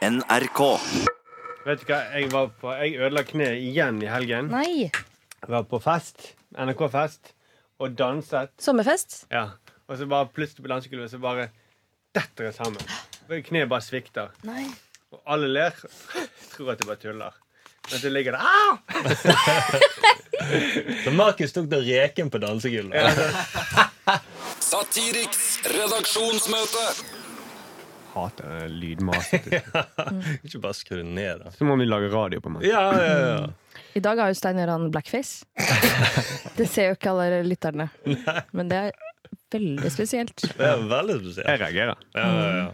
NRK. 0.00 0.60
Vet 1.66 1.82
du 1.82 1.90
hva, 1.90 1.98
jeg, 2.14 2.30
var 2.32 2.46
på, 2.56 2.70
jeg 2.72 2.94
ødela 2.96 3.20
kneet 3.28 3.58
igjen 3.60 3.98
i 4.00 4.06
helgen. 4.08 4.46
Nei. 4.48 4.88
Jeg 4.88 5.50
var 5.52 5.66
på 5.68 5.76
fest, 5.84 6.30
NRK-fest, 6.56 7.34
og 7.84 7.92
danset. 7.98 8.48
Sommerfest? 8.64 9.26
Ja. 9.32 9.50
Og 9.90 9.98
så 10.00 10.06
bare 10.08 10.30
plutselig 10.32 10.64
på 10.64 10.70
dansegulvet 10.72 11.10
så 11.12 11.18
bare 11.20 11.50
detter 12.16 12.44
jeg 12.48 12.54
sammen. 12.56 12.80
Kneet 13.44 13.68
bare 13.68 13.84
svikter. 13.84 14.28
Nei. 14.48 14.64
Og 15.12 15.20
alle 15.28 15.48
ler. 15.52 15.72
Tror 16.54 16.72
at 16.72 16.80
jeg 16.80 16.88
bare 16.88 17.02
tuller. 17.04 17.32
Men 17.90 17.98
så 18.00 18.08
ligger 18.12 18.32
der 18.36 18.40
Au! 18.40 18.78
Så 21.04 21.10
Markus 21.12 21.52
tok 21.52 21.68
da 21.70 21.76
reken 21.84 22.30
på 22.32 22.38
dansegulvet. 22.40 23.20
Satiriks 24.70 25.60
redaksjonsmøte. 25.68 27.19
Hater 28.14 28.48
det 28.60 28.68
lydmaset. 28.74 29.46
Ikke 30.46 30.60
bare 30.62 30.76
skru 30.76 30.96
det 31.00 31.06
ned, 31.06 31.44
da. 31.44 31.52
Så 31.54 31.66
må 31.68 31.76
vi 31.80 31.86
lage 31.88 32.10
radio 32.12 32.40
på 32.44 32.52
meg. 32.54 32.66
Ja, 32.68 32.82
ja, 32.96 33.16
ja. 33.24 33.80
I 33.94 34.02
dag 34.02 34.18
har 34.22 34.30
jo 34.30 34.36
Stein 34.38 34.58
Gøran 34.60 34.88
blackface. 34.94 35.46
Det 36.58 36.66
ser 36.70 36.90
jo 36.90 36.98
ikke 36.98 37.10
alle 37.14 37.40
lytterne. 37.46 37.88
Men 38.54 38.68
det 38.70 38.76
er 38.76 38.92
veldig 39.54 39.90
spesielt. 39.90 40.44
Det 40.44 40.66
er 40.66 40.82
veldig 40.90 41.16
spesielt. 41.22 41.46
Jeg 41.48 41.60
reagerer. 41.62 42.04
Ja, 42.14 42.26
ja, 42.26 42.50
ja. 42.60 42.68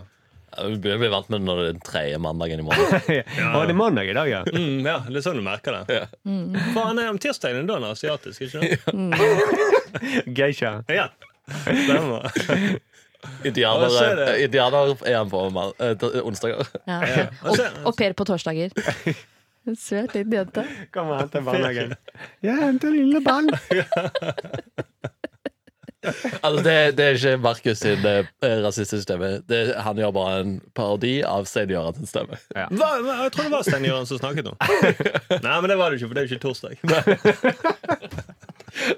Ja, 0.56 0.66
Du 0.72 0.77
begynner 0.80 0.96
å 0.96 1.02
bli 1.04 1.10
vant 1.12 1.30
med 1.32 1.41
det 1.42 1.46
når 1.48 1.60
det 1.60 1.64
er 1.66 1.72
den 1.77 1.84
tredje 1.86 2.18
mandagen 2.24 2.62
i 2.62 2.66
måneden. 2.66 3.22
Å, 3.52 3.62
det 3.68 3.74
er 3.74 3.78
mandag 3.80 4.10
i 4.10 4.16
dag, 4.16 4.30
ja. 4.32 4.42
Mm, 4.48 4.86
ja, 4.88 4.96
det 5.08 5.20
er 5.20 5.24
sånn 5.27 5.41
du 5.41 5.44
merker 5.44 5.78
det. 5.84 6.00
Faen, 6.74 7.00
er 7.02 7.10
om 7.12 7.20
tirsdagen 7.22 7.68
da 7.68 7.77
han 7.78 7.88
er 7.88 7.96
asiatisk, 7.96 8.46
ikke 8.46 8.60
sant? 8.60 10.30
Geisha. 10.36 10.78
Ja. 10.92 11.08
Stemmer. 11.46 12.30
Indianer, 13.44 13.96
er 14.26 14.44
indianer 14.44 14.92
er 15.06 15.16
han 15.18 15.30
på 15.30 15.44
eh, 15.80 16.20
onsdager. 16.22 16.68
Ja. 16.86 17.26
Og 17.42 17.50
Og, 17.50 17.58
og 17.84 17.96
Per 17.98 18.12
på 18.18 18.24
torsdager. 18.28 18.70
En 19.66 19.76
søt 19.76 20.14
liten 20.14 20.32
jente. 20.32 20.62
Kommer 20.94 21.22
han 21.24 21.30
til 21.33 21.42
barnehagen. 21.42 21.94
Jeg 22.46 22.58
henter 22.60 22.92
lille 22.94 23.22
barn. 23.24 23.50
Altså, 26.06 26.62
det, 26.62 26.76
det 26.98 27.04
er 27.06 27.18
ikke 27.18 27.34
Markus 27.42 27.78
sin 27.82 28.06
eh, 28.06 28.24
rasistiske 28.64 29.02
stemme. 29.06 29.30
Det, 29.48 29.60
han 29.82 29.98
gjør 30.00 30.12
bare 30.16 30.34
en 30.44 30.56
parodi 30.76 31.18
av 31.26 31.46
Stein 31.50 31.70
Jørgens 31.72 31.98
sin 32.00 32.10
stemme. 32.10 32.38
Ja. 32.54 32.66
hva, 32.70 32.90
jeg 33.24 33.32
tror 33.34 33.48
det 33.48 33.54
var 33.56 33.66
Stein 33.66 33.86
Gjøran 33.88 34.08
som 34.08 34.20
snakket 34.20 34.44
nå. 34.48 34.54
Nei, 35.46 35.56
men 35.60 35.68
det 35.72 35.78
var 35.80 35.90
det 35.90 36.00
ikke, 36.00 36.10
for 36.10 36.14
det 36.16 36.22
er 36.22 36.27
jo 36.27 36.30
ikke 36.36 36.44
torsdag. 36.46 36.72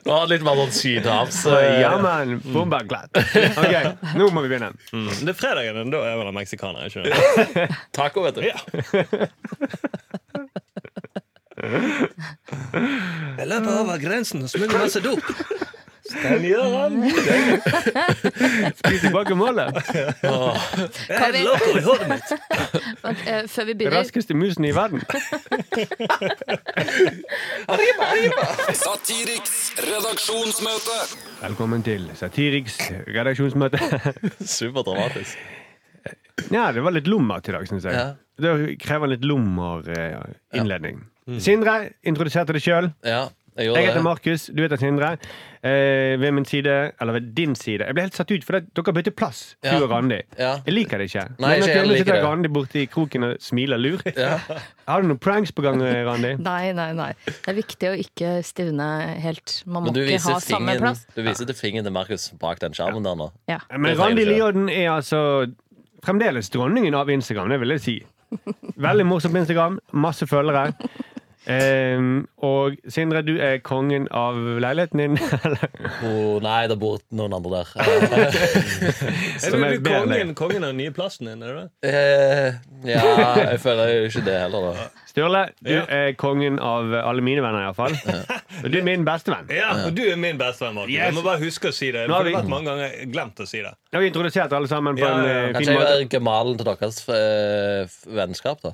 Nå 0.05 0.11
har 0.11 0.21
han 0.25 0.31
litt 0.33 0.43
mer 0.43 0.59
sånn 0.59 0.73
sydhavs 0.75 1.39
eh, 1.53 1.81
Ja, 1.85 1.93
men 2.03 2.41
bomberglatt. 2.51 3.15
OK, 3.15 3.75
nå 4.19 4.27
må 4.35 4.43
vi 4.45 4.51
begynne. 4.51 4.73
Mm. 4.91 5.11
Det 5.23 5.31
er 5.33 5.39
fredagen, 5.39 5.93
da 5.95 5.99
er 6.09 6.19
vel 6.19 6.29
han 6.31 6.37
meksikaner, 6.39 6.91
ikke 6.91 7.69
taco, 7.99 8.27
vet 8.27 8.37
du. 8.41 8.43
Ja. 8.49 8.59
Jeg 11.59 13.47
løper 13.51 13.73
over 13.81 13.99
grensen 14.03 14.45
og 14.47 14.51
smugler 14.53 14.85
masse 14.85 15.01
dop. 15.03 15.25
Gjøran. 16.13 17.03
Spis 18.81 19.01
tilbake 19.05 19.35
målet. 19.37 19.75
Det 19.93 21.19
er 21.19 21.39
loco 21.45 21.71
i 21.77 21.83
hodet 21.85 22.09
mitt. 22.15 22.35
Eh, 23.09 23.45
før 23.49 23.65
vi 23.65 23.75
begynner 23.79 23.99
Raskeste 24.03 24.35
musen 24.37 24.65
i 24.69 24.71
verden. 24.77 25.01
Satiriks 28.79 29.55
redaksjonsmøte. 29.83 30.97
Velkommen 31.43 31.83
til 31.87 32.05
Satiriks 32.19 32.77
redaksjonsmøte. 33.09 33.79
Superdramatisk. 34.45 35.39
Ja, 36.55 36.69
det 36.73 36.83
var 36.85 36.95
litt 36.95 37.09
lummert 37.11 37.49
i 37.51 37.55
dag, 37.57 37.67
syns 37.69 37.87
jeg. 37.89 37.97
Ja. 37.97 38.13
Det 38.39 38.77
krever 38.83 39.11
litt 39.15 39.25
lummer 39.27 39.83
Ja. 39.89 40.23
innledning. 40.61 41.03
Sindre, 41.43 41.91
introduserte 42.07 42.55
deg 42.57 42.63
sjøl. 42.65 42.91
Ja, 43.05 43.29
jeg 43.59 43.75
Jeg 43.75 43.87
heter. 43.89 44.03
Markus, 44.07 44.47
du 44.55 44.63
heter 44.63 44.79
Sindre. 44.81 45.11
Eh, 45.59 46.15
ved 46.23 46.31
min 46.33 46.45
side, 46.47 46.93
eller 47.01 47.13
ved 47.17 47.35
din 47.35 47.55
side 47.59 47.83
Jeg 47.83 47.95
ble 47.97 48.03
helt 48.05 48.15
satt 48.15 48.31
ut, 48.31 48.45
for 48.47 48.61
dere 48.61 48.93
bytter 48.95 49.11
plass, 49.11 49.57
Ja. 49.65 49.73
du 49.79 49.85
og 49.85 49.91
Randi. 49.91 50.21
Ja. 50.39 50.53
Jeg 50.67 50.75
liker 50.75 50.99
det 51.03 51.09
ikke. 51.11 51.25
Nei, 51.39 51.49
Men 51.49 51.63
ikke 51.65 51.75
jeg 51.75 51.87
liker 51.89 51.99
sitter 52.05 52.15
det. 52.15 52.25
Randi 52.25 52.49
borti 52.55 52.85
kroken 52.89 53.25
og 53.25 53.37
smiler 53.43 53.77
lur. 53.83 53.99
Ja. 54.17 54.39
Har 54.89 55.03
du 55.03 55.09
noen 55.09 55.19
pranks 55.19 55.51
på 55.53 55.63
gang, 55.67 55.83
Randi? 55.83 56.37
Nei, 56.51 56.73
nei, 56.73 56.93
nei. 56.95 57.13
Det 57.27 57.49
er 57.51 57.59
viktig 57.59 57.91
å 57.91 57.97
ikke 57.99 58.31
stivne 58.47 58.87
helt. 59.21 59.63
Man 59.67 59.83
må 59.83 59.89
ikke 59.93 60.07
viser, 60.13 60.39
fingen, 60.39 60.47
samme 60.47 60.77
plass. 60.79 61.03
du 61.17 61.23
viser 61.27 61.47
til 61.51 61.59
fingeren 61.59 61.85
til 61.91 61.93
Markus 61.99 62.31
bak 62.39 62.61
den 62.63 62.73
skjermen 62.79 63.03
der 63.05 63.19
nå. 63.19 63.31
Ja. 63.51 63.59
Men 63.77 63.99
Randi. 63.99 64.25
Lioden 64.29 64.69
er 64.71 64.93
altså 64.95 65.51
fremdeles 66.07 66.49
dronningen 66.55 66.95
av 66.95 67.11
Instagram, 67.11 67.49
det 67.51 67.59
vil 67.61 67.75
jeg 67.75 67.81
si. 67.83 67.97
Veldig 68.79 69.07
morsom 69.09 69.33
på 69.35 69.41
Instagram, 69.43 69.79
masse 69.93 70.27
følgere. 70.29 70.75
Ehm, 71.49 72.27
og 72.45 72.75
Sindre, 72.93 73.23
du 73.25 73.39
er 73.41 73.59
kongen 73.65 74.05
av 74.13 74.37
leiligheten 74.61 75.01
din. 75.01 75.15
eller? 75.49 75.63
Oh, 76.05 76.37
nei, 76.45 76.67
det 76.69 76.77
bor 76.81 76.99
noen 77.17 77.33
andre 77.39 77.63
der. 77.63 77.71
Er 77.79 79.41
Som 79.41 79.61
du, 79.61 79.65
er 79.65 79.79
du 79.79 79.89
kongen, 79.91 80.35
kongen 80.39 80.65
av 80.67 80.73
den 80.75 80.81
nye 80.83 80.93
plassen 80.93 81.31
din? 81.31 81.43
er 81.43 81.55
du 81.55 81.61
det? 81.63 81.69
Uh, 81.89 82.89
ja, 82.89 83.05
jeg 83.53 83.61
føler 83.65 83.93
jo 83.95 84.09
ikke 84.11 84.25
det 84.29 84.37
heller, 84.43 84.67
da. 84.75 84.89
Sturle, 85.09 85.43
du 85.65 85.71
Ja. 85.73 85.85
er 85.89 86.13
kongen 86.21 86.59
av 86.63 86.93
alle 87.01 87.25
mine 87.25 87.41
venner, 87.43 87.65
iallfall. 87.69 87.97
Og 88.65 88.69
du 88.73 88.77
er 88.79 88.85
min 88.87 89.05
bestevenn. 89.07 89.49
Ja, 89.55 89.71
og 89.87 89.93
du 89.97 90.03
er 90.05 90.17
min 90.21 90.37
bestevenn, 90.41 90.75
Markus. 90.77 90.91
Yes. 90.93 91.05
Jeg 91.07 91.15
må 91.17 91.23
bare 91.25 91.39
huske 91.43 91.71
å 91.71 91.75
si 91.75 91.89
det. 91.95 92.05
Nå 92.11 92.15
har 92.19 92.25
vi- 92.27 92.35
vært 92.35 92.49
mange 92.51 92.69
ganger 92.73 92.95
glemt 93.13 93.41
å 93.41 93.47
si 93.49 93.61
det. 93.63 93.71
Nå 93.93 93.99
har 93.99 94.03
vi 94.05 94.11
introdusert 94.11 94.53
alle 94.57 94.69
sammen 94.71 94.99
på 94.99 95.05
Ja, 95.07 95.13
en 95.15 95.23
ja, 95.23 95.23
måte. 95.23 95.31
eh, 95.31 95.47
fin 95.47 95.55
Kanskje 95.55 95.73
jeg 95.73 95.81
måte. 95.81 95.95
er 96.03 96.09
gemalen 96.19 96.59
til 96.59 96.69
deres 96.69 97.01
eh, 97.09 97.97
vennskap, 98.19 98.61
da? 98.67 98.73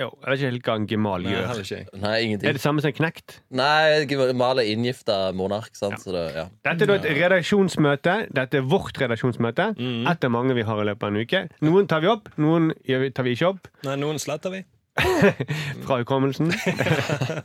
Jo, 0.00 0.06
det 0.16 0.30
vet 0.32 0.38
ikke 0.40 0.50
helt 0.54 0.68
hva 0.70 0.74
en 0.80 0.86
gemal 0.88 1.24
Nei, 1.26 1.32
gjør. 1.34 1.46
heller 1.50 1.66
ikke 1.66 1.76
jeg. 1.76 1.86
Nei, 2.00 2.12
Er 2.16 2.24
ingenting. 2.24 2.54
det 2.56 2.62
samme 2.62 2.80
som 2.84 2.92
knekt? 2.96 3.34
Nei, 3.60 4.04
gemal 4.08 4.62
er 4.62 4.70
inngifta 4.72 5.16
monark, 5.36 5.74
sant? 5.76 5.98
Så 6.00 6.14
det, 6.14 6.22
ja. 6.38 6.44
Dette 6.64 6.86
er 6.86 6.92
da 6.92 6.96
et 7.02 7.08
redaksjonsmøte. 7.20 8.14
Dette 8.32 8.60
er 8.62 8.68
vårt 8.70 8.96
redaksjonsmøte. 9.02 9.66
Mm. 9.76 10.06
Et 10.08 10.24
av 10.24 10.30
mange 10.32 10.56
vi 10.56 10.64
har 10.64 10.80
i 10.80 10.86
løpet 10.88 11.04
av 11.04 11.12
en 11.12 11.20
uke. 11.20 11.42
Noen 11.68 11.86
tar 11.90 12.00
vi 12.00 12.08
opp, 12.14 12.30
noen 12.40 12.70
gjør 12.88 13.04
vi- 13.04 13.10
tar 13.18 13.28
vi 13.28 13.34
ikke 13.36 13.50
opp. 13.52 13.68
Nei, 13.84 13.96
noen 14.00 14.18
sletter 14.22 14.50
vi. 14.56 14.62
Fra 15.84 16.00
hukommelsen. 16.02 16.50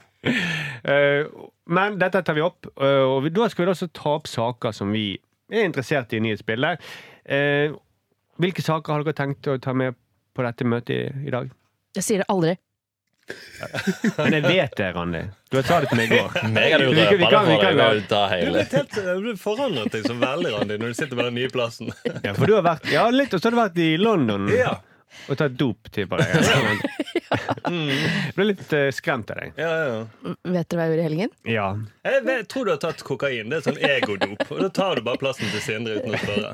Eh, 0.86 1.26
Men 1.70 2.00
dette 2.02 2.22
tar 2.26 2.34
vi 2.38 2.42
opp, 2.46 2.66
eh, 2.82 3.02
og 3.06 3.24
vi- 3.26 3.30
da 3.34 3.48
skal 3.50 3.66
vi 3.66 3.72
også 3.72 3.88
ta 3.94 4.16
opp 4.16 4.28
saker 4.28 4.72
som 4.74 4.92
vi 4.94 5.18
er 5.52 5.64
interessert 5.66 6.14
i 6.14 6.18
i 6.18 6.20
nyhetsbildet. 6.26 6.80
Eh, 7.26 7.74
Hvilke 8.38 8.62
saker 8.62 8.92
har 8.94 9.04
dere 9.04 9.14
tenkt 9.16 9.48
å 9.48 9.56
ta 9.62 9.72
med 9.74 9.96
på 10.36 10.44
dette 10.44 10.66
møtet 10.68 10.90
i, 10.92 11.28
i 11.28 11.32
dag? 11.32 11.50
Jeg 11.96 12.04
sier 12.04 12.24
det 12.24 12.30
aldri. 12.30 12.56
Men 14.20 14.36
jeg 14.38 14.44
vet 14.46 14.74
det, 14.78 14.88
Randi. 14.94 15.22
Du 15.50 15.56
sa 15.66 15.80
det 15.82 15.88
til 15.90 15.98
meg 15.98 16.12
i 16.12 16.18
går. 16.20 16.36
Jeg 16.62 16.74
hadde 16.76 16.84
jo 16.86 16.92
Vi 16.94 17.06
kan- 17.06 17.16
vi 17.16 17.24
det 17.24 17.30
kan- 17.32 17.48
vi 17.48 17.56
for 17.56 17.64
kan 17.64 17.78
deg. 17.80 18.04
Ta 18.12 18.20
Du 18.30 18.34
hele. 18.36 18.52
litt 18.60 18.76
helt, 18.78 18.98
du 19.26 19.32
forandret 19.42 19.92
deg 19.96 20.04
så 20.06 20.14
veldig, 20.20 20.52
Randi, 20.60 20.78
når 20.78 20.92
du 20.94 20.98
sitter 21.00 21.16
på 21.18 21.26
den 21.30 21.34
nye 21.40 21.50
plassen. 21.50 21.90
Ja, 22.28 22.34
for 22.38 22.46
du 22.46 22.54
har 22.60 22.66
vært 22.68 22.92
Ja, 22.92 23.08
litt, 23.10 23.34
og 23.34 23.42
så 23.42 23.50
har 23.50 23.56
du 23.56 23.62
vært 23.64 23.80
i 23.82 23.88
London 23.98 24.46
Ja, 24.54 24.76
og 25.32 25.38
tatt 25.40 25.56
dop, 25.58 25.90
tipper 25.96 26.22
jeg. 26.22 26.44
Jeg 27.66 28.34
ble 28.36 28.46
litt 28.52 28.64
uh, 28.76 28.88
skremt 28.94 29.32
av 29.34 29.40
deg. 29.42 29.54
ja, 29.58 29.72
ja. 29.88 30.34
Vet 30.46 30.70
dere 30.70 30.78
hva 30.78 30.86
jeg 30.86 30.92
gjorde 30.94 31.02
i 31.02 31.08
helgen? 31.10 31.32
Ja. 31.50 31.68
Jeg 32.06 32.24
vet, 32.28 32.48
tror 32.52 32.66
du 32.68 32.74
har 32.76 32.82
tatt 32.84 33.02
kokain. 33.08 33.50
Det 33.50 33.62
er 33.62 33.66
sånn 33.72 33.80
egodop. 33.82 34.44
Og 34.52 34.60
da 34.66 34.70
tar 34.76 35.00
du 35.00 35.06
bare 35.08 35.22
plassen 35.22 35.50
til 35.54 35.64
Sindre 35.64 35.98
uten 36.02 36.14
å 36.14 36.22
spørre. 36.22 36.52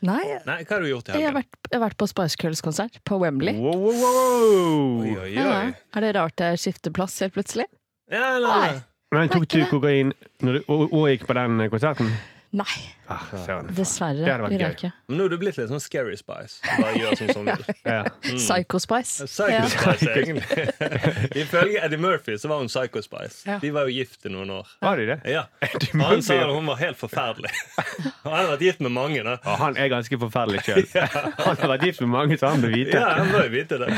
Nei, 0.00 0.22
Nei, 0.46 0.62
hva 0.64 0.76
har 0.78 0.80
du 0.84 0.88
gjort 0.88 1.10
i 1.10 1.18
jeg 1.18 1.26
har 1.28 1.34
vært, 1.36 1.56
jeg 1.68 1.76
har 1.76 1.82
vært 1.82 1.98
på 2.00 2.06
Spice 2.08 2.38
Girls-konsert 2.40 3.00
på 3.04 3.18
Wembley. 3.20 3.58
Wow, 3.60 3.76
wow, 3.84 3.98
wow. 4.00 5.02
Oi, 5.04 5.10
oi, 5.26 5.28
Ja. 5.34 5.58
Er 5.96 6.06
det 6.06 6.14
rart 6.16 6.40
jeg 6.40 6.60
skifter 6.62 6.94
plass 6.96 7.18
helt 7.20 7.34
plutselig? 7.36 7.66
Ja, 8.10 8.38
nei, 8.40 8.54
nei. 8.64 8.80
Men 9.12 9.28
tok 9.32 9.44
du 9.50 9.58
kokain 9.68 10.12
når 10.40 10.60
du, 10.60 10.60
og, 10.70 10.86
og 10.88 11.08
gikk 11.10 11.26
på 11.28 11.36
den 11.36 11.60
konserten? 11.72 12.12
Nei, 12.52 12.66
Ah, 13.10 13.24
dessverre. 13.74 14.22
Det 14.22 14.30
hadde 14.30 14.58
vært 14.58 14.82
gøy. 14.84 14.90
Men 15.10 15.18
nå 15.18 15.24
er 15.26 15.32
du 15.32 15.36
blitt 15.38 15.56
litt 15.58 15.66
sånn 15.70 15.80
Scary 15.82 16.14
Spice. 16.18 16.60
Bare 16.78 16.92
gjør 16.98 17.16
sånn 17.18 17.30
som 17.34 17.46
du 17.46 17.50
vil. 17.50 17.76
Ja. 17.90 18.00
Psycho 18.22 18.78
Spice. 18.82 19.26
Psycho. 19.30 19.68
Spice, 19.72 20.10
egentlig. 20.14 20.44
Ifølge 21.42 21.82
Eddie 21.86 21.98
Murphy 22.02 22.36
så 22.38 22.50
var 22.50 22.62
hun 22.62 22.70
Psycho 22.70 23.02
Spice. 23.02 23.40
Ja. 23.50 23.58
De 23.62 23.70
var 23.74 23.86
jo 23.90 23.94
gift 24.00 24.26
i 24.26 24.32
noen 24.34 24.50
år. 24.60 24.70
Var 24.82 25.02
de 25.02 25.06
det? 25.10 25.18
Ja. 25.30 25.44
Han 26.04 26.22
sa 26.26 26.38
at 26.42 26.52
hun 26.54 26.70
var 26.70 26.78
helt 26.82 26.98
forferdelig. 27.00 27.50
Og 28.22 28.30
han 28.30 28.38
har 28.44 28.52
vært 28.52 28.66
gift 28.68 28.84
med 28.86 28.94
mange, 28.94 29.22
da. 29.26 29.36
Ja, 29.46 29.56
han 29.64 29.78
er 29.80 29.90
ganske 29.90 30.18
forferdelig 30.22 30.62
sjøl. 30.66 30.84
Han 30.94 31.58
har 31.64 31.72
vært 31.74 31.86
gift 31.90 32.02
med 32.04 32.12
mange, 32.14 32.38
så 32.38 32.50
han 32.54 32.62
bør 32.62 32.74
vite. 32.74 32.94
Ja, 32.98 33.14
han 33.20 33.30
må 33.34 33.42
jo 33.46 33.50
vite 33.54 33.78
det. 33.82 33.90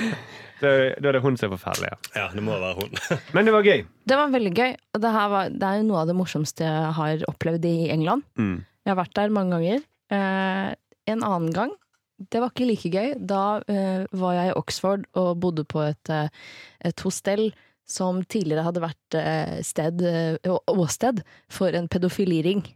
Så 0.62 0.70
Da 1.02 1.10
er 1.10 1.16
det 1.18 1.22
hun 1.24 1.36
som 1.38 1.48
er 1.50 1.56
forferdelig. 1.56 1.90
Ja. 1.90 2.20
Ja, 2.20 2.26
det 2.32 2.44
må 2.46 2.54
være 2.54 2.76
hun. 2.78 2.94
Men 3.34 3.48
det 3.48 3.54
var 3.54 3.66
gøy. 3.66 3.84
Det 4.06 4.18
var 4.18 4.34
veldig 4.34 4.52
gøy. 4.54 4.76
Og 4.94 5.02
det, 5.02 5.14
her 5.16 5.32
var, 5.32 5.50
det 5.50 5.68
er 5.68 5.80
jo 5.80 5.88
noe 5.88 6.02
av 6.04 6.10
det 6.12 6.18
morsomste 6.18 6.68
jeg 6.68 6.92
har 6.98 7.24
opplevd 7.30 7.66
i 7.68 7.76
England. 7.94 8.22
Mm. 8.38 8.60
Jeg 8.62 8.92
har 8.94 9.00
vært 9.02 9.16
der 9.18 9.34
mange 9.34 9.56
ganger. 9.58 9.82
Eh, 10.12 10.68
en 11.12 11.24
annen 11.26 11.50
gang, 11.54 11.72
det 12.30 12.42
var 12.42 12.52
ikke 12.52 12.68
like 12.68 12.92
gøy. 12.92 13.14
Da 13.18 13.42
eh, 13.66 14.06
var 14.14 14.38
jeg 14.38 14.52
i 14.52 14.56
Oxford 14.60 15.06
og 15.18 15.34
bodde 15.42 15.66
på 15.66 15.82
et, 15.88 16.12
eh, 16.12 16.30
et 16.86 17.06
hostell 17.06 17.48
som 17.88 18.22
tidligere 18.24 18.64
hadde 18.66 18.82
vært 18.84 19.16
eh, 19.18 19.58
sted, 19.66 20.02
eh, 20.06 20.52
åsted 20.70 21.24
for 21.52 21.74
en 21.74 21.90
pedofiliring. 21.90 22.64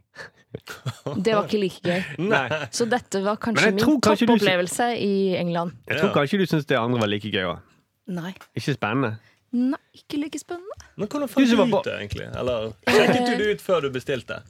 Det 1.23 1.33
var 1.35 1.45
ikke 1.45 1.59
like 1.59 1.83
gøy. 1.83 2.27
Nei. 2.31 2.45
Så 2.73 2.87
dette 2.89 3.19
var 3.21 3.37
kanskje 3.41 3.73
min 3.75 3.83
toppopplevelse 4.01 4.87
i 5.03 5.35
England. 5.37 5.75
Jeg 5.89 5.99
tror 5.99 6.13
kanskje 6.15 6.39
du 6.41 6.45
syns 6.49 6.65
det 6.69 6.79
andre 6.79 7.01
var 7.03 7.11
like 7.11 7.29
gøy 7.29 7.49
òg. 7.51 7.66
Nei. 8.07 8.33
Ikke 8.57 8.75
spennende. 8.75 9.17
Nei, 9.55 9.79
ikke 9.95 10.19
like 10.19 10.39
spennende. 10.39 10.75
Men 10.99 11.07
hvordan 11.07 11.29
fant 11.31 11.47
du 11.47 11.61
ut 11.61 11.85
det, 11.85 11.93
egentlig? 12.01 12.27
Eller 12.35 12.71
sjekket 12.87 13.29
du 13.29 13.33
det 13.39 13.53
ut 13.53 13.63
før 13.63 13.85
du 13.85 13.91
bestilte? 13.95 14.41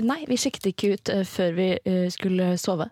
Nei, 0.00 0.22
vi 0.28 0.38
sjekket 0.40 0.70
ikke 0.72 0.94
ut 0.94 1.12
uh, 1.12 1.22
før 1.28 1.54
vi 1.58 1.68
uh, 1.84 2.06
skulle 2.12 2.54
sove. 2.60 2.88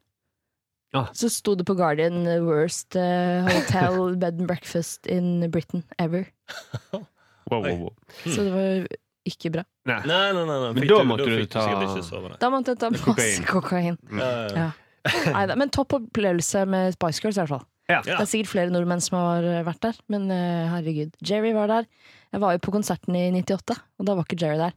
Ah. 0.97 1.11
Så 1.17 1.29
sto 1.33 1.53
det 1.59 1.67
på 1.69 1.75
Guardian 1.77 2.23
eh, 2.25 2.41
'Worst 2.41 2.97
uh, 2.97 3.45
hotel 3.45 4.17
bed 4.23 4.39
and 4.41 4.49
breakfast 4.49 5.07
in 5.07 5.51
Britain 5.51 5.85
ever'. 5.99 6.31
Wow, 7.51 7.65
wow, 7.65 7.77
wow. 7.81 7.93
Så 8.25 8.45
det 8.45 8.53
var 8.53 8.87
ikke 9.29 9.51
bra. 9.53 9.65
Nei. 9.89 10.01
Nei, 10.05 10.33
nei, 10.33 10.45
nei. 10.45 10.59
nei. 10.65 10.73
Men 10.77 10.89
da 10.89 10.99
måtte 11.05 11.29
du 11.29 11.37
du 11.37 11.47
ta-. 11.49 12.37
Da 12.41 12.51
måtte 12.53 12.75
jeg 12.75 12.81
ta 12.81 12.91
masse 12.93 13.05
Kokain. 13.05 13.45
kokain. 13.49 13.99
Mm. 14.09 14.21
ja, 14.21 14.29
ja. 14.29 14.53
Ja. 14.57 14.71
Neida, 15.33 15.57
men 15.57 15.71
topp 15.73 15.95
opplevelse 15.97 16.65
med 16.69 16.97
Spice 16.97 17.23
Girls, 17.25 17.39
i 17.39 17.45
hvert 17.45 17.55
fall. 17.55 17.65
Ja. 17.89 18.03
Det 18.05 18.19
er 18.19 18.29
sikkert 18.29 18.51
flere 18.53 18.73
nordmenn 18.73 19.01
som 19.01 19.17
har 19.17 19.47
eh, 19.49 19.63
vært 19.65 19.81
der, 19.87 19.99
men 20.13 20.27
uh, 20.29 20.69
herregud. 20.75 21.15
Jerry 21.25 21.55
var 21.57 21.71
der. 21.73 21.87
Jeg 22.35 22.43
var 22.43 22.53
jo 22.53 22.61
på 22.67 22.75
konserten 22.75 23.17
i 23.17 23.31
98, 23.33 23.79
og 23.97 24.09
da 24.09 24.17
var 24.19 24.27
ikke 24.29 24.37
Jerry 24.43 24.59
der. 24.61 24.75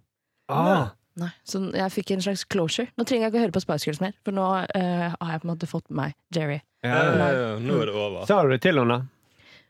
Ah, 0.51 0.93
Nei, 1.19 1.27
Så 1.43 1.59
jeg 1.75 1.91
fikk 1.91 2.13
en 2.15 2.23
slags 2.23 2.45
closure. 2.47 2.87
Nå 2.95 3.03
trenger 3.03 3.25
jeg 3.27 3.33
ikke 3.33 3.41
å 3.41 3.43
høre 3.43 3.55
på 3.57 3.61
Spice 3.65 3.87
Girls 3.89 3.99
mer, 3.99 4.13
for 4.23 4.35
nå 4.35 4.45
uh, 4.47 5.07
har 5.11 5.33
jeg 5.33 5.41
på 5.43 5.47
en 5.47 5.51
måte 5.51 5.67
fått 5.67 5.89
med 5.91 5.97
meg 5.99 6.15
Jerry. 6.37 6.61
Ja, 6.87 7.01
ja. 7.03 7.27
ja. 7.35 7.49
Nå 7.59 7.81
er 7.83 7.91
det 7.91 7.95
over. 7.99 8.23
Sa 8.29 8.39
du 8.47 8.53
det 8.53 8.61
til 8.63 8.79
henne. 8.79 9.01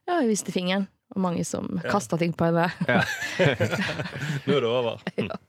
Ja, 0.05 0.19
jeg 0.21 0.29
viste 0.29 0.53
fingeren, 0.53 0.85
og 1.15 1.23
mange 1.25 1.45
som 1.47 1.65
Ja. 1.81 1.89
kasta 1.89 2.21
ting 2.21 2.35
på 2.37 2.51
henne. 2.51 2.69
Nå 4.45 4.53
er 4.53 4.61
det 4.61 4.69
over. 4.69 5.01
ja. 5.31 5.41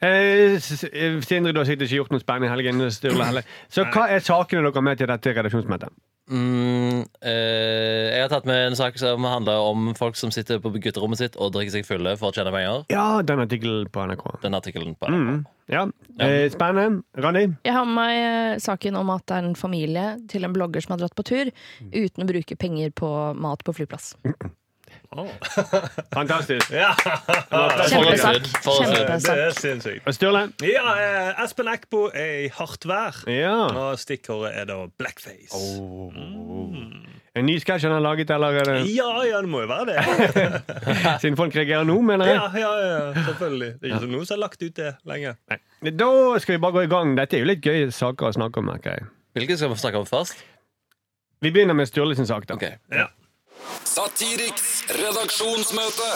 Eh, 0.00 0.56
Sindre, 0.62 1.52
du 1.52 1.58
har 1.60 1.66
sikkert 1.68 1.88
ikke 1.88 1.98
gjort 1.98 2.14
noe 2.14 2.22
spennende 2.22 2.48
i 2.48 2.54
helgen. 2.54 2.86
Så 2.88 3.84
hva 3.90 4.06
er 4.14 4.22
sakene 4.24 4.62
dere 4.62 4.78
har 4.78 4.86
med 4.86 5.02
til 5.02 5.10
dette 5.10 5.34
redaksjonsmøtet? 5.36 5.92
Mm, 6.30 7.00
eh, 7.26 8.06
jeg 8.14 8.22
har 8.22 8.30
tatt 8.30 8.46
med 8.46 8.68
en 8.68 8.76
sak 8.78 8.98
som 9.02 9.24
handler 9.26 9.58
om 9.66 9.88
folk 9.98 10.14
som 10.18 10.30
sitter 10.30 10.60
på 10.62 10.70
gutterommet 10.76 11.18
sitt 11.18 11.38
og 11.40 11.50
drikker 11.56 11.74
seg 11.74 11.88
fulle 11.88 12.12
for 12.20 12.30
å 12.30 12.36
tjene 12.36 12.52
penger. 12.54 12.84
Ja, 12.92 13.06
den 13.26 13.42
artikkelen 13.42 13.88
på 13.90 14.04
NRK. 14.06 14.26
Den 14.44 14.54
artikkelen 14.58 14.94
på 14.94 15.10
Mm, 15.10 15.42
ja. 15.66 15.88
Eh, 16.22 16.46
spennende. 16.54 17.02
Randi? 17.18 17.48
Jeg 17.66 17.74
har 17.74 17.84
med 17.84 17.98
meg 17.98 18.14
eh, 18.20 18.58
saken 18.62 18.96
om 19.00 19.10
at 19.10 19.26
det 19.26 19.36
er 19.40 19.48
en 19.50 19.58
familie 19.58 20.06
til 20.30 20.46
en 20.46 20.54
blogger 20.54 20.86
som 20.86 20.94
har 20.94 21.02
dratt 21.02 21.18
på 21.18 21.26
tur 21.26 21.50
uten 21.90 22.22
å 22.22 22.30
bruke 22.30 22.56
penger 22.56 22.94
på 22.94 23.10
mat 23.34 23.64
på 23.66 23.74
flyplass. 23.74 24.14
Å. 25.10 25.24
Fantastisk. 26.14 26.70
Ja. 26.70 26.92
Kjempesak. 27.90 28.44
Det. 28.46 29.32
Er 29.34 29.56
sinnssykt. 29.58 30.06
Sturle? 30.14 30.44
Ja, 30.62 30.92
eh, 31.02 31.40
Espen 31.42 31.66
Eckbo 31.72 32.04
er 32.14 32.44
i 32.44 32.50
hardt 32.54 32.86
vær. 32.86 33.18
Ja. 33.26 33.56
Og 33.74 33.98
stikkordet 33.98 34.52
er 34.60 34.68
da 34.70 34.76
blackface. 35.02 35.58
En 37.34 37.46
ny 37.46 37.56
sketsj 37.62 37.86
han 37.88 37.96
har 37.96 38.02
laget, 38.04 38.30
eller 38.34 38.56
er 38.60 38.70
det 38.70 38.76
Ja, 38.94 39.10
ja, 39.26 39.42
det 39.42 39.50
må 39.50 39.64
jo 39.64 39.68
være 39.70 39.90
det. 39.90 39.98
siden 41.22 41.38
folk 41.38 41.54
reagerer 41.58 41.86
nå, 41.86 41.98
mener 42.06 42.30
jeg? 42.30 42.38
Ja, 42.38 42.48
ja, 42.62 42.72
ja, 42.86 43.26
selvfølgelig. 43.26 43.70
Det 43.80 43.90
er 43.90 43.98
ikke 43.98 44.14
noe 44.14 44.26
som 44.26 44.38
er 44.38 44.42
lagt 44.46 44.62
ut 44.62 44.78
det 44.78 44.94
lenge. 45.10 45.34
Da 45.90 46.10
skal 46.42 46.56
vi 46.56 46.62
bare 46.62 46.78
gå 46.78 46.86
i 46.86 46.90
gang. 46.90 47.14
Dette 47.18 47.38
er 47.38 47.44
jo 47.46 47.50
litt 47.50 47.66
gøye 47.66 47.90
saker 47.94 48.30
å 48.30 48.34
snakke 48.38 48.62
om. 48.62 48.70
merker 48.70 48.98
jeg. 48.98 49.10
Hvilke 49.38 49.58
skal 49.58 49.74
vi 49.74 49.78
snakke 49.82 50.02
om 50.02 50.10
først? 50.10 50.42
Vi 51.42 51.50
begynner 51.54 51.74
med 51.74 51.90
Sturle 51.90 52.14
sin 52.18 52.26
sak. 52.30 52.46
da 52.46 52.54
Ok. 52.58 52.66
Ja. 52.94 53.08
Satiriks 53.84 54.84
redaksjonsmøte. 54.96 56.10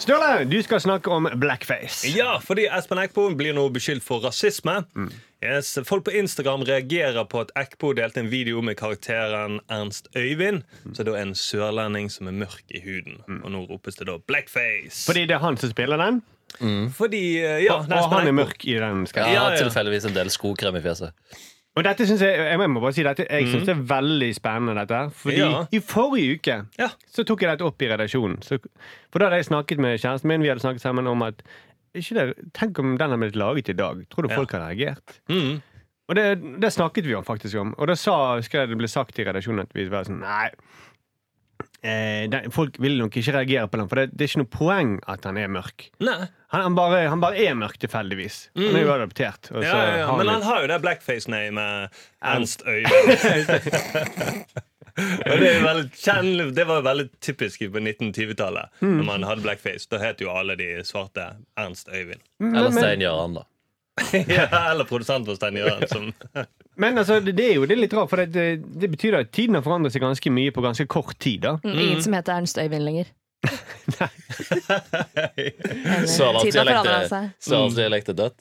Sturle, 0.00 0.44
du 0.48 0.56
skal 0.64 0.80
snakke 0.80 1.10
om 1.12 1.26
blackface. 1.42 2.08
Ja, 2.16 2.38
fordi 2.40 2.64
Espen 2.72 2.98
Eckbo 3.02 3.26
blir 3.36 3.52
nå 3.56 3.66
beskyldt 3.74 4.04
for 4.06 4.22
rasisme. 4.24 4.78
Mm. 4.96 5.10
Yes, 5.44 5.74
folk 5.88 6.04
på 6.08 6.14
Instagram 6.16 6.64
reagerer 6.68 7.24
på 7.28 7.42
at 7.44 7.52
Eckbo 7.60 7.92
delte 7.96 8.20
en 8.22 8.30
video 8.32 8.62
med 8.64 8.78
karakteren 8.80 9.58
Ernst 9.72 10.08
Øyvind, 10.16 10.62
Mm. 10.84 10.94
Så 10.96 11.04
det 11.04 11.12
er 11.14 11.22
en 11.22 11.34
sørlending 11.36 12.08
som 12.10 12.28
er 12.28 12.32
mørk 12.32 12.64
i 12.72 12.80
huden. 12.80 13.20
Og 13.44 13.50
nå 13.52 13.66
ropes 13.68 13.96
det 14.00 14.06
da 14.08 14.16
blackface. 14.18 15.04
Fordi 15.06 15.26
det 15.28 15.36
er 15.36 15.44
han 15.44 15.56
som 15.60 15.70
spiller 15.70 15.96
den, 16.00 16.22
Fordi, 16.96 17.38
eh, 17.38 17.60
ja, 17.64 17.74
og 17.76 17.86
er 17.92 18.08
han 18.08 18.26
er 18.26 18.32
mørk 18.32 18.64
i 18.64 18.74
den 18.80 19.06
Skal. 19.06 19.28
Ja, 19.28 19.32
Ja, 19.32 19.50
ja. 19.52 19.56
tilfeldigvis 19.62 20.04
en 20.08 20.14
del 20.14 20.30
skokrem 20.30 20.76
i 20.76 20.80
fjeset. 20.80 21.12
Og 21.80 21.86
dette 21.86 22.04
synes 22.06 22.20
jeg, 22.26 22.36
jeg 22.50 22.70
må 22.70 22.80
bare 22.82 22.92
si 22.92 23.04
dette, 23.06 23.24
jeg 23.30 23.46
synes 23.48 23.64
det 23.70 23.72
er 23.72 23.82
veldig 23.88 24.28
spennende, 24.36 24.74
dette. 24.82 24.98
Fordi 25.22 25.38
Ja. 25.40 25.62
i 25.72 25.80
forrige 25.80 26.36
uke 26.36 26.56
Ja. 26.78 26.88
så 27.08 27.24
tok 27.24 27.40
jeg 27.46 27.50
dette 27.54 27.64
opp 27.64 27.80
i 27.82 27.88
redaksjonen. 27.88 28.42
Så, 28.44 28.58
for 29.10 29.18
da 29.22 29.30
hadde 29.30 29.40
jeg 29.40 29.48
snakket 29.48 29.78
med 29.80 29.98
kjæresten 30.02 30.28
min, 30.28 30.42
vi 30.44 30.48
hadde 30.52 30.60
snakket 30.60 30.82
sammen 30.84 31.06
om 31.08 31.22
at 31.26 31.40
ikke 31.94 32.14
det, 32.14 32.34
Tenk 32.54 32.78
om 32.78 32.92
den 32.98 33.10
hadde 33.10 33.18
blitt 33.22 33.36
laget 33.40 33.68
i 33.72 33.72
dag. 33.78 34.04
Tror 34.12 34.22
du 34.28 34.34
folk 34.34 34.52
hadde 34.52 34.66
reagert? 34.68 35.20
Mm. 35.28 35.62
Og 36.10 36.16
det, 36.16 36.60
det 36.60 36.72
snakket 36.72 37.06
vi 37.06 37.14
om 37.14 37.24
faktisk 37.24 37.56
om. 37.58 37.74
Og 37.78 37.86
da 37.88 37.94
sa, 37.94 38.40
skrev 38.42 38.68
det 38.68 38.76
ble 38.78 38.88
sagt 38.90 39.18
i 39.18 39.24
redaksjonen 39.24 39.60
at 39.64 39.72
vi 39.74 39.88
var 39.88 40.04
sånn 40.04 40.20
Nei. 40.20 40.50
Eh, 41.80 42.26
den, 42.28 42.50
folk 42.52 42.76
vil 42.82 42.98
nok 43.00 43.14
ikke 43.16 43.32
reagere 43.38 43.68
på 43.72 43.80
den, 43.80 43.88
for 43.88 44.00
det, 44.00 44.10
det 44.12 44.26
er 44.26 44.30
ikke 44.32 44.42
noe 44.42 44.52
poeng 44.52 44.90
at 45.08 45.24
han 45.28 45.38
er 45.40 45.48
mørk. 45.52 45.86
Nei. 46.04 46.18
Han, 46.52 46.64
han, 46.66 46.74
bare, 46.76 47.04
han 47.08 47.22
bare 47.22 47.38
er 47.40 47.54
mørk 47.56 47.78
tilfeldigvis. 47.80 48.40
Han 48.58 48.76
er 48.76 48.84
jo 48.84 48.92
adoptert. 48.96 49.52
og 49.54 49.62
Ja, 49.64 49.70
så 49.70 49.76
ja, 49.78 49.94
ja. 50.02 50.16
Men 50.18 50.32
han 50.34 50.44
har 50.44 50.64
jo 50.64 50.70
det 50.72 50.80
blackface-namet 50.82 52.02
Ernst 52.20 52.66
Øyvind. 52.66 54.50
Og 55.00 55.38
det, 55.38 55.48
er 55.54 55.62
veldig, 55.64 56.46
det 56.52 56.64
var 56.68 56.82
veldig 56.84 57.06
typisk 57.22 57.62
på 57.72 57.80
1920-tallet. 57.80 58.80
Når 58.82 59.06
man 59.06 59.24
hadde 59.24 59.44
blackface. 59.44 59.86
Da 59.88 60.00
het 60.02 60.20
jo 60.20 60.32
alle 60.34 60.56
de 60.58 60.66
svarte 60.84 61.30
Ernst 61.56 61.88
Øyvind. 61.88 62.20
Eller 62.42 62.74
Stein 62.74 63.04
Gjøran, 63.04 63.38
da. 63.38 63.46
ja, 64.36 64.48
eller 64.72 64.84
produsent 64.88 65.30
for 65.30 65.38
Stein 65.38 65.56
Gjøran. 65.60 65.86
Som 65.88 66.10
Men 66.80 66.96
altså, 67.00 67.18
det, 67.24 67.34
er 67.44 67.54
jo 67.58 67.66
det 67.68 67.74
er 67.76 67.80
litt 67.82 67.94
rart, 67.98 68.08
for 68.12 68.22
det, 68.22 68.30
det, 68.32 68.46
det 68.80 68.88
betyr 68.94 69.18
at 69.20 69.30
tiden 69.36 69.58
har 69.58 69.64
forandret 69.66 69.92
seg 69.94 70.02
ganske 70.04 70.32
mye 70.32 70.52
på 70.56 70.62
ganske 70.64 70.86
kort 70.90 71.14
tid. 71.20 71.42
da. 71.44 71.56
Mm, 71.64 71.76
Ingen 71.86 72.02
som 72.06 72.16
heter 72.16 72.38
Ernst 72.40 72.58
Øyvind 72.62 72.86
lenger. 72.88 73.10
Nei. 74.00 74.08
Sørlandsdialekt 76.08 76.48
tiden 76.52 77.36
forandret 77.40 78.08
er- 78.08 78.18
dødt. 78.22 78.38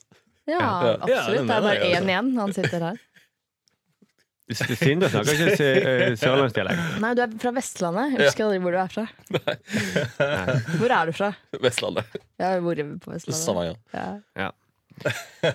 Ja, 0.50 0.58
Ja, 0.58 0.94
absolutt. 0.98 1.46
det 1.46 1.56
er 1.56 1.62
bare 1.62 1.86
én 1.94 2.10
igjen. 2.10 2.32
Han 2.40 2.54
sitter 2.56 2.80
her. 2.90 2.98
Sindre 4.50 5.10
snakker 5.14 5.52
ikke 5.52 5.66
eh, 5.78 6.16
sørlandsdialekt. 6.18 6.80
Nei, 7.04 7.12
du 7.14 7.22
er 7.22 7.36
fra 7.44 7.52
Vestlandet. 7.54 8.16
Jeg 8.16 8.24
husker 8.32 8.48
aldri 8.48 8.62
hvor 8.64 8.74
du 8.74 8.80
er 8.82 8.90
fra. 8.96 9.04
Hvor 10.80 10.96
er 10.96 11.06
du 11.06 11.14
fra? 11.20 11.30
Vestlandet. 11.62 12.16
Ja, 12.42 12.56
hvor 12.66 12.74
er 12.74 12.88
vi 12.88 12.98
på 13.04 13.14
Vestlandet. 13.14 13.44
Stavanger. 13.44 13.78
Ja. 13.94 14.08
Ja. 14.42 14.50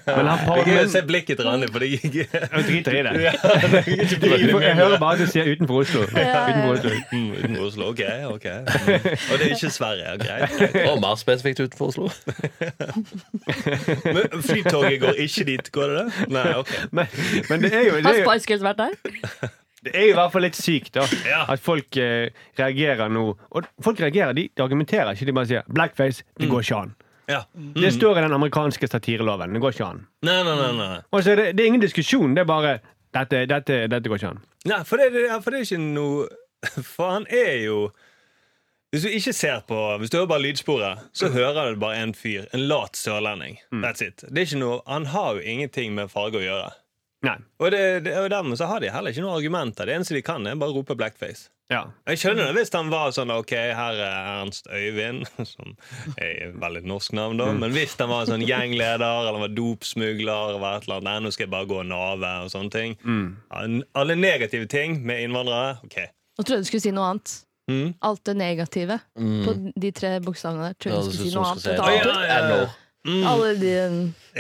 Men 0.07 0.27
han 0.31 0.39
prøver, 0.47 0.69
jeg 0.73 0.91
se 0.93 1.03
blikket 1.07 1.37
til 1.41 1.47
Randi, 1.49 1.67
for 1.73 1.83
det 1.85 1.89
gikk 1.93 2.15
jeg 2.21 2.65
driter 2.69 2.97
i 2.99 3.03
det. 3.07 3.13
Ja, 3.25 3.33
det 3.35 4.31
Jeg, 4.31 4.77
hører 4.79 4.99
bare 5.03 5.13
at 5.17 5.21
du 5.21 5.27
sier 5.33 5.51
utenfor 5.53 5.83
Oslo. 5.83 6.05
Utenfor 6.09 6.71
Oslo. 6.73 6.93
Mm, 7.13 7.31
Utenfor 7.39 7.67
Oslo, 7.67 7.89
ok, 7.93 8.03
ok 8.31 8.47
mm. 8.47 9.09
Og 9.33 9.35
det 9.39 9.49
er 9.49 9.53
ikke 9.57 9.71
Sverige, 9.75 10.15
greit. 10.25 10.89
Og 10.91 11.01
mer 11.05 11.19
spesifikt 11.21 11.61
utenfor 11.67 11.93
Oslo. 11.93 12.09
Men 14.15 14.43
Flytoget 14.43 15.01
går 15.01 15.21
ikke 15.27 15.45
dit, 15.51 15.73
går 15.73 15.93
det 15.93 15.99
det? 15.99 16.31
Nei, 16.35 16.47
ok 16.63 16.73
Men, 16.91 17.07
men 17.51 17.63
det 17.67 17.73
er 17.75 17.85
jo 17.89 17.95
det 18.01 18.07
Har 18.07 18.15
er 18.15 18.23
jo, 18.25 18.31
Spice 18.31 18.49
Girls 18.51 18.65
vært 18.65 18.81
der? 18.81 18.91
det 19.85 19.93
er 19.95 20.07
jo 20.09 20.13
i 20.15 20.17
hvert 20.17 20.33
fall 20.33 20.45
litt 20.47 20.57
sykt 20.57 20.95
da 20.97 21.05
Ja. 21.29 21.43
at 21.53 21.61
folk 21.61 21.97
eh, 22.01 22.31
reagerer 22.59 23.11
nå. 23.13 23.25
Og 23.53 23.67
folk 23.85 24.01
reagerer, 24.01 24.33
de, 24.33 24.47
de 24.57 24.63
argumenterer 24.65 25.11
ikke. 25.13 25.27
De 25.29 25.35
bare 25.37 25.51
sier 25.51 25.67
'blackface', 25.69 26.23
det 26.41 26.49
går 26.49 26.65
ikke 26.65 26.79
an. 26.87 26.95
Ja. 27.31 27.43
Det 27.75 27.93
står 27.95 28.19
i 28.19 28.25
den 28.27 28.33
amerikanske 28.37 28.89
satireloven. 28.91 29.53
Det 29.57 29.63
går 29.63 29.77
ikke 29.77 29.87
an. 29.87 30.03
Nei, 30.27 30.41
nei, 30.47 30.57
nei, 30.61 30.73
nei. 30.79 30.97
Og 31.11 31.23
så 31.25 31.33
er 31.35 31.41
det, 31.41 31.47
det 31.57 31.65
er 31.65 31.71
ingen 31.73 31.85
diskusjon. 31.85 32.35
Det 32.37 32.45
er 32.45 32.49
bare 32.49 32.75
dette, 33.15 33.45
dette, 33.51 33.79
dette 33.93 34.11
går 34.11 34.21
ikke 34.21 34.33
an. 34.35 34.43
Nei, 34.69 34.81
for 34.89 35.01
det, 35.01 35.11
for 35.45 35.55
det 35.55 35.61
er 35.63 35.69
ikke 35.69 35.85
noe 35.85 36.27
For 36.95 37.11
han 37.13 37.27
er 37.29 37.59
jo 37.67 37.91
Hvis 38.95 39.03
du 39.05 39.11
ikke 39.13 39.35
ser 39.37 39.59
på 39.69 39.77
Hvis 40.01 40.13
du 40.13 40.17
hører 40.17 40.31
bare 40.31 40.45
lydsporet, 40.47 41.03
så 41.13 41.29
hører 41.35 41.75
du 41.75 41.81
bare 41.83 41.99
en 42.01 42.15
fyr. 42.17 42.47
En 42.57 42.65
lat 42.71 42.97
sørlending. 42.97 43.59
That's 43.73 44.01
it. 44.05 44.25
Det 44.25 44.39
er 44.39 44.49
ikke 44.49 44.63
noe, 44.63 44.81
han 44.89 45.11
har 45.13 45.35
jo 45.37 45.45
ingenting 45.45 45.93
med 45.99 46.09
farge 46.13 46.41
å 46.41 46.45
gjøre. 46.45 46.71
Nei. 47.25 47.39
Og, 47.63 47.71
det, 47.73 47.81
det, 48.05 48.13
og 48.21 48.29
dermed 48.33 48.59
så 48.61 48.67
har 48.69 48.83
de 48.85 48.91
heller 48.93 49.15
ikke 49.15 49.23
noen 49.25 49.39
argumenter. 49.39 49.89
Det 49.89 49.95
eneste 49.97 50.17
de 50.19 50.23
kan, 50.27 50.45
er 50.51 50.59
bare 50.61 50.75
rope 50.77 50.97
blackface. 50.99 51.49
Ja. 51.73 51.87
Jeg 52.11 52.19
skjønner 52.21 52.51
det 52.51 52.59
hvis 52.59 52.73
han 52.77 52.91
var 52.93 53.15
sånn 53.17 53.31
Ok, 53.33 53.55
her 53.57 53.97
er 54.05 54.27
Ernst 54.43 54.67
Øyvind, 54.69 55.25
som 55.55 55.71
er 56.21 56.51
et 56.51 56.59
veldig 56.61 56.83
norsk 56.91 57.15
navn, 57.17 57.41
da. 57.41 57.47
Men 57.57 57.73
hvis 57.73 57.95
han 58.03 58.11
var 58.13 58.29
sånn 58.29 58.45
gjengleder 58.45 59.31
eller 59.31 59.41
var 59.47 59.55
dopsmugler, 59.57 60.53
eller 60.59 60.67
et 60.77 60.85
eller 60.85 60.99
annet, 61.01 61.09
nei, 61.09 61.17
nå 61.25 61.33
skal 61.33 61.47
jeg 61.47 61.55
bare 61.57 61.71
gå 61.71 61.81
og 61.81 61.89
nave 61.89 62.35
og 62.45 62.53
sånne 62.53 62.75
ting. 62.75 62.99
Ja, 63.01 63.65
Alle 64.03 64.19
negative 64.21 64.69
ting 64.69 65.01
med 65.09 65.25
innvandrere. 65.25 65.79
Ok. 65.89 65.99
Nå 66.37 66.45
trodde 66.45 66.61
jeg 66.61 66.67
du 66.69 66.71
skulle 66.75 66.85
si 66.85 66.93
noe 66.95 67.11
annet. 67.15 67.35
Mm. 67.71 67.95
Alt 68.05 68.21
det 68.29 68.35
negative 68.37 68.99
på 69.17 69.53
de 69.81 69.91
tre 69.97 70.11
bokstavene 70.21 70.67
der. 70.69 70.75
Tror 70.77 70.93
Ja, 70.93 71.01
du 71.01 71.07
du 71.09 71.15
skulle 71.17 71.31
si 71.31 71.37
noe 71.39 71.47
annet. 71.49 71.63
Si. 71.65 71.71
Et 71.73 71.79
Ja, 71.81 71.85
annet 71.89 72.29
ja, 72.29 72.41
ja. 72.61 72.65
N-ord. 73.05 73.27
Alle 73.31 73.51
de 73.61 73.73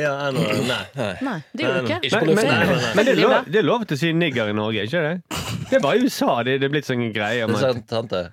Ja, 0.00 0.12
nei, 0.32 0.44
nei. 0.64 1.10
Nei, 1.22 1.34
det 1.52 1.66
gjorde 1.66 1.80
du 1.82 1.90
ikke. 1.90 1.98
Ikke 2.08 2.22
Men, 2.24 2.34
men, 2.34 2.86
men 2.96 3.04
det, 3.04 3.12
er 3.12 3.20
lov, 3.20 3.34
det 3.52 3.58
er 3.60 3.66
lov 3.68 3.84
til 3.90 3.98
å 3.98 4.00
si 4.00 4.12
nigger 4.16 4.48
i 4.50 4.54
Norge, 4.56 4.86
ikke 4.88 5.02
det? 5.04 5.42
Det 5.68 5.76
er 5.78 5.84
bare 5.84 5.98
i 6.00 6.06
USA 6.08 6.38
det, 6.46 6.56
det 6.62 6.70
er 6.70 6.72
blitt 6.72 6.88
sånn 6.88 7.04
greie. 7.14 7.44
Det 7.44 7.60
er 7.60 7.76
sant, 7.92 8.10
det. 8.14 8.24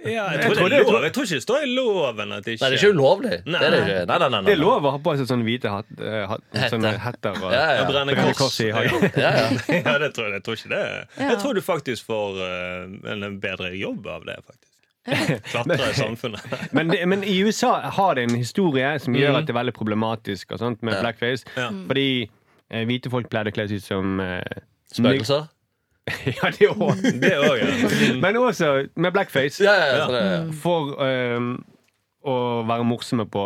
Ja, 0.00 0.30
jeg, 0.32 0.38
Jeg 0.40 0.46
tror 0.46 0.54
tror 0.56 0.68
det 0.72 0.76
er 0.78 0.86
lov. 0.88 1.02
jeg 1.04 1.12
tror 1.12 1.26
ikke 1.26 1.36
det 1.36 1.44
står 1.44 1.64
i 1.66 1.66
loven 1.76 2.30
at 2.32 2.46
det 2.46 2.52
ikke 2.54 2.62
Nei, 2.64 2.68
det 2.72 2.76
er 2.78 2.80
ikke 2.80 2.94
ulovlig. 2.96 3.32
Nei. 3.44 3.58
Det 3.60 3.66
er 3.66 3.74
det 3.74 3.80
ikke. 3.82 3.98
Nei, 4.00 4.04
nei, 4.06 4.16
nei, 4.16 4.30
nei. 4.30 4.40
Det 4.46 4.54
er 4.54 4.60
lov 4.62 4.86
å 4.88 4.92
ha 4.94 5.00
på 5.04 5.12
seg 5.20 5.28
sånne 5.28 5.44
hvite 5.44 5.72
hat, 5.74 5.90
hat, 6.30 6.46
sånne 6.72 6.92
hetter 7.04 7.36
og 7.36 7.52
Ja, 7.52 7.66
ja. 7.76 7.84
Brenne 7.90 8.14
kors. 8.16 8.38
kors 8.40 8.56
i 8.64 8.70
hagen. 8.72 9.04
Ja, 9.12 9.34
ja. 9.36 9.44
Ja, 9.84 9.98
det 10.00 10.08
tror 10.16 10.30
jeg, 10.30 10.38
jeg 10.38 10.46
tror 10.48 10.56
ikke 10.56 10.72
det. 10.72 10.82
Jeg 11.20 11.38
tror 11.44 11.52
du 11.52 11.62
faktisk 11.68 12.08
får 12.08 12.40
eh, 12.48 13.12
en 13.12 13.36
bedre 13.44 13.74
jobb 13.76 14.08
av 14.16 14.24
det, 14.24 14.38
faktisk. 14.40 14.69
Klatre 15.50 15.76
i 15.90 15.94
samfunnet. 15.96 16.42
Men, 16.76 16.90
det, 16.92 16.98
men 17.08 17.22
i 17.24 17.38
USA 17.42 17.70
har 17.96 18.14
det 18.18 18.26
en 18.28 18.34
historie 18.36 18.90
som 19.00 19.14
gjør 19.16 19.38
at 19.40 19.46
det 19.48 19.54
er 19.54 19.58
veldig 19.60 19.74
problematisk 19.74 20.52
og 20.52 20.60
sånt 20.60 20.82
med 20.86 20.94
Ja. 20.98 21.00
blackface. 21.06 21.46
Ja. 21.56 21.70
Fordi 21.88 22.04
eh, 22.70 22.84
hvite 22.86 23.10
folk 23.10 23.30
pleide 23.32 23.48
å 23.50 23.56
kle 23.56 23.64
seg 23.70 23.80
ut 23.80 23.86
som 23.88 24.20
eh, 24.20 24.60
Spøkelser? 24.92 25.48
Ja, 26.26 26.50
det 26.50 26.68
òg. 26.74 27.04
Ja. 27.22 28.14
Men 28.20 28.36
også 28.40 28.70
med 28.98 29.12
blackface. 29.14 29.62
Ja, 29.62 29.72
ja, 29.78 29.90
ja. 29.96 30.06
så 30.06 30.12
det- 30.16 30.54
For 30.62 30.94
eh, 31.06 31.50
å 32.26 32.36
være 32.68 32.84
morsomme 32.88 33.24
på 33.30 33.44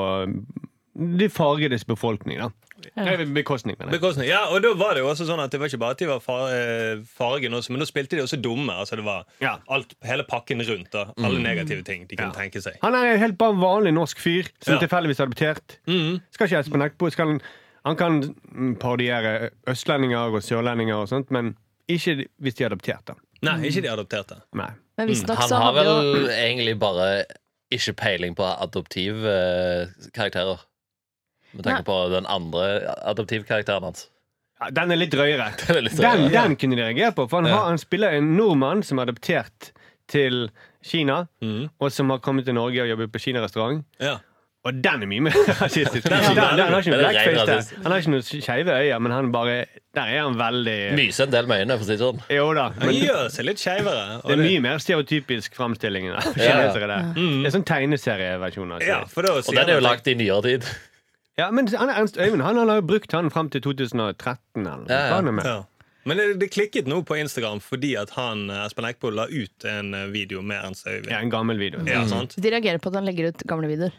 de 0.94 1.28
fargedes 1.28 1.84
befolkning, 1.84 2.38
da. 2.40 2.48
Nei, 2.96 3.16
Bekostning, 3.36 3.76
mener 3.78 3.92
jeg. 3.92 4.00
Bekostning. 4.00 4.28
Ja, 4.28 4.44
og 4.52 4.62
da 4.62 4.72
var 4.78 4.94
det 4.94 5.02
jo 5.04 5.08
også 5.10 5.26
sånn 5.28 5.40
at 5.42 5.50
det 5.54 5.60
var 5.60 5.66
ikke 5.70 5.80
bare 5.82 5.96
at 5.96 5.98
de 6.02 6.08
var 6.10 6.52
eh, 6.52 7.02
fargen 7.18 7.54
også, 7.58 7.70
men 7.74 7.80
da 7.84 7.86
spilte 7.88 8.16
de 8.18 8.22
også 8.22 8.40
dumme. 8.42 8.72
Altså 8.72 8.96
det 9.00 9.04
var 9.04 9.24
Ja. 9.40 9.56
alt, 9.68 9.94
hele 10.04 10.24
pakken 10.24 10.60
rundt. 10.62 10.90
da 10.92 11.06
Alle 11.18 11.40
negative 11.42 11.82
ting 11.84 12.06
de 12.08 12.16
kunne 12.16 12.32
Ja. 12.34 12.40
tenke 12.40 12.60
seg. 12.62 12.78
Han 12.82 12.94
er 12.94 13.14
en 13.14 13.18
helt 13.20 13.38
bare 13.38 13.54
vanlig 13.54 13.94
norsk 13.94 14.18
fyr 14.18 14.48
som 14.62 14.74
Ja. 14.74 14.80
tilfeldigvis 14.86 15.20
er 15.20 15.26
adoptert. 15.26 15.78
Mm. 15.86 16.20
Skal 16.30 16.46
ikke 16.48 16.58
Espen 16.58 16.82
Eckbo 16.82 17.10
han, 17.16 17.40
han 17.84 17.96
kan 17.96 18.22
mm, 18.52 18.76
parodiere 18.80 19.50
østlendinger 19.66 20.32
og 20.34 20.42
sørlendinger 20.42 20.96
og 20.96 21.08
sånt, 21.08 21.30
men 21.30 21.56
ikke 21.88 22.26
hvis 22.40 22.54
de 22.54 22.64
er 22.64 22.70
adoptert, 22.70 23.04
da. 23.06 23.14
Nei, 23.42 23.68
ikke 23.68 23.82
de 23.82 23.88
adopterte. 23.92 24.38
Nei. 24.54 24.70
Men 24.96 25.08
visstnok 25.08 25.36
Han 25.36 25.50
har 25.60 25.72
vel 25.72 25.84
jo 25.86 26.28
egentlig 26.28 26.78
bare 26.78 27.24
ikke 27.74 27.92
peiling 27.98 28.34
på 28.38 28.44
adoptivkarakterer. 28.62 29.88
Uh, 30.06 30.10
karakterer. 30.14 30.60
Med 31.54 31.64
tanke 31.64 31.84
på 31.86 31.96
den 32.12 32.26
andre 32.26 32.66
adoptivkarakteren 33.06 33.82
hans. 33.88 34.08
Ja, 34.60 34.70
den 34.70 34.92
er 34.94 34.96
litt 35.00 35.10
drøyere. 35.12 35.48
Den 35.66 35.76
er 35.76 35.82
litt 35.88 35.96
Den, 35.98 36.04
drøyere. 36.28 36.30
den 36.48 36.56
kunne 36.56 36.76
de 36.78 36.82
reagere 36.86 37.12
på, 37.16 37.28
for 37.28 37.42
han, 37.42 37.50
Ja. 37.50 37.56
har, 37.58 37.64
han 37.72 37.78
spiller 37.82 38.14
en 38.18 38.36
nordmann 38.36 38.82
som 38.86 38.98
er 38.98 39.08
adoptert 39.10 39.72
til 40.08 40.48
Kina, 40.84 41.26
Mm. 41.42 41.70
og 41.80 41.90
som 41.92 42.10
har 42.10 42.18
kommet 42.20 42.44
til 42.46 42.54
Norge 42.54 42.80
og 42.82 42.88
jobbet 42.88 43.10
på 43.12 43.18
kinarestaurant. 43.18 43.84
Ja. 44.00 44.18
Og 44.64 44.78
den 44.80 45.02
er 45.02 45.06
mye 45.10 45.20
mer 45.26 45.34
rasistisk. 45.60 46.06
Den 46.08 46.22
Den, 46.22 46.36
den, 46.36 46.44
han 46.64 46.72
har 46.72 46.80
ikke 46.80 46.92
den 46.94 47.00
noe 47.02 47.10
blackface 47.10 47.46
der. 47.50 47.82
Han 47.82 47.92
har 47.92 47.98
ikke 48.00 48.12
noe 48.14 48.22
skeive 48.24 48.76
øyne, 48.78 49.00
men 49.04 49.12
han 49.12 49.32
bare 49.32 49.56
Der 49.94 50.08
er 50.14 50.22
han 50.24 50.38
veldig 50.38 50.76
Myse 50.96 51.26
en 51.26 51.30
del 51.34 51.46
med 51.50 51.60
øynene, 51.60 51.76
for 51.76 51.84
å 51.84 51.88
si 51.90 51.92
det 51.92 52.00
sånn. 52.00 52.22
Jo 52.32 52.46
da. 52.56 52.70
Han 52.80 52.94
gjør 52.96 53.28
seg 53.34 53.44
litt 53.50 53.60
skeivere. 53.60 54.06
det 54.24 54.32
er 54.38 54.40
mye 54.40 54.62
mer 54.64 54.78
stereotypisk 54.80 55.54
framstilling 55.58 56.08
av 56.14 56.24
Ja, 56.32 56.32
ja. 56.32 56.56
kinesere. 56.72 56.96
Det 57.18 57.46
er 57.50 57.54
sånn 57.58 57.66
tegneserieversjon. 57.68 58.72
Altså. 58.78 58.88
Ja, 58.88 59.04
Og 59.04 59.54
den 59.54 59.68
er 59.68 59.74
jo 59.74 59.84
lagt 59.84 60.08
i 60.08 60.14
nyere 60.16 60.42
tid. 60.48 60.64
Ja, 61.40 61.50
men 61.50 61.66
han 61.74 61.90
er 61.90 61.98
Ernst 61.98 62.18
Øyvind 62.20 62.44
han, 62.46 62.56
han 62.56 62.70
har 62.70 62.78
jo 62.78 62.86
brukt 62.86 63.12
han 63.12 63.30
fram 63.34 63.48
til 63.50 63.62
2013. 63.64 64.66
Eller. 64.66 64.86
Ja, 64.88 65.18
ja. 65.18 65.62
Men 66.04 66.20
det, 66.20 66.26
det 66.40 66.50
klikket 66.52 66.88
nå 66.90 67.00
på 67.08 67.16
Instagram 67.16 67.62
fordi 67.64 67.94
at 67.96 68.12
han, 68.18 68.46
Espen 68.52 68.86
Eckbo 68.86 69.10
la 69.10 69.24
ut 69.30 69.66
en 69.68 69.94
eh, 69.96 70.08
video 70.12 70.42
med 70.44 70.60
Ernst 70.60 70.86
Øyvind. 70.86 71.10
Ja, 71.10 71.22
en 71.24 71.32
gammel 71.32 71.58
video. 71.58 71.80
Ja, 71.88 72.04
sant? 72.10 72.36
De 72.36 72.52
reagerer 72.52 72.78
på 72.82 72.92
at 72.92 73.00
han 73.00 73.08
legger 73.08 73.32
ut 73.32 73.46
gamle 73.48 73.70
videoer. 73.72 73.96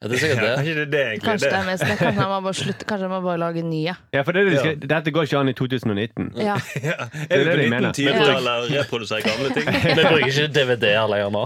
Ja, 0.00 0.08
det 0.08 0.16
er 0.16 0.20
sikkert 0.22 0.38
det. 0.40 0.50
kanskje 0.56 0.74
det 0.74 0.80
er 0.80 0.90
det, 0.92 1.00
egentlig. 1.06 1.26
Kanskje 1.28 1.44
det 1.44 1.50
det. 1.52 1.58
er 1.60 1.66
mest 1.68 1.82
det. 1.84 1.96
Kanskje 2.00 2.20
han 2.24 2.30
må 2.32 2.36
bare 2.46 2.56
slutte 2.56 2.86
Kanskje 2.88 3.04
han 3.04 3.10
må 3.12 3.18
bare 3.26 3.40
lage 3.42 3.62
nye. 3.68 3.94
Ja, 4.16 4.22
for 4.24 4.32
det 4.32 4.40
er 4.40 4.46
det 4.48 4.60
skal, 4.62 4.78
Dette 4.88 5.12
går 5.12 5.26
ikke 5.28 5.40
an 5.42 5.50
i 5.50 5.54
2019. 5.58 6.30
Ja. 6.40 6.54
Ja. 6.90 6.96
Det 7.12 7.26
Er 7.28 7.36
er 7.36 7.44
vi 7.44 7.44
det 7.44 7.50
på 7.50 7.58
de 7.60 7.66
mener. 7.74 7.90
1920-tallet 7.92 8.64
og 8.64 8.72
reproduserer 8.78 9.26
gamle 9.28 9.50
ting? 9.58 9.68
Vi 9.84 10.06
bruker 10.06 10.30
ikke 10.30 10.46
DVD-er 10.56 11.10
lenger 11.12 11.34
nå. 11.36 11.44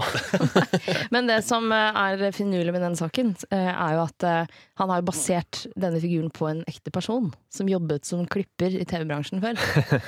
Men 1.17 1.27
det 1.33 1.41
som 1.43 1.67
eh, 1.75 1.99
er 2.05 2.31
finurlig 2.37 2.71
med 2.77 2.85
denne 2.85 2.95
saken, 3.01 3.33
eh, 3.51 3.69
er 3.75 3.97
jo 3.97 4.05
at 4.05 4.27
eh, 4.31 4.55
han 4.79 4.93
har 4.93 5.03
jo 5.03 5.07
basert 5.11 5.65
denne 5.75 5.99
figuren 5.99 6.31
på 6.31 6.47
en 6.53 6.63
ekte 6.71 6.95
person 6.95 7.27
som 7.51 7.67
jobbet 7.67 8.07
som 8.07 8.23
klipper 8.31 8.71
i 8.79 8.87
TV-bransjen 8.87 9.43
før. 9.43 9.59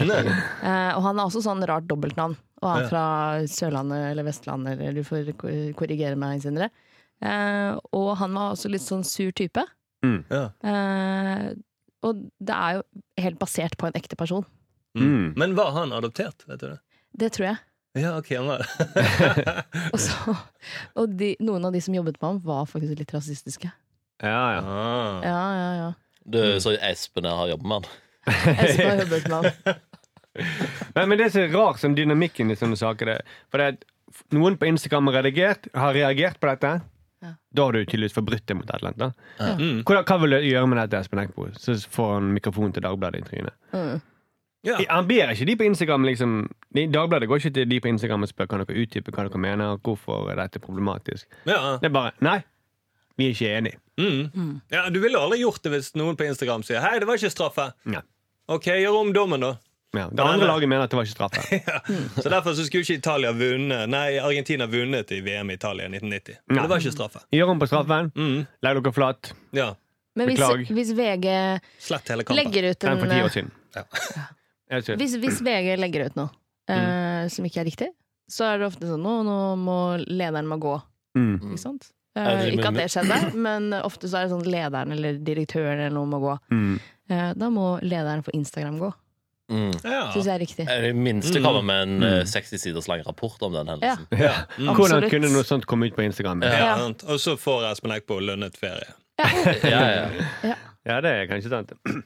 Eh, 0.08 0.92
Og 0.96 1.04
han 1.04 1.20
har 1.20 1.26
også 1.28 1.44
sånn 1.46 1.64
rart 1.68 1.88
dobbeltnavn. 1.92 2.38
Og 2.64 2.72
han 2.72 2.84
er 2.86 2.90
fra 2.90 3.04
Sørlandet 3.52 4.08
eller 4.14 4.26
Vestlandet, 4.26 4.80
eller 4.80 4.96
du 4.98 5.06
får 5.06 5.28
ko- 5.38 5.52
korrigere 5.78 6.16
meg 6.18 6.40
senere. 6.42 6.72
Eh, 7.26 7.78
og 7.98 8.10
han 8.20 8.36
var 8.38 8.54
også 8.54 8.70
litt 8.72 8.86
sånn 8.86 9.06
sur 9.08 9.32
type. 9.36 9.64
Ja. 10.04 10.44
Eh, 10.64 11.48
og 12.06 12.28
det 12.38 12.56
er 12.56 12.78
jo 12.78 12.84
helt 13.24 13.40
basert 13.42 13.78
på 13.80 13.90
en 13.90 13.98
ekte 13.98 14.18
person. 14.20 14.46
Mm. 14.98 15.34
Men 15.38 15.56
var 15.58 15.74
han 15.76 15.94
adoptert? 15.94 16.46
vet 16.48 16.62
du 16.62 16.68
det? 16.70 16.80
Det 17.18 17.32
tror 17.36 17.52
jeg. 17.52 17.58
Ja, 17.98 18.12
ok, 18.20 18.28
han 18.38 18.46
var 18.46 18.62
Og, 19.94 20.00
så, 20.02 20.34
og 21.00 21.14
de, 21.18 21.32
noen 21.42 21.66
av 21.66 21.74
de 21.74 21.82
som 21.82 21.96
jobbet 21.96 22.20
med 22.22 22.28
ham, 22.30 22.42
var 22.46 22.68
faktisk 22.70 23.00
litt 23.00 23.14
rasistiske. 23.16 23.72
Ja, 24.22 24.44
ja. 24.58 24.62
ah. 24.62 25.18
Ja, 25.26 25.42
ja, 25.58 25.70
ja. 25.82 25.88
Du, 26.28 26.42
så 26.62 26.76
Espen 26.84 27.26
har 27.30 27.50
jobbet 27.54 27.70
med 27.70 27.80
han. 27.80 27.92
Espen 28.66 28.92
har 28.92 29.02
jobbet 29.06 29.30
med 29.32 29.38
han. 29.38 29.84
Men, 30.94 31.08
men 31.10 31.18
det 31.18 31.32
som 31.34 31.42
er 31.42 31.50
rart 31.50 31.80
som 31.82 31.96
dynamikken 31.98 32.54
i 32.54 32.56
sånne 32.60 32.78
saker, 32.78 33.10
det, 33.10 33.38
for 33.50 33.58
det 33.58 33.72
er 33.72 34.36
noen 34.38 34.54
på 34.62 34.68
Instagram 34.70 35.10
har 35.10 35.16
redigert, 35.24 35.66
har 35.74 35.96
reagert 35.98 36.38
på 36.38 36.52
dette. 36.52 36.74
Ja. 37.24 37.32
Da 37.58 37.64
har 37.66 37.74
du 37.74 37.86
tydeligvis 37.86 38.14
forbrutt 38.14 38.46
deg 38.46 38.60
mot 38.60 38.70
et 38.70 38.78
eller 38.78 38.94
annet. 38.94 39.24
Mm. 39.60 39.80
Hva, 39.88 40.04
hva 40.06 40.18
vil 40.22 40.36
du 40.36 40.50
gjøre 40.52 40.68
med 40.70 40.78
dette, 40.84 41.00
Espen 41.02 41.22
Eckbo? 41.24 41.48
Så 41.58 41.74
får 41.94 42.14
han 42.14 42.30
mikrofonen 42.36 42.76
til 42.76 42.86
Dagbladet 42.86 43.24
i 43.24 43.28
trynet. 43.30 43.56
Mm. 43.74 44.02
Ja. 44.68 44.78
Han 44.90 45.08
ber 45.08 45.32
ikke 45.32 45.46
de 45.48 45.56
på 45.56 45.64
Instagram 45.68 46.04
liksom 46.04 46.32
Dagbladet 46.76 47.30
går 47.30 47.40
ikke 47.40 47.54
til 47.56 47.70
de 47.70 47.78
på 47.80 47.88
Instagram 47.88 48.26
og 48.26 48.30
spør 48.32 48.50
Kan 48.52 48.64
dere 48.66 48.82
utdype 48.82 49.14
hva 49.14 49.28
dere 49.28 49.40
mener, 49.40 49.78
hvorfor 49.86 50.32
er 50.32 50.42
dette 50.42 50.60
problematisk. 50.60 51.28
Ja. 51.48 51.78
Det 51.82 51.88
er 51.90 51.94
bare 51.94 52.12
Nei, 52.26 52.40
vi 53.18 53.30
er 53.30 53.36
ikke 53.36 53.54
enige. 53.58 53.80
Mm. 53.98 54.62
ja, 54.74 54.90
Du 54.94 55.00
ville 55.02 55.20
aldri 55.20 55.40
gjort 55.42 55.64
det 55.64 55.74
hvis 55.74 55.94
noen 55.98 56.18
på 56.18 56.28
Instagram 56.28 56.66
sier 56.66 56.82
'hei, 56.84 57.00
det 57.00 57.08
var 57.08 57.18
ikke 57.18 57.34
straffe'. 57.34 57.72
Ja. 57.90 58.04
Ok, 58.48 58.70
gjør 58.80 59.02
om 59.02 59.14
dommen, 59.14 59.42
da. 59.42 59.56
Ja. 59.96 60.10
Det 60.12 60.24
andre 60.24 60.48
laget 60.50 60.70
mener 60.70 60.84
at 60.84 60.92
det 60.92 60.98
var 61.00 61.08
ikke 61.08 61.16
straffe. 61.16 61.60
Så 62.22 62.30
Derfor 62.30 62.54
så 62.54 62.66
skulle 62.68 62.84
ikke 62.84 62.98
Italia 63.00 63.32
vunne 63.32 63.86
Nei, 63.90 64.18
Argentina 64.20 64.68
vunnet 64.68 65.12
i 65.16 65.22
VM 65.24 65.50
i 65.50 65.56
Italia 65.56 65.88
i 65.88 65.92
1990. 65.96 66.40
Men 66.52 66.62
det 66.62 66.72
var 66.72 66.84
ikke 66.84 66.96
straffe. 66.96 67.22
Gjør 67.32 67.54
om 67.54 67.62
på 67.62 67.70
straffen. 67.72 68.12
Mm. 68.16 68.40
Legg 68.68 68.82
dere 68.82 68.94
flat. 68.94 69.32
Ja. 69.56 69.70
Men 70.18 70.32
hvis, 70.32 70.74
hvis 70.74 70.92
VG 70.98 71.28
Slett 71.88 72.12
hele 72.12 72.26
legger 72.36 72.72
ut 72.72 72.82
Den 72.84 73.00
for 73.00 73.14
ti 73.14 73.22
år 73.24 73.34
siden. 73.34 73.54
Ja. 73.78 73.86
Hvis, 74.68 75.14
hvis 75.16 75.38
VG 75.40 75.78
legger 75.80 76.10
ut 76.10 76.18
noe 76.20 76.28
uh, 76.28 77.30
som 77.32 77.46
ikke 77.48 77.62
er 77.62 77.68
riktig, 77.70 77.86
så 78.28 78.50
er 78.50 78.58
det 78.60 78.66
ofte 78.68 78.90
sånn 78.90 79.00
nå, 79.00 79.14
nå 79.24 79.36
må 79.62 79.78
lederen 80.02 80.50
må 80.50 80.58
gå. 80.60 80.74
Mm. 81.16 81.38
Ikke 81.54 81.62
sant? 81.62 81.88
Ja, 81.88 81.94
Eh, 82.18 82.48
ikke 82.56 82.72
at 82.72 82.78
det 82.80 82.88
skjedde, 82.90 83.18
men 83.38 83.70
ofte 83.78 84.10
så 84.10 84.20
er 84.20 84.26
det 84.26 84.34
sånn 84.34 84.48
lederen 84.50 84.96
eller 84.96 85.20
direktøren 85.22 85.78
eller 85.78 85.94
noe 85.94 86.10
må 86.10 86.20
gå. 86.24 86.34
Mm. 86.52 86.72
Uh, 87.12 87.32
da 87.38 87.50
må 87.54 87.68
lederen 87.86 88.24
for 88.26 88.36
Instagram 88.36 88.80
gå. 88.82 88.90
Mm. 89.48 89.72
Ja. 89.80 90.02
Syns 90.12 90.28
jeg 90.28 90.34
er 90.34 90.42
riktig. 90.44 90.66
I 90.68 90.82
det 90.90 90.96
minste 90.96 91.40
kommer 91.44 91.64
med 91.64 91.86
en 91.86 91.96
mm. 92.04 92.28
60 92.28 92.60
siders 92.66 92.90
lang 92.92 93.04
rapport 93.08 93.42
om 93.48 93.56
den 93.56 93.72
hendelsen. 93.72 94.08
Ja. 94.20 94.34
Mm. 94.58 94.74
Hvordan 94.76 95.08
kunne 95.12 95.32
noe 95.32 95.48
sånt 95.48 95.68
komme 95.70 95.88
ut 95.88 95.96
på 95.96 96.04
Instagram? 96.04 96.44
Ja. 96.44 96.52
Ja, 96.58 96.76
Ja. 96.84 96.92
Og 97.14 97.22
så 97.24 97.38
får 97.40 97.70
Espen 97.72 97.96
Eckbo 97.96 98.20
lønnet 98.20 98.60
ferie. 98.60 98.94
Ja, 99.74 99.82
ja. 100.86 101.00
det 101.02 101.10
er 101.10 101.26
kanskje 101.32 101.50
sant. 101.52 101.74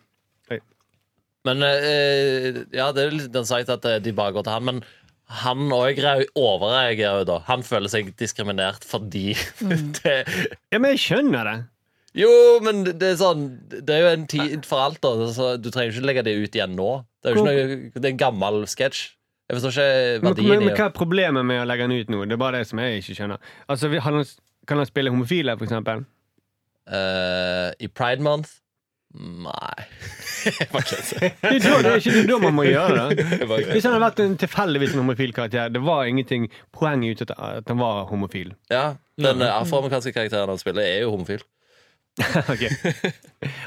Men 1.47 1.63
eh, 1.65 2.61
ja, 2.69 2.91
det 2.93 3.03
er 3.03 3.15
litt 3.15 3.31
den 3.33 3.47
sagt 3.49 3.71
at 3.73 3.85
eh, 3.89 3.97
de 4.03 4.13
bare 4.13 4.35
går 4.35 4.45
til 4.45 4.53
han. 4.53 4.67
Men 4.67 4.81
han 5.41 5.71
òg 5.73 5.99
overreagerer 6.37 7.23
jo 7.23 7.27
da. 7.29 7.39
Han 7.47 7.65
føler 7.65 7.91
seg 7.91 8.11
diskriminert 8.19 8.85
fordi 8.87 9.31
det 10.01 10.17
Ja, 10.71 10.77
men 10.77 10.91
jeg 10.93 11.03
skjønner 11.05 11.49
det. 11.49 11.57
Jo, 12.17 12.31
men 12.65 12.83
det 12.83 13.07
er 13.07 13.17
sånn 13.21 13.43
Det 13.71 13.93
er 13.95 14.01
jo 14.03 14.07
en 14.11 14.25
tid 14.27 14.65
for 14.67 14.83
alt, 14.83 14.99
da. 15.03 15.29
Så 15.31 15.53
du 15.61 15.69
trenger 15.71 15.95
ikke 15.95 16.07
legge 16.09 16.23
det 16.27 16.35
ut 16.41 16.57
igjen 16.57 16.75
nå. 16.75 16.89
Det 17.23 17.31
er 17.31 17.37
jo 17.37 17.43
ikke 17.43 17.51
noe, 17.51 17.91
det 17.95 18.03
er 18.03 18.13
en 18.13 18.21
gammel 18.21 18.63
sketsj. 18.67 19.03
Jeg 19.51 19.57
forstår 19.59 19.75
ikke 19.75 19.85
Men, 20.23 20.25
verdien 20.29 20.49
men, 20.49 20.63
i 20.63 20.69
men 20.69 20.77
hva 20.79 20.87
er 20.87 20.95
problemet 20.95 21.47
med 21.47 21.61
å 21.63 21.67
legge 21.67 21.87
den 21.87 21.99
ut 21.99 22.11
nå? 22.11 22.23
Det 22.27 22.35
er 22.35 22.41
bare 22.41 22.61
det 22.61 22.69
som 22.69 22.79
jeg 22.83 23.01
ikke 23.01 23.17
skjønner. 23.19 23.53
Altså, 23.71 23.91
han, 24.07 24.23
Kan 24.67 24.79
han 24.79 24.87
spille 24.87 25.11
homofile, 25.11 25.55
for 25.59 25.67
eksempel? 25.67 26.03
Uh, 26.91 27.71
I 27.79 27.87
Pride 27.91 28.23
Month? 28.23 28.57
Nei. 29.11 29.83
Det 30.41 30.53
er, 30.63 31.57
da, 31.59 31.73
det 31.83 31.89
er 31.91 31.97
ikke 31.99 32.13
det 32.15 32.23
da 32.29 32.37
man 32.41 32.55
må 32.55 32.63
gjøre 32.63 33.07
det. 33.11 33.25
Hvis 33.73 33.83
han 33.85 33.93
hadde 33.93 34.03
vært 34.05 34.21
en 34.23 34.37
tilfeldigvis 34.39 34.93
en 34.95 35.03
homofil 35.03 35.33
karakter, 35.35 35.71
det 35.73 35.81
var 35.83 36.07
ingenting 36.07 36.47
poeng 36.75 37.03
ut 37.05 37.23
at 37.27 37.33
at 37.35 37.67
han 37.69 37.81
var 37.81 38.05
homofil. 38.09 38.53
Ja, 38.71 38.95
Den 39.19 39.43
eh, 39.43 39.51
afroamerikanske 39.51 40.13
karakteren 40.15 40.49
han 40.49 40.61
spiller, 40.61 40.87
er 40.87 41.03
jo 41.03 41.11
homofil. 41.13 41.43
Ok. 42.53 42.63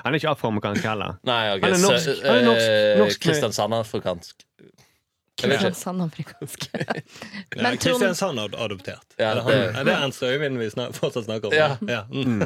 Han 0.05 0.13
er 0.13 0.19
ikke 0.19 0.31
afroamerikansk 0.35 0.85
heller. 0.87 1.17
Nei, 1.27 1.41
okay. 1.57 1.65
Han 1.71 1.77
er 1.79 1.83
norsk- 1.85 2.05
så, 2.05 2.15
han 2.27 2.37
er 2.43 2.49
norsk- 2.49 2.75
eh, 2.75 2.99
norsk 3.01 3.23
Kristiansand-afrikansk. 3.25 4.45
Jeg 4.55 5.51
vet 5.51 5.57
ikke. 5.57 5.73
Kristiansand 5.73 6.03
afrikansk. 6.05 6.67
Men 7.59 7.65
Trond, 7.65 7.81
Kristiansand 7.83 8.39
er 8.45 8.55
adoptert. 8.65 9.17
Ja, 9.19 9.33
det, 9.41 9.57
er 9.81 9.91
Ernst 9.97 10.23
Øyvind 10.23 10.61
vi 10.61 10.69
snak, 10.71 10.95
fortsatt 10.95 11.27
snakker 11.27 11.51
om? 11.51 11.57
Ja. 11.59 11.73
Ja. 11.91 12.05
Mm. 12.13 12.45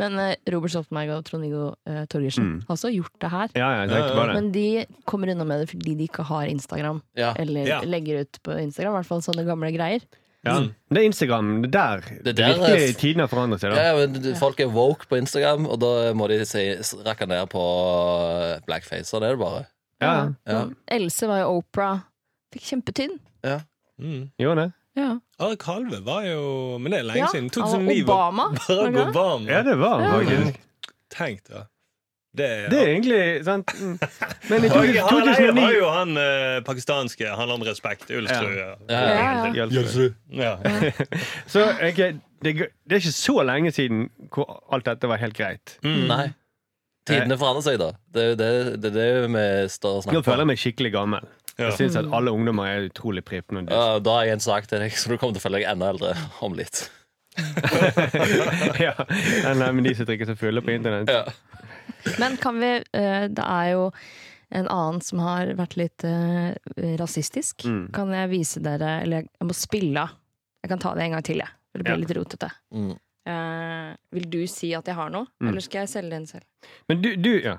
men 0.00 0.14
eh, 0.18 0.34
Robert 0.48 0.72
Stoltenberg 0.72 1.10
og 1.18 1.24
Trond-Viggo 1.28 1.66
eh, 1.86 2.04
Torgersen 2.08 2.44
Mm. 2.46 2.60
har 2.66 2.72
også 2.78 2.88
gjort 2.94 3.12
det 3.20 3.30
her. 3.30 3.50
Ja, 3.60 3.68
ja, 3.76 3.86
det. 3.90 4.26
Men 4.32 4.50
de 4.54 4.64
kommer 5.04 5.28
unna 5.34 5.44
med 5.44 5.60
det 5.60 5.66
fordi 5.74 5.94
de 5.98 6.06
ikke 6.08 6.24
har 6.24 6.48
Instagram. 6.48 7.02
Ja. 7.20 7.34
Eller 7.38 7.66
Ja. 7.68 7.80
legger 7.84 8.22
ut 8.24 8.38
på 8.42 8.56
Instagram, 8.62 8.94
i 8.94 8.96
hvert 9.02 9.10
fall 9.10 9.20
sånne 9.26 9.44
gamle 9.44 9.68
greier. 9.76 10.00
Ja. 10.44 10.54
Det 10.88 10.96
er 11.02 11.04
Instagram. 11.04 11.48
Det 11.62 11.74
er 11.74 12.00
der, 12.00 12.00
Det 12.24 12.28
er 12.28 12.32
der- 12.32 12.58
virkelig 12.66 12.96
tiden 12.96 13.20
har 13.20 13.28
forandret 13.28 13.60
seg. 13.60 13.74
Ja, 13.76 13.76
Da. 13.76 14.00
ja, 14.00 14.06
men 14.06 14.36
Folk 14.36 14.60
er 14.60 14.68
woke 14.72 15.06
på 15.10 15.16
Instagram, 15.20 15.66
og 15.66 15.80
da 15.80 16.12
må 16.16 16.28
de 16.28 16.44
si, 16.48 16.62
rakke 17.04 17.26
ned 17.28 17.46
på 17.52 17.64
blackface. 18.66 19.10
Sånn 19.12 19.22
er 19.26 19.34
det 19.36 19.38
bare. 19.42 19.66
Ja, 20.00 20.32
Ja. 20.48 20.62
Else 20.88 21.26
var 21.28 21.42
jo 21.42 21.58
Opera. 21.60 22.04
Fikk 22.54 22.62
kjempetynn. 22.72 23.18
Mm. 24.00 24.30
gjorde 24.40 24.56
det? 24.64 24.72
Ja. 24.96 25.18
Arik 25.38 25.62
Halve 25.62 26.00
var 26.04 26.22
jo 26.24 26.78
Men 26.80 26.90
det 26.92 27.00
er 27.00 27.04
lenge 27.04 27.18
Ja, 27.18 27.26
siden. 27.26 27.50
2009 27.50 28.02
var 28.06 28.14
var 28.16 28.30
Obama. 28.32 28.44
Barack 28.48 28.68
var 28.68 28.86
det 28.86 28.94
det? 28.94 29.08
Obama. 29.10 29.46
Ja, 29.50 29.62
det 29.62 29.76
var 29.78 30.00
han 30.00 30.24
faktisk. 30.26 30.56
Tenk, 31.10 31.44
da. 31.48 31.66
Det, 32.30 32.46
Det 32.70 32.78
er 32.78 32.88
egentlig 32.92 33.44
sant. 33.44 33.72
Mm. 33.80 33.96
Men 34.50 34.64
i 34.64 34.68
2009 34.70 35.00
han 35.10 35.30
eier 35.32 35.48
2009 35.50 35.62
var 35.64 35.72
jo 35.74 35.88
han 35.90 36.20
eh, 36.22 36.58
pakistanske. 36.66 37.26
Handler 37.26 37.58
om 37.58 37.64
respekt. 37.66 38.10
Ulstrud. 38.10 38.54
Ja. 38.54 38.68
Ja, 38.88 39.00
Ja, 39.54 39.66
ja. 39.66 40.10
Ja. 40.30 40.52
Så 41.52 41.64
okay, 41.74 42.20
det, 42.42 42.54
det 42.86 42.96
er 42.96 43.02
ikke 43.02 43.12
så 43.16 43.42
lenge 43.42 43.72
siden 43.74 44.06
hvor 44.30 44.60
alt 44.72 44.86
dette 44.86 45.10
var 45.10 45.18
helt 45.20 45.36
greit. 45.36 45.74
Mm. 45.82 46.06
Nei. 46.10 46.28
Tidene 47.08 47.36
forandrer 47.40 47.66
seg, 47.66 47.80
da. 47.80 47.90
Det 48.14 48.24
er 48.30 48.38
det, 48.38 48.92
det, 48.94 49.02
er 49.02 49.26
vi 49.26 49.44
står 49.72 49.98
og 49.98 50.04
snakker 50.04 50.20
Nå 50.20 50.24
føler 50.24 50.44
jeg 50.44 50.50
meg 50.52 50.62
skikkelig 50.62 50.92
gammel. 50.94 51.28
Ja. 51.56 51.66
Jeg 51.66 51.76
syns 51.80 51.98
at 51.98 52.08
alle 52.16 52.32
ungdommer 52.32 52.70
er 52.70 52.86
utrolig 52.88 53.24
pripne. 53.26 53.66
Ja, 53.68 53.98
da 54.00 54.20
har 54.20 54.28
jeg 54.28 54.38
en 54.38 54.44
sak 54.44 54.70
til 54.70 54.80
deg, 54.84 54.94
så 54.96 55.10
du 55.10 55.18
kommer 55.18 55.34
til 55.36 55.42
å 55.42 55.44
føle 55.48 55.60
deg 55.60 55.68
enda 55.72 55.90
eldre 55.92 56.14
om 56.46 56.54
litt. 56.56 56.86
ja, 58.86 58.94
Nei, 59.56 59.68
men 59.70 59.84
de 59.86 59.92
som 59.96 60.08
drikker 60.08 60.30
seg 60.30 60.38
fulle 60.40 60.62
på 60.64 60.72
internett. 60.76 61.10
Ja. 61.10 61.24
Men 62.18 62.36
kan 62.40 62.58
vi 62.60 62.70
eh, 62.96 63.26
Det 63.28 63.44
er 63.44 63.70
jo 63.74 63.90
en 64.50 64.66
annen 64.66 65.00
som 65.04 65.20
har 65.22 65.52
vært 65.58 65.76
litt 65.78 66.04
eh, 66.04 66.54
rasistisk. 66.98 67.64
Mm. 67.64 67.84
Kan 67.94 68.10
jeg 68.16 68.30
vise 68.32 68.62
dere 68.64 68.96
Eller 69.04 69.22
jeg 69.28 69.46
må 69.46 69.54
spille 69.54 70.00
av. 70.02 70.16
Jeg 70.64 70.72
kan 70.72 70.78
ta 70.82 70.94
det 70.96 71.04
en 71.06 71.14
gang 71.16 71.22
til, 71.24 71.38
jeg. 71.44 71.48
For 71.70 71.78
det 71.78 71.84
blir 71.86 71.94
Ja. 71.94 72.00
litt 72.02 72.16
rotete. 72.18 72.50
Mm. 72.74 72.90
Uh, 73.30 73.94
vil 74.16 74.26
du 74.32 74.40
si 74.50 74.72
at 74.74 74.86
jeg 74.88 74.96
har 74.96 75.10
noe, 75.12 75.26
Mm. 75.40 75.48
eller 75.48 75.60
skal 75.60 75.80
jeg 75.84 75.88
selge 75.92 76.10
den 76.10 76.26
selv? 76.26 76.42
Men 76.88 77.00
du, 77.02 77.14
du 77.16 77.30
ja. 77.44 77.58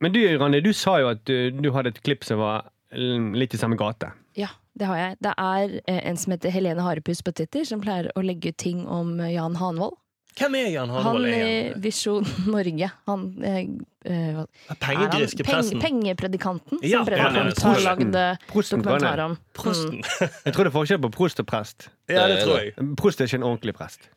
Men 0.00 0.12
du, 0.14 0.20
Randi, 0.38 0.60
du 0.62 0.72
sa 0.72 0.98
jo 1.02 1.08
at 1.10 1.24
du, 1.26 1.50
du 1.50 1.70
hadde 1.74 1.90
et 1.92 2.02
klipp 2.06 2.24
som 2.24 2.38
var 2.38 2.68
litt 2.94 3.54
i 3.54 3.58
samme 3.60 3.76
gate. 3.76 4.12
Ja, 4.38 4.48
det 4.78 4.86
har 4.88 4.96
jeg. 4.96 5.16
Det 5.20 5.32
er 5.36 5.74
en 6.08 6.16
som 6.16 6.32
heter 6.32 6.50
Helene 6.54 6.80
Harepus 6.86 7.20
på 7.26 7.34
Twitter, 7.34 7.64
som 7.68 7.82
pleier 7.82 8.08
å 8.16 8.22
legge 8.24 8.52
ut 8.54 8.56
ting 8.62 8.86
om 8.86 9.18
Jan 9.20 9.58
Hanvold. 9.60 9.98
Hvem 10.38 10.54
er 10.58 10.68
Jan 10.70 10.90
Han 10.92 11.02
Hanvold? 11.02 11.26
i? 11.28 11.72
Visjon 11.82 12.26
Norge. 12.46 12.88
Han 13.10 13.24
eh, 13.44 13.56
eh, 14.04 14.36
hva- 14.36 14.46
er 14.70 15.42
Peng- 15.48 15.80
Pengepredikanten, 15.82 16.78
Ja, 16.82 16.98
som 17.00 17.06
Brede 17.08 17.18
ja, 17.18 17.30
har 17.30 17.50
prosten. 17.50 17.84
lagd 17.84 18.14
eh, 18.14 18.36
dokumentar 18.70 19.18
om. 19.24 19.36
Prosten. 19.58 19.98
Mm. 19.98 20.30
Jeg 20.46 20.54
tror 20.54 20.64
det 20.64 20.70
er 20.72 20.76
forskjell 20.78 21.02
på 21.02 21.10
prost 21.18 21.40
og 21.42 21.46
prest. 21.50 21.88
Ja, 22.08 22.26
det 22.30 22.40
tror 22.44 22.60
jeg. 22.62 22.74
Prost 23.00 23.20
er 23.20 23.30
ikke 23.30 23.40
en 23.42 23.48
ordentlig 23.50 23.74
prest. 23.78 24.08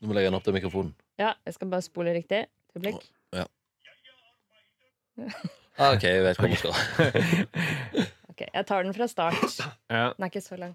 Nå 0.00 0.08
må 0.08 0.14
jeg 0.14 0.16
legge 0.16 0.28
den 0.30 0.36
opp 0.38 0.44
til 0.46 0.54
mikrofonen. 0.56 0.94
Ja, 1.20 1.34
jeg 1.44 1.52
skal 1.58 1.68
bare 1.68 1.84
spole 1.84 2.14
riktig. 2.16 2.46
Et 2.78 2.86
Ja. 3.36 3.44
Ah, 5.76 5.92
OK, 5.92 6.02
jeg 6.08 6.22
vet 6.24 6.38
hvor 6.40 6.48
vi 6.48 6.56
skal. 6.56 6.72
Ok, 8.32 8.46
jeg 8.54 8.64
tar 8.70 8.82
den 8.86 8.94
fra 8.96 9.06
start. 9.10 9.58
Ja. 9.92 10.06
Den 10.16 10.24
er 10.24 10.30
ikke 10.30 10.40
så 10.40 10.56
lang. 10.56 10.72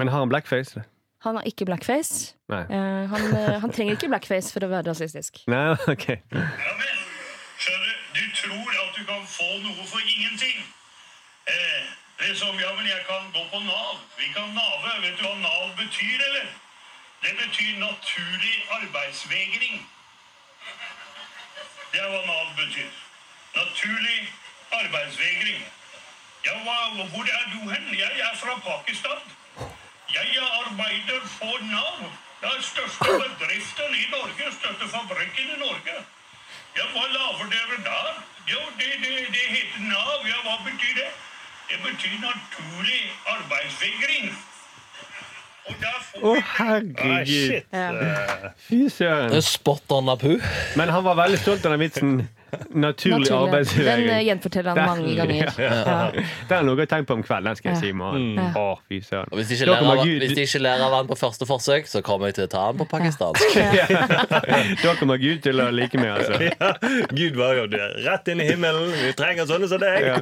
Men 0.00 0.08
har 0.08 0.22
han 0.24 0.30
blackface? 0.32 0.80
Han 1.26 1.34
har 1.34 1.42
ikke 1.50 1.66
blackface. 1.66 2.34
Nei. 2.48 2.62
Eh, 2.70 3.04
han, 3.10 3.24
eh, 3.36 3.60
han 3.62 3.72
trenger 3.74 3.96
ikke 3.96 4.10
blackface 4.12 4.52
for 4.54 4.62
å 4.62 4.70
være 4.70 4.86
rasistisk. 4.90 5.40
Nei, 5.52 5.74
ok. 5.74 6.06
Ja, 6.14 6.74
men 6.78 7.00
skjønner 7.58 7.88
du, 7.88 8.20
du 8.20 8.24
tror 8.38 8.76
at 8.84 8.92
du 8.94 9.02
kan 9.08 9.24
få 9.26 9.48
noe 9.64 9.86
for 9.90 10.02
ingenting. 10.04 10.62
Eh, 11.50 11.82
det 12.20 12.30
er 12.30 12.38
som, 12.38 12.54
ja, 12.62 12.70
men 12.78 12.86
jeg 12.86 13.02
kan 13.08 13.26
gå 13.34 13.42
på 13.50 13.60
Nav. 13.66 13.98
Vi 14.18 14.30
kan 14.36 14.54
nave. 14.54 14.94
Vet 15.02 15.18
du 15.18 15.26
hva 15.26 15.34
Nav 15.42 15.74
betyr, 15.80 16.22
eller? 16.28 16.48
Det 17.22 17.34
betyr 17.40 17.78
naturlig 17.82 18.56
arbeidsvegring. 18.78 19.82
Det 21.92 22.00
er 22.04 22.08
hva 22.14 22.22
Nav 22.30 22.54
betyr. 22.60 22.94
Naturlig 23.58 24.20
arbeidsvegring. 24.70 25.66
Ja, 26.46 26.54
hva, 26.62 26.78
hvor 27.10 27.26
er 27.26 27.44
du 27.52 27.60
hen? 27.70 27.86
Jeg 27.98 28.22
er 28.28 28.34
fra 28.38 28.54
Pakistan. 28.62 29.37
Jeg 30.14 30.28
arbeider 30.60 31.20
for 31.38 31.56
Nav. 31.72 31.98
Det 32.40 32.48
er 32.54 32.62
største 32.62 33.10
bedriften 33.24 33.94
i 34.02 34.04
Norge, 34.14 34.44
største 34.60 34.86
fabrikken 34.94 35.54
i 35.54 35.58
Norge. 35.60 35.96
Ja, 36.78 36.84
hva 36.94 37.04
lager 37.12 37.48
dere 37.54 37.78
der? 37.88 38.12
Jo, 38.52 38.60
det, 38.78 38.90
det, 39.04 39.14
det 39.34 39.46
heter 39.56 39.80
Nav. 39.90 40.20
Ja, 40.30 40.38
hva 40.46 40.56
betyr 40.68 40.94
det? 41.00 41.08
Det 41.68 41.80
betyr 41.84 42.14
naturlig 42.22 43.00
arbeidsvegring. 43.36 44.30
Å, 45.68 45.74
Ah, 46.24 46.38
herregud. 46.56 48.54
Fy 48.64 48.78
søren. 48.90 49.34
spot 49.44 49.92
on 49.92 50.08
Apu. 50.08 50.38
Men 50.80 50.88
han 50.88 51.04
var 51.04 51.18
veldig 51.18 51.38
stolt 51.42 51.66
av 51.68 51.74
den 51.74 51.82
vitsen. 51.82 52.14
Naturlig 52.70 53.28
Naturlig. 53.30 53.84
Den 53.84 54.04
eh, 54.08 54.20
gjenforteller 54.26 54.76
han 54.76 54.88
mange 54.88 55.14
ganger. 55.18 55.52
Ja. 55.58 56.10
Det 56.48 56.54
er 56.56 56.64
noe 56.64 56.78
jeg 56.80 56.88
tenker 56.90 57.08
på 57.10 57.16
om 57.18 57.22
kvelden. 57.24 57.56
Skal 57.58 57.74
jeg 57.74 57.80
si 57.80 57.90
i 57.92 57.96
morgen. 57.96 58.38
Å, 58.56 58.64
fy 58.88 59.00
søren. 59.04 59.32
Hvis 59.36 59.50
de 59.50 59.58
ikke 59.58 59.68
lærer 59.70 59.90
av, 59.92 60.02
hvis 60.22 60.34
de 60.36 60.44
ikke 60.46 60.60
lærer 60.62 60.84
av 60.86 60.96
han 60.96 61.08
på 61.10 61.18
første 61.18 61.48
forsøk, 61.48 61.88
så 61.90 62.02
kommer 62.04 62.30
jeg 62.30 62.38
til 62.38 62.46
å 62.46 62.52
ta 62.52 62.64
han 62.68 62.78
på 62.80 62.86
pakistansk. 62.90 63.58
Da 64.84 64.94
kommer 64.98 65.20
Gud 65.20 65.42
til 65.44 65.60
å 65.60 65.68
like 65.74 66.00
meg, 66.00 66.14
altså. 66.16 66.38
Ja, 66.48 66.70
Gud 67.12 67.36
var 67.38 67.58
jo 67.58 67.66
der. 67.72 67.98
Rett 68.06 68.30
inn 68.32 68.42
i 68.44 68.48
himmelen. 68.48 68.92
Vi 69.02 69.12
trenger 69.18 69.48
sånne 69.50 69.68
som 69.70 69.82
deg. 69.82 70.06
Ja. 70.06 70.20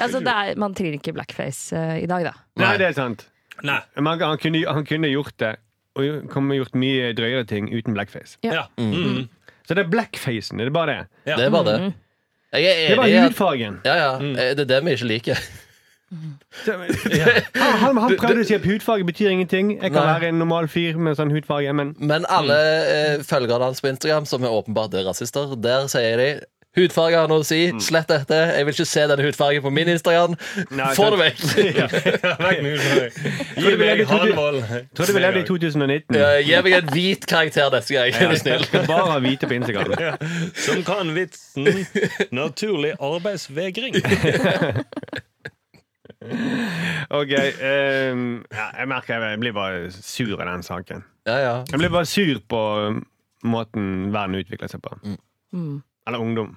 Altså, 0.00 0.20
det 0.24 0.32
er, 0.32 0.58
man 0.60 0.74
trenger 0.76 0.98
ikke 0.98 1.14
blackface 1.16 1.76
uh, 1.76 1.96
i 2.00 2.08
dag, 2.10 2.28
da. 2.30 2.34
Nei, 2.60 2.74
det 2.80 2.90
er 2.90 2.98
sant. 2.98 3.26
Nei. 3.64 3.80
Men 3.96 4.20
han 4.20 4.40
kunne, 4.40 4.62
han 4.68 4.86
kunne 4.88 5.10
gjort 5.12 5.36
det, 5.42 5.54
og 5.96 6.28
kunne 6.32 6.58
gjort 6.58 6.76
mye 6.76 7.12
drøyere 7.16 7.46
ting 7.48 7.70
uten 7.72 7.96
blackface. 7.96 8.36
Ja. 8.44 8.66
Mm. 8.80 9.28
Så 9.66 9.74
det 9.74 9.84
er 9.84 9.90
blackfacen. 9.90 10.58
Det 10.62 10.66
er 10.68 10.74
bare 10.74 10.86
det. 10.92 10.98
Ja. 11.26 11.36
Det 11.36 11.46
er 11.48 11.50
bare 11.54 11.64
det. 11.72 11.94
Jeg 12.56 12.64
er 12.64 12.74
Det 12.76 12.90
er 12.92 13.00
bare 13.02 13.22
hudfargen. 13.26 13.80
ja, 13.84 13.94
ja, 14.00 14.10
eh, 14.22 14.52
Det 14.56 14.64
er 14.64 14.70
det 14.76 14.84
vi 14.86 14.94
ikke 14.96 15.08
liker. 15.10 15.46
Han, 16.06 16.82
han, 17.82 17.96
han 17.98 18.12
prøvde 18.14 18.44
å 18.44 18.46
si 18.46 18.54
at 18.54 18.66
hudfarge 18.66 19.06
betyr 19.08 19.32
ingenting. 19.32 19.72
Jeg 19.80 19.90
kan 19.90 20.04
Nei. 20.06 20.12
være 20.14 20.28
en 20.30 20.38
normal 20.38 20.68
fyr 20.70 20.98
med 21.02 21.18
sånn 21.18 21.32
hudfarge, 21.34 21.72
men 21.74 21.94
Men 21.98 22.26
alle 22.30 22.56
eh, 22.86 23.24
følgerne 23.26 23.66
hans 23.72 23.82
på 23.82 23.90
Instagram, 23.90 24.28
som 24.30 24.44
er 24.46 24.54
åpenbart 24.54 24.94
er 24.94 25.06
rasister, 25.08 25.56
der 25.58 25.88
sier 25.90 26.16
de 26.22 26.28
Hudfarge 26.76 27.16
har 27.16 27.28
noe 27.30 27.40
å 27.40 27.46
si. 27.46 27.60
Slett 27.80 28.08
dette. 28.10 28.36
Jeg 28.56 28.66
vil 28.68 28.74
ikke 28.76 28.86
se 28.88 29.04
denne 29.08 29.24
hudfargen 29.24 29.62
på 29.64 29.70
min 29.72 29.88
Instagram. 29.94 30.34
Nei, 30.76 30.88
Få 30.98 31.06
det 31.14 31.20
vekk! 31.22 31.44
Vekk 32.46 32.60
med 32.62 32.70
hudfarge. 32.74 33.32
Gi 33.64 33.72
meg 33.80 34.02
Hanvold. 34.10 34.60
tror 34.96 35.10
du 35.10 35.14
vi 35.16 35.22
levde 35.24 35.40
i 35.40 35.46
2019. 35.48 36.18
Ja, 36.20 36.28
Gi 36.44 36.58
meg 36.66 36.76
en 36.80 36.90
hvit 36.92 37.24
karakter 37.30 37.72
neste 37.72 37.96
gang. 37.96 38.12
Er 38.12 38.34
du 38.34 38.40
snill? 38.42 38.66
Bare 38.90 39.16
hvite 39.24 39.48
på 39.48 39.56
Instagram. 39.56 39.96
Som 40.66 40.84
kan 40.86 41.14
vitsen. 41.16 41.70
Naturlig 42.36 42.92
arbeidsvegring. 43.00 43.96
Ok, 47.10 47.30
Um, 47.30 48.44
ja, 48.50 48.64
Jeg 48.80 48.88
merker 48.88 49.20
jeg 49.22 49.40
blir 49.40 49.52
bare 49.54 49.90
sur 49.92 50.40
av 50.40 50.46
den 50.48 50.62
saken. 50.66 51.04
Ja, 51.26 51.36
ja. 51.38 51.52
Jeg 51.70 51.78
blir 51.78 51.92
bare 51.92 52.06
sur 52.08 52.40
på 52.50 52.60
um, 52.88 53.02
måten 53.46 54.12
verden 54.14 54.34
utvikler 54.40 54.70
seg 54.70 54.82
på. 54.82 54.96
Mm. 55.52 55.82
Eller 56.08 56.18
ungdom. 56.22 56.56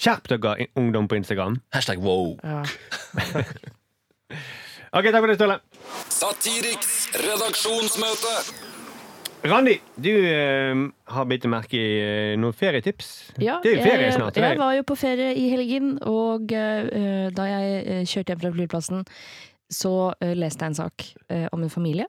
Skjerp 0.00 0.26
dere, 0.32 0.66
ungdom 0.80 1.06
på 1.08 1.16
Instagram. 1.20 1.60
Hashtag 1.74 2.02
wow. 2.02 2.34
Ja. 2.42 2.62
Ok, 4.94 5.08
takk 5.10 5.24
for 5.24 5.26
det, 5.26 5.34
Ståle. 5.40 5.56
Satiriks 6.14 6.90
redaksjonsmøte. 7.18 8.34
Randi, 9.50 9.72
du 10.00 10.08
eh, 10.14 10.82
har 11.12 11.26
bitt 11.28 11.44
merke 11.50 11.74
i 11.76 11.88
eh, 11.98 12.36
noen 12.40 12.54
ferietips. 12.56 13.08
Ja, 13.42 13.56
det 13.64 13.72
er 13.72 13.80
jo 13.80 13.82
ferie 13.88 14.04
jeg- 14.06 14.14
snart. 14.14 14.38
Jeg, 14.38 14.56
var 14.60 14.76
jo 14.78 14.84
på 14.86 14.96
ferie 14.96 15.32
i 15.36 15.48
helgen, 15.50 15.96
og 16.06 16.54
eh, 16.54 17.26
da 17.34 17.48
jeg 17.50 17.82
eh, 17.82 18.04
kjørte 18.06 18.32
hjem 18.36 18.40
fra 18.44 18.52
flyplassen, 18.54 19.02
så 19.74 19.92
eh, 20.22 20.32
leste 20.38 20.62
jeg 20.62 20.72
en 20.76 20.78
sak 20.78 21.08
eh, 21.26 21.48
om 21.52 21.66
en 21.66 21.74
familie. 21.74 22.06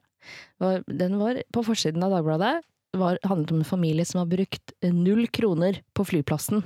Var, 0.61 0.85
den 0.87 1.17
var 1.19 1.41
på 1.57 1.65
forsiden 1.65 2.05
av 2.05 2.13
Dagbladet. 2.15 2.53
Det 2.95 3.01
handlet 3.27 3.51
om 3.51 3.59
en 3.65 3.67
familie 3.67 4.05
som 4.07 4.21
har 4.21 4.29
brukt 4.31 4.77
null 4.85 5.25
kroner 5.33 5.81
på 5.97 6.05
flyplassen 6.07 6.61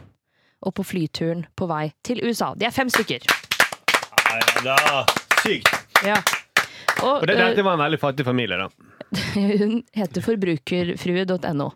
og 0.66 0.76
på 0.80 0.86
flyturen 0.86 1.46
på 1.58 1.68
vei 1.70 1.90
til 2.06 2.22
USA. 2.26 2.54
De 2.58 2.68
er 2.68 2.76
fem 2.76 2.92
stykker. 2.92 3.26
Nei, 4.30 4.42
da. 4.66 4.78
Sykt. 5.44 5.72
Ja. 6.06 6.20
Og, 7.00 7.22
Og 7.22 7.28
det, 7.28 7.38
eh, 7.38 7.50
dette 7.52 7.66
var 7.66 7.78
en 7.78 7.84
veldig 7.86 8.00
fattig 8.02 8.26
familie, 8.28 8.60
da. 8.60 8.70
hun 9.62 9.82
heter 9.96 10.26
forbrukerfrue.no. 10.26 11.70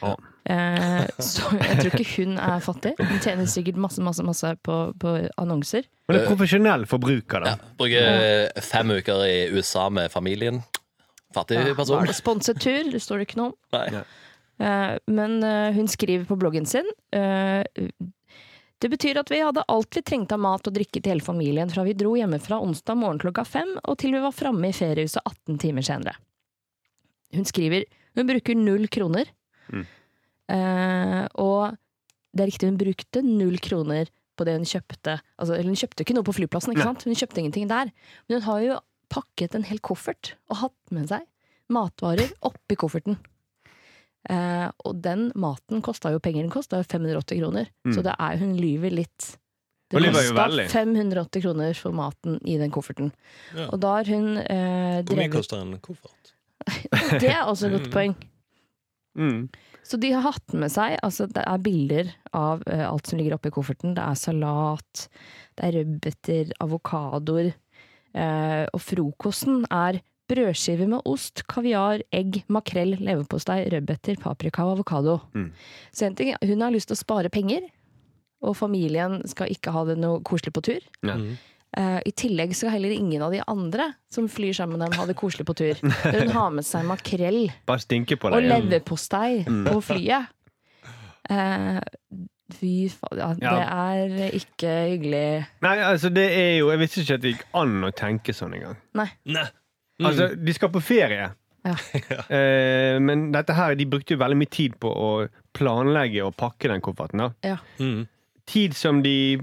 Oh. 0.00 0.16
Eh, 0.48 1.04
så 1.20 1.50
jeg 1.60 1.76
tror 1.82 2.00
ikke 2.00 2.24
hun 2.24 2.38
er 2.40 2.64
fattig. 2.64 2.94
Hun 2.98 3.20
tjener 3.20 3.50
sikkert 3.50 3.78
masse 3.80 4.02
masse, 4.02 4.24
masse 4.26 4.54
på, 4.64 4.78
på 5.00 5.14
annonser. 5.40 5.84
Men 6.08 6.16
det 6.16 6.24
er 6.24 6.32
profesjonell 6.32 6.88
forbruker, 6.90 7.44
da. 7.44 7.54
Ja, 7.54 7.74
Bruker 7.78 8.64
fem 8.64 8.96
uker 8.96 9.26
i 9.28 9.36
USA 9.52 9.88
med 9.92 10.10
familien. 10.12 10.62
Fattig 11.34 11.60
person. 11.76 12.00
Var 12.00 12.10
det 12.10 12.16
sponset 12.18 12.58
tur? 12.62 12.90
Det 12.90 13.02
står 13.02 13.20
det 13.20 13.28
ikke 13.28 13.42
noe 13.42 13.52
om. 13.52 13.58
Nei. 13.76 14.02
Eh, 14.60 14.96
men 15.06 15.42
eh, 15.46 15.72
hun 15.76 15.88
skriver 15.88 16.26
på 16.28 16.36
bloggen 16.36 16.66
sin 16.68 16.88
eh, 17.16 17.62
Det 18.80 18.88
betyr 18.88 19.20
at 19.20 19.30
vi 19.32 19.42
hadde 19.44 19.64
alt 19.68 19.96
vi 19.96 20.02
trengte 20.06 20.36
av 20.36 20.40
mat 20.40 20.68
og 20.68 20.74
drikke 20.74 21.02
til 21.02 21.12
hele 21.12 21.24
familien 21.24 21.70
fra 21.72 21.84
vi 21.84 21.92
dro 21.98 22.14
hjemmefra 22.16 22.60
onsdag 22.64 22.96
morgen 22.96 23.20
klokka 23.20 23.44
fem 23.44 23.74
og 23.82 23.98
til 24.00 24.14
vi 24.16 24.22
var 24.24 24.32
framme 24.32 24.70
i 24.70 24.76
feriehuset 24.76 25.20
18 25.20 25.58
timer 25.60 25.84
senere. 25.84 26.16
Hun 27.36 27.44
skriver 27.46 27.84
hun 28.18 28.26
bruker 28.26 28.56
null 28.58 28.88
kroner. 28.90 29.28
Mm. 29.70 29.84
Eh, 30.50 31.24
og 31.38 31.76
det 32.34 32.44
er 32.44 32.50
riktig, 32.50 32.70
hun 32.70 32.80
brukte 32.80 33.22
null 33.26 33.58
kroner 33.62 34.10
på 34.38 34.46
det 34.48 34.56
hun 34.56 34.68
kjøpte. 34.68 35.18
Altså, 35.36 35.54
eller 35.56 35.70
hun 35.70 35.78
kjøpte 35.78 36.04
ikke 36.04 36.16
noe 36.16 36.26
på 36.26 36.34
flyplassen, 36.36 36.74
ikke 36.74 36.88
sant? 36.88 37.04
Hun 37.06 37.18
kjøpte 37.18 37.42
ingenting 37.42 37.68
der. 37.70 37.92
Men 38.26 38.38
hun 38.38 38.46
har 38.48 38.64
jo 38.64 38.78
pakket 39.10 39.56
en 39.58 39.66
hel 39.66 39.82
koffert 39.84 40.34
og 40.50 40.62
hatt 40.64 40.94
med 40.94 41.10
seg 41.10 41.26
matvarer 41.70 42.32
oppi 42.46 42.78
kofferten. 42.78 43.18
Eh, 44.28 44.66
og 44.84 44.98
den 45.00 45.30
maten 45.40 45.80
kosta 45.84 46.12
jo 46.12 46.20
penger. 46.22 46.44
Den 46.44 46.52
kosta 46.52 46.80
jo 46.82 46.88
580 46.88 47.40
kroner. 47.40 47.70
Mm. 47.86 47.94
Så 47.96 48.04
det 48.04 48.16
er, 48.16 48.40
hun 48.42 48.56
lyver 48.58 48.92
litt. 48.92 49.30
Det 49.90 50.02
kosta 50.14 50.46
580 50.70 51.42
kroner 51.42 51.72
for 51.74 51.96
maten 51.96 52.36
i 52.46 52.58
den 52.60 52.70
kofferten. 52.74 53.10
Ja. 53.56 53.70
Og 53.72 53.80
da 53.82 53.96
har 53.98 54.10
hun 54.12 54.36
eh, 54.38 55.00
Hvor 55.08 55.18
mye 55.18 55.32
koster 55.32 55.64
en 55.64 55.78
koffert? 55.82 56.36
Det 57.22 57.30
er 57.32 57.48
også 57.48 57.70
et 57.70 57.78
godt 57.78 57.90
poeng. 57.94 58.14
Mm. 59.18 59.48
Så 59.82 59.98
de 59.98 60.12
har 60.12 60.22
hatt 60.22 60.52
med 60.54 60.70
seg 60.70 60.92
altså 61.02 61.24
Det 61.26 61.42
er 61.42 61.62
bilder 61.64 62.10
av 62.36 62.60
uh, 62.68 62.84
alt 62.86 63.08
som 63.10 63.18
ligger 63.18 63.34
oppi 63.34 63.50
kofferten. 63.50 63.96
Det 63.96 64.04
er 64.04 64.20
salat, 64.20 65.08
det 65.58 65.66
er 65.66 65.76
rødbeter, 65.80 66.52
avokadoer. 66.62 67.50
Uh, 68.14 68.66
og 68.70 68.80
frokosten 68.82 69.64
er 69.66 69.98
brødskiver 70.30 70.88
med 70.90 71.04
ost, 71.10 71.44
kaviar, 71.50 72.04
egg, 72.14 72.42
makrell, 72.52 72.96
leverpostei, 73.02 73.64
rødbeter, 73.74 74.18
paprika 74.22 74.64
og 74.66 74.78
avokado. 74.78 75.18
Mm. 75.34 75.50
Så 75.92 76.06
en 76.06 76.18
ting, 76.18 76.32
hun 76.46 76.64
har 76.64 76.74
lyst 76.74 76.90
til 76.90 76.98
å 76.98 77.02
spare 77.02 77.32
penger, 77.32 77.66
og 78.40 78.56
familien 78.56 79.20
skal 79.28 79.52
ikke 79.52 79.74
ha 79.74 79.84
det 79.90 79.98
noe 80.00 80.22
koselig 80.24 80.54
på 80.56 80.64
tur. 80.70 80.84
Ja. 81.04 81.18
Mm. 81.18 81.34
Uh, 81.70 82.00
I 82.02 82.10
tillegg 82.18 82.50
skal 82.58 82.72
heller 82.74 82.90
ingen 82.90 83.22
av 83.22 83.30
de 83.30 83.38
andre 83.46 83.92
som 84.10 84.26
flyr 84.26 84.56
sammen 84.58 84.74
med 84.74 84.88
dem, 84.88 84.96
ha 84.98 85.06
det 85.06 85.14
koselig 85.18 85.46
på 85.46 85.54
tur. 85.60 85.78
Når 85.84 86.24
hun 86.24 86.32
har 86.34 86.50
med 86.56 86.66
seg 86.66 86.88
makrell 86.88 87.44
Bare 87.68 87.84
stinke 87.84 88.18
på 88.18 88.32
og 88.32 88.42
leverpostei 88.42 89.44
mm. 89.46 89.62
på 89.68 89.76
flyet. 89.86 90.32
Uh, 91.30 91.78
fy 92.58 92.88
faen, 92.90 93.20
ja, 93.20 93.30
Ja. 93.38 93.52
det 93.54 94.16
er 94.18 94.34
ikke 94.40 94.74
hyggelig. 94.96 95.22
Nei, 95.62 95.76
altså 95.86 96.10
det 96.10 96.26
er 96.34 96.52
jo 96.58 96.72
Jeg 96.72 96.82
visste 96.82 97.04
ikke 97.04 97.18
at 97.20 97.22
det 97.22 97.34
gikk 97.36 97.46
an 97.62 97.86
å 97.86 97.92
tenke 97.94 98.34
sånn 98.34 98.58
engang. 98.58 98.80
Nei. 98.98 99.06
Nei. 99.30 99.46
Altså, 100.06 100.28
de 100.36 100.52
skal 100.56 100.68
på 100.72 100.80
ferie. 100.82 101.30
Ja. 101.64 101.74
Eh, 102.32 102.96
men 103.04 103.26
dette 103.34 103.52
her, 103.52 103.74
de 103.76 103.84
brukte 103.86 104.14
jo 104.14 104.20
veldig 104.22 104.36
mye 104.40 104.48
tid 104.50 104.78
på 104.80 104.88
å 104.88 105.08
planlegge 105.52 106.22
og 106.24 106.32
pakke 106.40 106.68
den 106.72 106.80
kofferten. 106.80 107.18
da. 107.20 107.30
Ja. 107.44 107.56
Mm. 107.78 108.06
Tid 108.46 108.74
som 108.74 109.02
de 109.02 109.38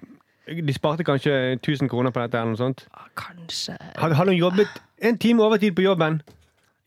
De 0.48 0.74
sparte 0.74 1.04
kanskje 1.04 1.58
1000 1.60 1.90
kroner 1.92 2.10
på 2.16 2.22
dette. 2.24 2.38
eller 2.40 2.54
noe 2.56 2.58
sånt. 2.58 2.86
Ah, 2.96 3.06
Kanskje 3.20 3.76
Hadde, 4.00 4.16
hadde 4.16 4.32
hun 4.32 4.40
jobbet 4.40 4.68
en 5.04 5.18
time 5.18 5.44
overtid 5.44 5.76
på 5.76 5.84
jobben 5.84 6.22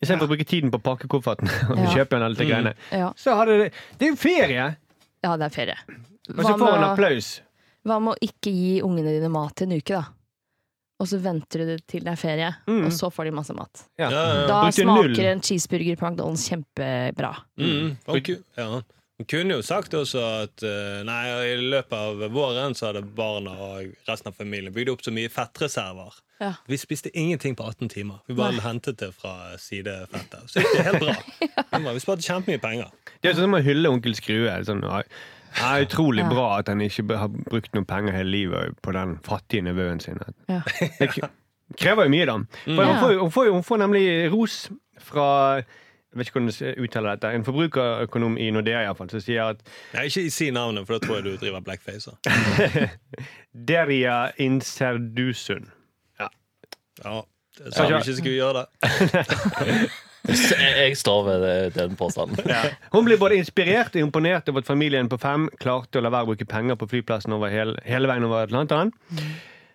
istedenfor 0.01 0.25
å 0.25 0.31
bruke 0.33 0.47
tiden 0.49 0.71
på 0.73 0.79
å 0.79 0.81
pakke 0.81 1.07
kofferten 1.07 1.47
og 1.69 1.77
Ja. 1.77 1.91
kjøpe 1.93 2.09
den 2.17 2.23
alle 2.25 2.35
de 2.35 2.45
greiene, 2.49 2.73
Ja, 2.91 3.11
så 3.15 3.35
hadde 3.37 3.57
det 3.59 3.67
Det 3.99 4.07
er 4.07 4.09
jo 4.11 4.17
ferie! 4.17 4.65
ja 5.23 5.37
det 5.37 5.45
er 5.45 5.49
ferie. 5.53 5.77
Og 6.33 6.41
så 6.43 6.57
får 6.57 6.71
hun 6.73 6.83
applaus. 6.89 7.41
hva 7.85 7.99
med 8.01 8.15
å 8.15 8.25
ikke 8.25 8.49
gi 8.51 8.81
ungene 8.81 9.13
dine 9.13 9.29
mat 9.29 9.61
i 9.61 9.63
en 9.69 9.77
uke, 9.77 9.93
da? 9.93 10.03
Og 11.01 11.09
så 11.09 11.17
venter 11.23 11.63
du 11.65 11.73
til 11.89 12.03
det 12.05 12.11
er 12.13 12.19
ferie, 12.21 12.49
Mm. 12.69 12.85
og 12.85 12.91
så 12.93 13.09
får 13.11 13.25
de 13.31 13.31
masse 13.41 13.53
mat. 13.57 13.83
Ja. 13.97 14.09
Ja, 14.13 14.21
ja. 14.21 14.47
Da 14.47 14.61
Brukte 14.67 14.85
null. 14.85 15.09
smaker 15.15 15.31
en 15.31 15.41
cheeseburger 15.41 15.97
på 15.97 16.05
McDonald's 16.11 16.45
kjempebra. 16.51 17.31
Mm. 17.57 17.95
Han, 18.07 18.21
ja. 18.57 18.67
han 19.17 19.27
kunne 19.29 19.57
jo 19.57 19.61
sagt 19.65 19.93
også 19.97 20.21
at 20.43 20.63
eh, 20.65 21.01
Nei, 21.07 21.21
i 21.51 21.55
løpet 21.73 21.93
av 21.97 22.21
våren 22.33 22.73
så 22.77 22.91
hadde 22.91 23.01
barna 23.17 23.53
og 23.57 23.89
resten 24.09 24.29
av 24.29 24.37
familien 24.37 24.73
bygd 24.73 24.93
opp 24.93 25.01
så 25.05 25.13
mye 25.15 25.29
fettreserver. 25.33 26.21
Ja. 26.41 26.53
Vi 26.69 26.77
spiste 26.81 27.09
ingenting 27.17 27.53
på 27.57 27.65
18 27.69 27.89
timer. 27.93 28.21
Vi 28.27 28.33
bare 28.37 28.61
hentet 28.63 28.97
det 29.01 29.11
fra 29.13 29.35
sidefettet. 29.61 30.47
Så 30.49 30.61
gikk 30.63 30.71
det 30.77 30.85
helt 30.87 31.03
bra. 31.03 31.91
Vi 31.93 32.01
sparte 32.01 32.25
kjempemye 32.25 32.61
penger. 32.63 32.89
Det 33.21 33.29
er 33.29 33.37
sånn 33.37 33.45
som 33.49 33.59
å 33.59 33.61
hylle 33.65 33.89
onkel 33.93 34.15
Skrue. 34.17 34.55
Sånn, 34.65 34.81
ja, 34.85 35.03
det 35.57 35.67
er 35.67 35.85
utrolig 35.85 36.25
bra 36.29 36.47
at 36.59 36.71
han 36.71 36.81
ikke 36.81 37.17
har 37.17 37.29
brukt 37.49 37.73
noen 37.75 37.85
penger 37.85 38.15
hele 38.15 38.31
livet 38.31 38.77
på 38.83 38.93
den 38.95 39.17
fattige 39.25 39.65
nevøen 39.67 39.99
sin. 39.99 40.19
Ja. 40.49 40.61
Det 40.99 41.11
krever 41.79 42.07
jo 42.07 42.11
mye, 42.11 42.25
da. 42.27 42.37
For 42.65 42.83
hun, 42.83 42.97
får, 42.99 43.13
hun, 43.19 43.31
får, 43.31 43.49
hun 43.51 43.63
får 43.63 43.81
nemlig 43.85 44.05
ros 44.33 44.57
fra 44.99 45.61
jeg 46.11 46.19
vet 46.19 46.27
ikke 46.27 46.39
hvordan 46.41 46.75
du 46.75 46.83
uttaler 46.83 47.15
dette, 47.15 47.29
en 47.35 47.45
forbrukerøkonom 47.47 48.33
i 48.37 48.49
Nordea 48.51 48.81
i 48.81 48.87
hvert 48.89 48.97
fall, 48.99 49.09
som 49.13 49.21
sier 49.23 49.53
at 49.53 49.61
Nei, 49.93 50.09
ikke 50.09 50.25
si 50.35 50.49
navnet, 50.51 50.83
for 50.83 50.97
da 50.97 51.05
tror 51.05 51.21
jeg 51.21 51.23
du 51.23 51.37
driver 51.39 51.63
blackfacer. 51.63 52.17
Deria 53.69 54.17
Inserdusun 54.35 55.69
Ja, 56.19 56.27
det 57.57 57.71
sa 57.71 57.87
vi 57.87 57.95
ikke 58.01 58.17
skulle 58.19 58.35
gjøre 58.35 58.65
det. 58.65 59.87
Jeg, 60.27 60.97
står 60.97 61.23
ved 61.25 61.71
den 61.77 61.95
påstanden. 61.97 62.37
Hun 62.93 63.05
blir 63.07 63.17
både 63.21 63.39
inspirert 63.41 63.95
og 63.95 64.01
imponert 64.05 64.49
over 64.51 64.61
at 64.61 64.67
familien 64.69 65.09
på 65.09 65.17
fem 65.21 65.47
klarte 65.61 65.97
å 65.97 66.03
la 66.05 66.11
være 66.13 66.27
å 66.27 66.31
bruke 66.33 66.45
penger 66.49 66.77
på 66.77 66.87
flyplassen 66.91 67.33
over 67.33 67.49
hele, 67.53 67.77
hele 67.87 68.07
veien 68.11 68.27
over 68.27 68.43
Atlanteren. 68.45 68.91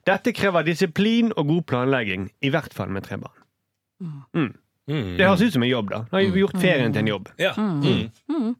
Dette 0.06 0.30
krever 0.36 0.62
disiplin 0.68 1.32
og 1.36 1.48
god 1.50 1.64
planlegging, 1.72 2.28
i 2.46 2.52
hvert 2.54 2.74
fall 2.76 2.92
med 2.94 3.02
tre 3.08 3.18
barn. 3.18 3.42
Mm. 4.36 4.52
Det 5.18 5.26
høres 5.26 5.42
ut 5.42 5.56
som 5.56 5.64
en 5.66 5.72
jobb, 5.72 5.90
da. 5.90 6.04
Nå 6.12 6.20
har 6.20 6.30
vi 6.30 6.44
gjort 6.44 6.60
ferien 6.62 6.92
til 6.94 7.02
en 7.02 7.10
jobb. 7.10 7.30
Ja. 7.42 7.50
Mm. 7.58 8.54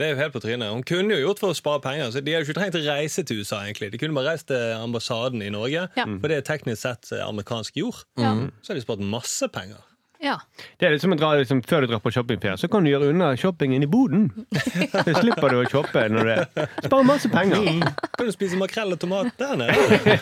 Det 0.00 0.06
er 0.06 0.14
jo 0.14 0.18
helt 0.20 0.32
på 0.32 0.40
trynet. 0.40 0.70
Hun 0.72 0.84
kunne 0.88 1.12
jo 1.16 1.26
gjort 1.26 1.40
for 1.42 1.52
å 1.52 1.56
spare 1.56 1.80
penger. 1.84 2.08
Så 2.12 2.20
De 2.24 2.32
hadde 2.32 2.44
jo 2.46 2.50
ikke 2.52 2.56
trengt 2.60 2.76
å 2.78 2.84
reise 2.84 3.24
til 3.28 3.40
USA. 3.42 3.62
egentlig 3.66 3.90
De 3.92 3.98
kunne 4.00 4.16
bare 4.16 4.32
reist 4.34 4.46
til 4.48 4.60
ambassaden 4.76 5.42
i 5.44 5.50
Norge, 5.52 5.88
Ja. 5.96 6.04
for 6.04 6.28
det 6.28 6.36
er 6.38 6.46
teknisk 6.48 6.80
sett 6.84 7.10
amerikansk 7.20 7.76
jord. 7.76 8.04
Ja. 8.20 8.32
Så 8.62 8.72
har 8.72 8.80
de 8.80 8.84
spart 8.84 9.00
masse 9.04 9.48
penger. 9.52 9.80
Ja. 10.20 10.36
Det 10.78 10.86
er 10.88 10.94
litt 10.94 11.02
som 11.04 11.14
å 11.14 11.18
dra 11.18 11.30
liksom, 11.40 11.62
Før 11.66 11.84
du 11.84 11.90
drar 11.90 12.00
på 12.04 12.12
shoppingferie, 12.14 12.58
så 12.60 12.68
kan 12.70 12.84
du 12.84 12.90
gjøre 12.92 13.10
unna 13.14 13.30
shoppingen 13.40 13.82
i 13.84 13.88
boden. 13.90 14.28
Så 14.52 15.14
slipper 15.16 15.52
du 15.54 15.60
å 15.62 15.68
shoppe 15.70 16.02
når 16.12 16.30
det 16.30 16.66
Sparer 16.86 17.06
masse 17.08 17.30
penger. 17.32 17.70
Kan 18.16 18.28
du 18.28 18.34
spise 18.34 18.58
makrell 18.60 18.92
og 18.96 19.00
tomat 19.00 19.32
der 19.40 19.56
nede? 19.60 20.18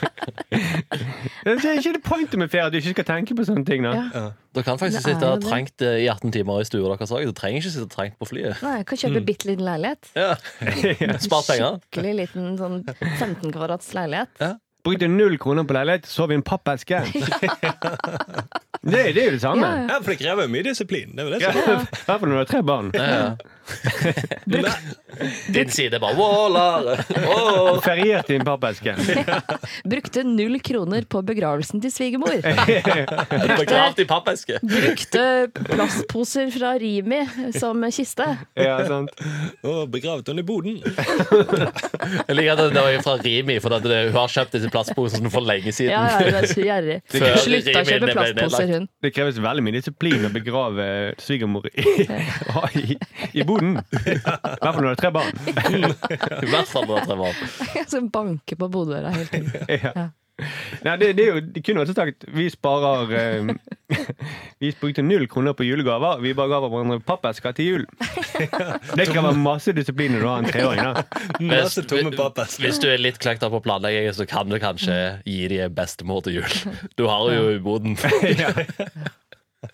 Det 1.48 1.64
er 1.64 1.80
ikke 1.80 1.94
det 1.96 2.02
pointet 2.04 2.38
med 2.40 2.50
ferie 2.52 2.68
at 2.68 2.74
du 2.74 2.78
ikke 2.80 2.94
skal 2.96 3.08
tenke 3.08 3.36
på 3.38 3.46
sånne 3.48 3.66
ting. 3.68 3.86
da 3.86 3.94
Ja. 3.98 4.26
Du 4.54 4.62
kan 4.66 4.78
faktisk 4.80 5.04
er 5.06 5.14
sitte 5.14 5.32
trangt 5.44 5.82
eh, 5.84 6.00
i 6.02 6.06
18 6.10 6.32
timer 6.34 6.62
i 6.62 6.66
stua 6.66 6.94
deres 6.94 7.12
òg. 7.14 7.26
Du 7.28 7.34
trenger 7.36 7.60
ikke 7.60 7.74
sitte 7.74 7.90
trangt 7.92 8.16
på 8.18 8.26
flyet. 8.30 8.62
Nei, 8.64 8.78
jeg 8.80 8.86
kan 8.90 9.02
kjøpe 9.02 9.24
bitte 9.28 9.50
liten 9.50 9.66
leilighet. 9.66 10.08
Ja. 10.18 10.32
Spart 11.26 11.50
penger. 11.52 11.78
Skikkelig 11.84 12.14
liten 12.22 12.56
sånn 12.58 12.80
15 12.88 13.52
kvadrats 13.54 13.92
leilighet. 13.98 14.34
Brukte 14.84 15.08
null 15.10 15.38
kroner 15.42 15.64
på 15.68 15.74
leilighet, 15.74 16.06
sov 16.06 16.30
i 16.32 16.38
en 16.38 16.42
pappeske. 16.46 17.02
Det, 18.88 19.00
det 19.12 19.20
er 19.20 19.24
jo 19.26 19.30
det 19.34 19.40
samme. 19.42 19.66
Ja, 19.66 19.76
ja. 19.76 19.86
Ja, 19.90 19.96
For 20.00 20.14
det 20.14 20.18
krever 20.20 20.46
jo 20.46 20.50
mye 20.52 20.62
disiplin. 20.64 21.10
Det 21.12 21.20
er 21.20 21.26
jo 21.26 21.32
det 21.34 21.40
Ja, 21.42 21.50
som 21.52 21.62
I 21.66 21.72
hvert 21.82 22.04
fall 22.06 22.20
når 22.22 22.30
du 22.30 22.38
har 22.38 22.46
tre 22.48 22.60
barn. 22.64 22.90
Ja, 22.94 23.08
ja. 23.10 23.24
Din 25.54 25.70
side 25.70 25.98
bare 26.00 26.14
Walla! 26.14 26.96
Oh. 27.28 27.80
Feriert 27.82 28.30
i 28.30 28.36
en 28.38 28.44
pappeske. 28.46 28.94
Brukte 29.92 30.22
null 30.26 30.58
kroner 30.64 31.04
på 31.10 31.20
begravelsen 31.26 31.80
til 31.82 31.92
svigermor. 31.92 32.38
Begravd 33.58 34.00
i 34.02 34.06
pappeske. 34.08 34.58
Brukte 34.62 35.24
plastposer 35.68 36.50
fra 36.54 36.72
Rimi 36.80 37.20
som 37.56 37.84
kiste. 37.94 38.26
Ja, 38.58 38.78
sant. 38.88 39.12
Og 39.66 39.90
begravet 39.92 40.30
henne 40.30 40.44
i 40.44 40.46
boden. 40.46 40.78
Jeg 40.82 42.38
liker 42.38 42.54
at 42.54 42.62
det 42.74 42.84
var 42.84 42.98
fra 43.04 43.16
Rimi, 43.24 43.58
for 43.64 43.76
at 43.76 43.86
det, 43.86 44.00
hun 44.12 44.20
har 44.20 44.32
kjøpt 44.32 44.56
disse 44.56 44.72
plastposene 44.72 45.32
for 45.32 45.44
lenge 45.48 45.74
siden. 45.74 45.92
Ja, 45.92 46.04
ja, 46.14 46.18
det 46.24 46.42
er 46.42 46.50
så 46.52 46.64
gjerrig. 46.64 46.98
Før 47.14 47.38
Slutta 47.44 47.82
å 47.82 47.88
kjøpe 47.90 48.12
plastposer, 48.14 48.74
hun. 48.76 48.88
Det 49.04 49.12
kreves 49.16 49.42
veldig 49.42 49.66
mye 49.66 49.78
disiplin 49.78 50.28
å 50.28 50.32
begrave 50.34 50.88
svigermor 51.22 51.68
i, 51.72 51.86
i, 52.84 52.98
i 53.32 53.48
boden. 53.48 53.57
I 53.58 54.18
hvert 54.18 54.62
fall 54.62 54.82
når 54.82 54.86
du 54.86 54.92
har 54.92 55.00
tre 55.02 55.10
barn. 55.14 55.34
I 55.48 56.50
hvert 56.52 56.70
fall 56.70 56.86
når 56.86 56.94
det 56.94 57.02
er 57.02 57.10
tre 57.10 57.18
barn. 57.24 57.88
Som 57.92 58.08
banker 58.16 58.56
på 58.56 58.70
bodøra 58.72 59.12
hele 59.16 59.28
tiden. 59.32 59.52
Ja. 59.88 60.10
Nei, 60.84 60.92
det, 61.00 61.06
det 61.18 61.24
er 61.24 61.32
jo, 61.32 61.40
de 61.50 61.60
kunne 61.66 61.82
også 61.82 61.96
sagt 61.96 62.22
vi 62.30 62.44
sparer 62.52 63.10
eh, 63.10 63.48
Vi 64.62 64.68
brukte 64.78 65.02
null 65.02 65.24
kroner 65.26 65.56
på 65.58 65.66
julegaver. 65.66 66.20
Vi 66.22 66.30
bare 66.38 66.52
ga 66.52 66.60
hverandre 66.62 67.00
pappesker 67.02 67.56
til 67.58 67.66
jul. 67.72 67.86
Det 68.94 69.08
krever 69.10 69.34
masse 69.34 69.74
disiplin 69.74 70.14
når 70.14 70.22
du 70.22 70.28
har 70.28 70.44
en 70.44 70.46
treåring. 70.46 70.80
Hvis 72.62 72.78
du 72.78 72.86
er 72.86 73.02
litt 73.02 73.18
kløkt 73.18 73.42
på 73.42 73.62
planlegging, 73.66 74.12
så 74.14 74.28
kan 74.30 74.46
du 74.46 74.60
kanskje 74.62 74.94
gi 75.26 75.40
dem 75.50 75.74
bestemor 75.74 76.22
til 76.22 76.38
jul. 76.38 76.58
Du 76.94 77.08
har 77.10 77.32
jo 77.34 77.56
i 77.56 77.58
boden. 77.58 77.98
Ja, 78.38 78.54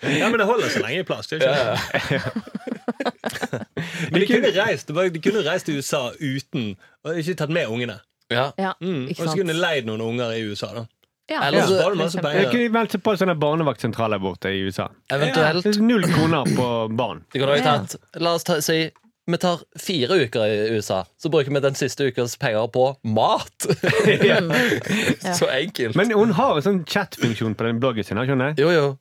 men 0.02 0.38
det 0.40 0.46
holder 0.48 0.68
så 0.72 0.80
lenge 0.82 1.00
i 1.00 1.06
plass. 1.08 1.26
Det 1.28 1.42
er 1.42 1.76
ikke 1.76 2.20
Men 4.12 4.20
de 4.20 4.26
kunne 4.26 4.50
reist 4.56 4.88
De 4.88 5.20
kunne 5.22 5.42
reist 5.46 5.66
til 5.68 5.78
USA 5.80 6.00
uten 6.20 6.74
Og 7.04 7.18
ikke 7.20 7.34
tatt 7.38 7.52
med 7.52 7.68
ungene. 7.68 7.98
Ja. 8.32 8.50
Ja, 8.58 8.72
Mm. 8.80 9.08
ikke 9.12 9.22
Og 9.22 9.28
så 9.28 9.36
kunne 9.36 9.52
de 9.52 9.60
leid 9.60 9.84
noen 9.86 10.00
unger 10.00 10.32
i 10.38 10.42
USA. 10.48 10.70
da 10.74 10.86
Ja. 11.30 11.42
Eller 11.48 11.62
så- 11.62 11.78
Sparer 11.78 11.90
du 11.90 11.96
masse 12.02 12.18
Jeg 12.18 12.24
penger. 12.24 12.50
kunne 12.50 12.68
meldt 12.72 12.90
seg 12.92 13.02
på 13.02 13.16
sånne 13.16 13.38
barnevaktsentraler 13.40 14.18
borte 14.20 14.48
i 14.52 14.60
USA. 14.66 14.88
Eventuelt 15.10 15.64
Det 15.64 15.80
Null 15.80 16.02
kroner 16.02 16.44
på 16.56 16.96
barn. 16.96 17.24
Det 17.32 17.40
kunne 17.40 17.52
også 17.56 17.64
tatt 17.64 17.96
La 18.20 18.34
oss 18.34 18.44
ta, 18.44 18.60
si 18.60 18.90
vi 19.26 19.36
tar 19.38 19.62
fire 19.78 20.08
uker 20.26 20.42
i 20.44 20.76
USA, 20.76 21.04
så 21.18 21.30
bruker 21.30 21.48
vi 21.54 21.60
den 21.60 21.74
siste 21.74 22.04
ukas 22.10 22.36
penger 22.36 22.66
på 22.68 22.96
mat. 23.04 23.56
Så 25.38 25.46
enkelt. 25.48 25.96
Men 25.96 26.10
hun 26.12 26.30
har 26.36 26.56
en 26.56 26.62
sånn 26.62 26.84
chat-funksjon 26.84 27.54
på 27.56 27.64
den 27.64 27.80
bloggen 27.80 28.04
sin. 28.04 28.18
det? 28.18 28.54
Jo, 28.58 28.68
jo. 28.70 28.98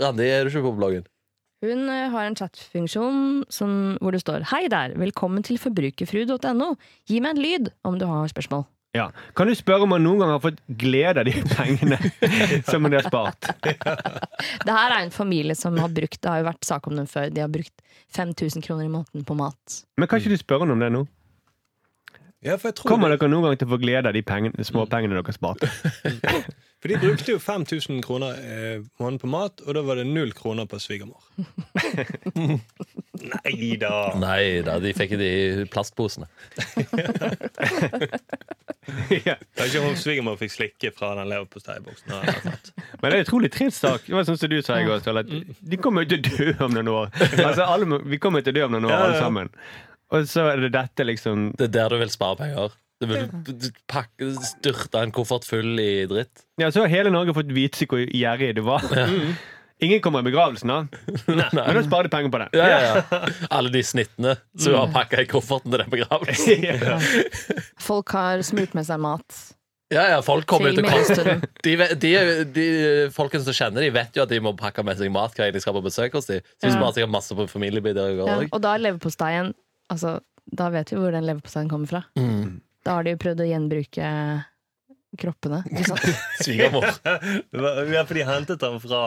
Randi, 0.00 0.24
er 0.28 0.44
du 0.46 0.52
ikke 0.52 0.64
på 0.70 0.76
bloggen? 0.78 1.06
Hun 1.62 1.84
eh, 1.92 2.08
har 2.10 2.26
en 2.26 2.34
chatfunksjon 2.38 3.44
som- 3.52 3.98
hvor 4.00 4.10
det 4.12 4.22
står 4.24 4.42
Hei 4.50 4.66
der, 4.68 4.94
velkommen 4.98 5.44
til 5.44 5.58
forbrukerfru.no. 5.58 6.76
Gi 7.06 7.20
meg 7.20 7.36
en 7.36 7.42
lyd 7.42 7.72
om 7.84 7.98
du 7.98 8.06
har 8.06 8.26
spørsmål. 8.28 8.64
Ja. 8.94 9.06
Kan 9.34 9.46
du 9.48 9.54
spørre 9.54 9.82
om 9.86 9.92
han 9.94 10.02
noen 10.04 10.18
gang 10.20 10.30
har 10.34 10.40
fått 10.40 10.58
glede 10.68 11.16
av 11.22 11.24
de 11.24 11.32
pengene 11.54 11.96
som 12.70 12.84
hun 12.84 12.92
har 12.92 13.06
spart? 13.06 13.40
Det 14.66 14.68
her 14.74 14.90
er 14.92 14.98
en 15.06 15.10
familie 15.14 15.54
som 15.56 15.78
har 15.80 15.88
brukt 15.88 16.20
Det 16.20 16.28
har 16.28 16.42
jo 16.42 16.48
vært 16.50 16.64
sak 16.68 16.86
om 16.90 16.96
dem 16.96 17.06
før. 17.08 17.30
De 17.32 17.40
har 17.40 17.48
brukt 17.48 17.72
5000 18.12 18.60
kroner 18.66 18.84
i 18.84 18.92
måneden 18.92 19.24
på 19.24 19.36
mat. 19.38 19.78
Men 19.96 20.08
kan 20.08 20.20
ikke 20.20 20.34
du 20.34 20.36
spørre 20.42 20.66
henne 20.66 20.76
om 20.76 20.82
det 20.84 20.90
nå? 20.92 21.06
Ja, 22.42 22.56
for 22.58 22.72
jeg 22.72 22.76
tror 22.80 22.90
Kommer 22.90 23.12
det, 23.12 23.20
dere 23.20 23.30
noen 23.30 23.44
gang 23.46 23.58
til 23.60 23.68
å 23.68 23.72
få 23.76 23.78
glede 23.82 24.10
av 24.10 24.16
de 24.16 24.22
pengene, 24.26 24.64
småpengene 24.66 25.14
dere 25.14 25.34
sparte? 25.36 25.68
For 26.82 26.90
de 26.90 26.96
brukte 26.98 27.30
jo 27.30 27.38
5000 27.38 28.00
kroner 28.02 28.38
eh, 28.42 28.80
måneden 28.98 29.20
på 29.22 29.28
mat, 29.30 29.60
og 29.62 29.76
da 29.76 29.84
var 29.86 30.00
det 30.00 30.06
null 30.08 30.32
kroner 30.34 30.66
på 30.66 30.80
svigermor. 30.82 31.22
Nei 33.22 33.68
da. 33.78 33.92
Nei 34.18 34.64
da, 34.66 34.74
de 34.82 34.90
fikk 34.98 35.14
de 35.20 35.28
i 35.28 35.66
plastposene. 35.70 36.26
ja. 39.28 39.36
Kanskje 39.60 39.84
hun 39.84 39.94
svigermor 40.00 40.40
fikk 40.40 40.56
slikke 40.56 40.90
fra 40.96 41.12
den 41.20 41.30
leverposteiboksen. 41.30 42.10
Men 42.10 43.06
det 43.06 43.12
er 43.12 43.18
en 43.20 43.26
utrolig 43.28 43.52
trist 43.54 43.78
sak. 43.86 44.02
Det 44.08 44.18
var 44.18 44.26
sånn 44.26 44.40
som 44.42 44.50
du 44.50 44.58
sa 44.66 44.80
i 44.82 44.88
går, 44.90 45.04
Ståle, 45.06 45.22
De 45.22 45.78
kommer 45.78 46.02
jo 46.02 46.16
til 46.16 46.18
å 46.18 46.34
dø 46.34 46.50
om 46.66 46.74
noen 46.74 46.90
år. 46.96 47.14
Altså, 47.30 47.62
alle, 47.62 48.02
vi 48.10 48.18
kommer 48.18 48.42
til 48.42 48.56
å 48.56 48.58
dø 48.58 48.66
om 48.66 48.74
noen 48.74 48.90
år, 48.90 48.96
Ja, 48.96 48.98
ja. 48.98 49.06
alle 49.12 49.22
sammen. 49.22 49.54
Og 50.12 50.26
så 50.28 50.44
er 50.52 50.60
det 50.66 50.72
dette, 50.74 51.04
liksom 51.08 51.50
Det 51.58 51.70
er 51.70 51.74
der 51.78 51.94
du 51.94 52.00
vil 52.02 52.10
spare 52.12 52.36
penger. 52.42 52.74
Du 53.02 53.08
vil 53.10 53.24
pakke, 53.90 54.28
styrte 54.46 55.00
en 55.02 55.10
koffert 55.14 55.46
full 55.48 55.80
i 55.82 56.04
dritt. 56.06 56.44
Ja, 56.60 56.68
så 56.70 56.84
har 56.84 56.92
hele 56.92 57.10
Norge 57.10 57.34
fått 57.34 57.50
vite 57.50 57.88
hvor 57.90 57.98
gjerrig 58.06 58.52
du 58.54 58.62
var. 58.66 58.84
Ingen 59.82 59.98
kommer 60.04 60.22
i 60.22 60.28
begravelsen, 60.28 60.70
da. 60.70 60.84
Men 61.26 61.40
da 61.58 61.82
sparer 61.82 62.06
du 62.06 62.12
penger 62.12 62.30
på 62.30 62.38
det. 62.44 62.46
Ja, 62.54 62.68
ja, 62.70 63.00
ja. 63.00 63.22
Alle 63.50 63.72
de 63.74 63.82
snittene 63.82 64.36
som 64.54 64.70
du 64.70 64.78
har 64.78 64.92
pakka 64.94 65.24
i 65.24 65.26
kofferten 65.26 65.72
til 65.74 65.82
den 65.82 65.90
begravelsen. 65.96 66.68
Ja. 66.82 67.00
Folk 67.82 68.12
har 68.14 68.44
smurt 68.46 68.76
med 68.78 68.86
seg 68.86 69.00
mat 69.02 69.40
Ja, 69.92 70.04
ja, 70.14 70.20
folk 70.24 70.46
kommer 70.48 70.70
til 70.72 70.86
jo 70.86 71.02
til 71.10 71.26
å 71.26 71.34
de, 71.66 71.74
de, 72.00 72.12
de 72.54 72.66
folkene 73.12 73.42
som 73.44 73.56
kjenner 73.58 73.82
de 73.84 73.90
vet 73.92 74.14
jo 74.16 74.22
at 74.22 74.30
de 74.30 74.38
må 74.44 74.54
pakke 74.56 74.84
med 74.86 74.96
seg 75.00 75.10
mat 75.12 75.34
hver 75.34 75.48
gang 75.50 75.56
de 75.58 75.64
skal 75.64 75.74
på 75.76 75.82
besøk 75.84 76.14
hos 76.16 76.30
dem. 76.30 76.46
Så 76.54 76.68
de 76.68 76.70
Ja. 76.70 76.76
sparer 76.78 76.96
sikkert 77.00 77.12
masse 77.18 77.34
på 77.36 77.48
familiebidrag 77.50 78.22
og 78.22 78.62
da 78.62 78.76
er 78.78 78.86
leverposteien 78.86 79.50
altså, 79.92 80.18
Da 80.52 80.70
vet 80.74 80.90
vi 80.92 80.98
hvor 80.98 81.14
den 81.14 81.26
leverposteien 81.28 81.70
kommer 81.70 81.90
fra. 81.90 82.02
Mm. 82.18 82.60
Da 82.82 82.96
har 82.98 83.06
de 83.06 83.14
jo 83.14 83.20
prøvd 83.22 83.44
å 83.44 83.50
gjenbruke 83.50 84.08
kroppene. 85.18 85.62
Svigermor. 86.40 86.84
Vi 87.50 87.58
har 87.58 87.92
Ja, 87.92 88.04
for 88.08 88.14
de 88.16 88.24
hentet 88.24 88.60
den 88.60 88.78
fra 88.80 89.00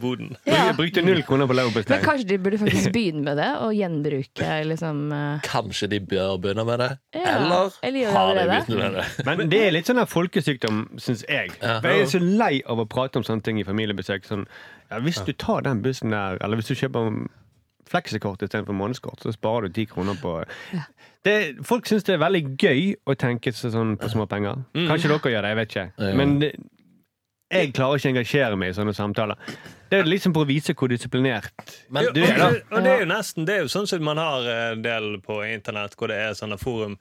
boden. 0.00 0.32
Ja. 0.48 0.72
Brukte 0.76 1.02
null 1.04 1.22
kroner 1.22 1.46
på 1.46 1.54
Men 1.54 2.04
kanskje 2.04 2.26
de 2.28 2.38
burde 2.38 2.58
faktisk 2.58 2.92
begynne 2.92 3.22
med 3.24 3.36
det, 3.36 3.48
og 3.60 3.74
gjenbruke 3.76 4.50
liksom 4.70 5.12
eh, 5.12 5.40
Kanskje 5.44 5.90
de 5.92 6.00
bør 6.00 6.38
begynne 6.40 6.64
med 6.64 6.80
det? 6.80 6.90
Ja, 7.14 7.36
Eller 7.36 7.76
eller 7.82 8.12
har 8.16 8.34
de 8.34 8.46
begynt 8.48 8.68
med 8.78 8.98
det? 8.98 9.06
Men 9.26 9.52
det 9.52 9.62
er 9.66 9.76
litt 9.76 9.90
sånn 9.90 10.00
folkesykdom, 10.06 10.82
syns 10.98 11.24
jeg. 11.28 11.52
For 11.60 11.90
jeg 11.90 12.06
er 12.06 12.12
så 12.14 12.22
lei 12.24 12.54
av 12.66 12.80
å 12.80 12.88
prate 12.88 13.20
om 13.20 13.26
sånne 13.26 13.44
ting 13.44 13.60
i 13.60 13.66
familiebesøk. 13.68 14.24
Sånn, 14.24 14.46
ja, 14.88 15.02
hvis 15.04 15.20
du 15.26 15.34
tar 15.36 15.66
den 15.68 15.84
bussen 15.84 16.16
der, 16.16 16.40
eller 16.40 16.60
hvis 16.60 16.72
du 16.72 16.78
kjøper 16.78 17.12
fleksikort 17.90 18.42
istedenfor 18.46 18.76
månedskort, 18.78 19.20
så 19.24 19.32
sparer 19.34 19.68
du 19.68 19.74
ti 19.80 19.86
kroner 19.90 20.14
på 20.22 20.36
det, 21.26 21.34
Folk 21.66 21.88
syns 21.90 22.06
det 22.06 22.14
er 22.16 22.22
veldig 22.22 22.42
gøy 22.62 22.84
å 23.10 23.16
tenke 23.18 23.52
seg 23.52 23.74
sånn 23.74 23.96
på 24.00 24.08
småpenger. 24.12 24.62
Kanskje 24.88 25.10
dere 25.10 25.32
gjør 25.34 25.42
det, 25.44 25.50
jeg 25.52 25.58
vet 25.58 25.74
ikke. 25.74 25.86
Ja. 25.98 26.14
Men 26.16 26.38
det, 26.40 26.52
jeg 27.50 27.72
klarer 27.74 27.98
ikke 27.98 28.08
å 28.08 28.12
engasjere 28.14 28.56
meg 28.62 28.70
i 28.72 28.76
sånne 28.78 28.94
samtaler. 28.94 29.36
Det 29.90 29.98
er 29.98 30.06
liksom 30.06 30.32
for 30.36 30.46
å 30.46 30.48
vise 30.48 30.72
hvor 30.78 30.88
disiplinert 30.92 31.72
Men 31.90 32.12
du 32.14 32.20
er, 32.22 32.36
da. 32.38 32.46
og, 32.46 32.52
det, 32.54 32.62
og 32.70 32.84
det 32.86 32.90
er 32.92 33.00
jo 33.02 33.08
nesten 33.10 33.46
Det 33.48 33.56
er 33.56 33.64
jo 33.64 33.70
sånn 33.72 33.88
som 33.90 34.04
man 34.06 34.20
har 34.22 34.46
en 34.54 34.84
del 34.84 35.16
på 35.24 35.40
internett, 35.50 35.96
hvor 35.98 36.12
det 36.12 36.20
er 36.28 36.36
sånne 36.38 36.60
forum 36.62 36.94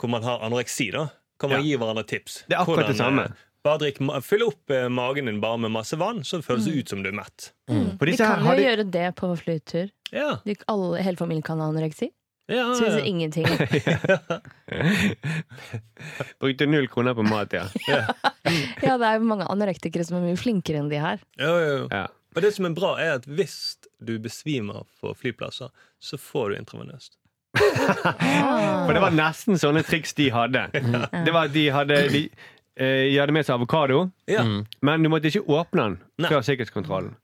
hvor 0.00 0.10
man 0.10 0.24
har 0.24 0.40
anoreksi. 0.42 0.88
da 0.96 1.10
Kan 1.38 1.52
man 1.52 1.60
Ja. 1.60 1.66
gi 1.68 1.76
hverandre 1.76 2.06
tips. 2.08 2.40
Det 2.48 2.56
er 2.56 2.62
akkurat 2.64 2.88
det 2.88 2.96
samme. 2.96 3.28
Bare 3.62 3.78
drikk, 3.78 4.00
Fyll 4.26 4.42
opp 4.48 4.70
eh, 4.74 4.88
magen 4.90 5.28
din 5.30 5.36
bare 5.42 5.58
med 5.62 5.70
masse 5.70 5.94
vann, 6.00 6.24
så 6.26 6.40
det 6.40 6.46
føles 6.48 6.64
det 6.66 6.72
ut 6.80 6.88
som 6.90 7.04
du 7.04 7.12
er 7.12 7.14
mett. 7.14 7.52
For 7.70 8.02
Vi 8.06 8.10
disse 8.10 8.26
her 8.26 8.40
kan 8.42 8.48
jo 8.48 8.56
de... 8.58 8.64
gjøre 8.66 8.86
det 8.96 9.04
på 9.20 9.30
flytur. 9.38 9.92
Ja, 10.12 10.32
De, 10.44 10.56
alle, 10.68 10.98
hele 11.06 11.16
familien 11.20 11.46
kan 11.46 11.60
ha 11.62 11.68
anoreksi. 11.70 12.08
ja, 12.50 12.64
Spiser 12.74 12.98
ja. 12.98 13.04
ingenting. 13.06 13.46
Brukte 16.42 16.66
null 16.66 16.88
kroner 16.88 17.14
på 17.14 17.22
mat, 17.22 17.52
ja. 17.52 17.66
Ja, 18.82 18.96
det 18.98 19.06
er 19.06 19.20
jo 19.20 19.28
mange 19.30 19.46
anorektikere 19.48 20.04
som 20.04 20.18
er 20.18 20.26
mye 20.26 20.36
flinkere 20.40 20.82
enn 20.82 20.90
de 20.90 20.98
her. 21.00 21.22
Jo, 21.40 21.52
jo, 21.62 21.72
jo. 21.84 21.88
ja. 21.92 22.06
Og 22.32 22.40
det 22.44 22.50
som 22.56 22.64
er 22.66 22.74
bra, 22.76 22.94
er 23.00 23.18
at 23.18 23.26
hvis 23.28 23.54
du 24.00 24.14
besvimer 24.24 24.86
på 25.00 25.12
flyplasser, 25.20 25.68
så 26.02 26.18
får 26.20 26.52
du 26.52 26.56
intravenøst. 26.62 27.18
For 27.62 28.96
det 28.96 29.02
var 29.04 29.12
nesten 29.12 29.58
sånne 29.60 29.82
triks 29.84 30.14
de 30.16 30.30
hadde. 30.32 30.62
Det 30.72 31.34
var 31.34 31.50
at 31.50 31.52
de 31.52 31.66
hadde 31.74 31.98
De, 32.14 32.22
eh, 32.76 33.08
de 33.10 33.18
hadde 33.20 33.32
med 33.32 33.44
seg 33.46 33.54
avokado, 33.58 34.10
Ja. 34.28 34.42
men 34.82 35.02
du 35.02 35.08
måtte 35.12 35.28
ikke 35.28 35.44
åpne 35.46 35.82
den 35.82 35.98
Nei. 36.18 36.30
før 36.30 36.40
sikkerhetskontrollen. 36.46 37.16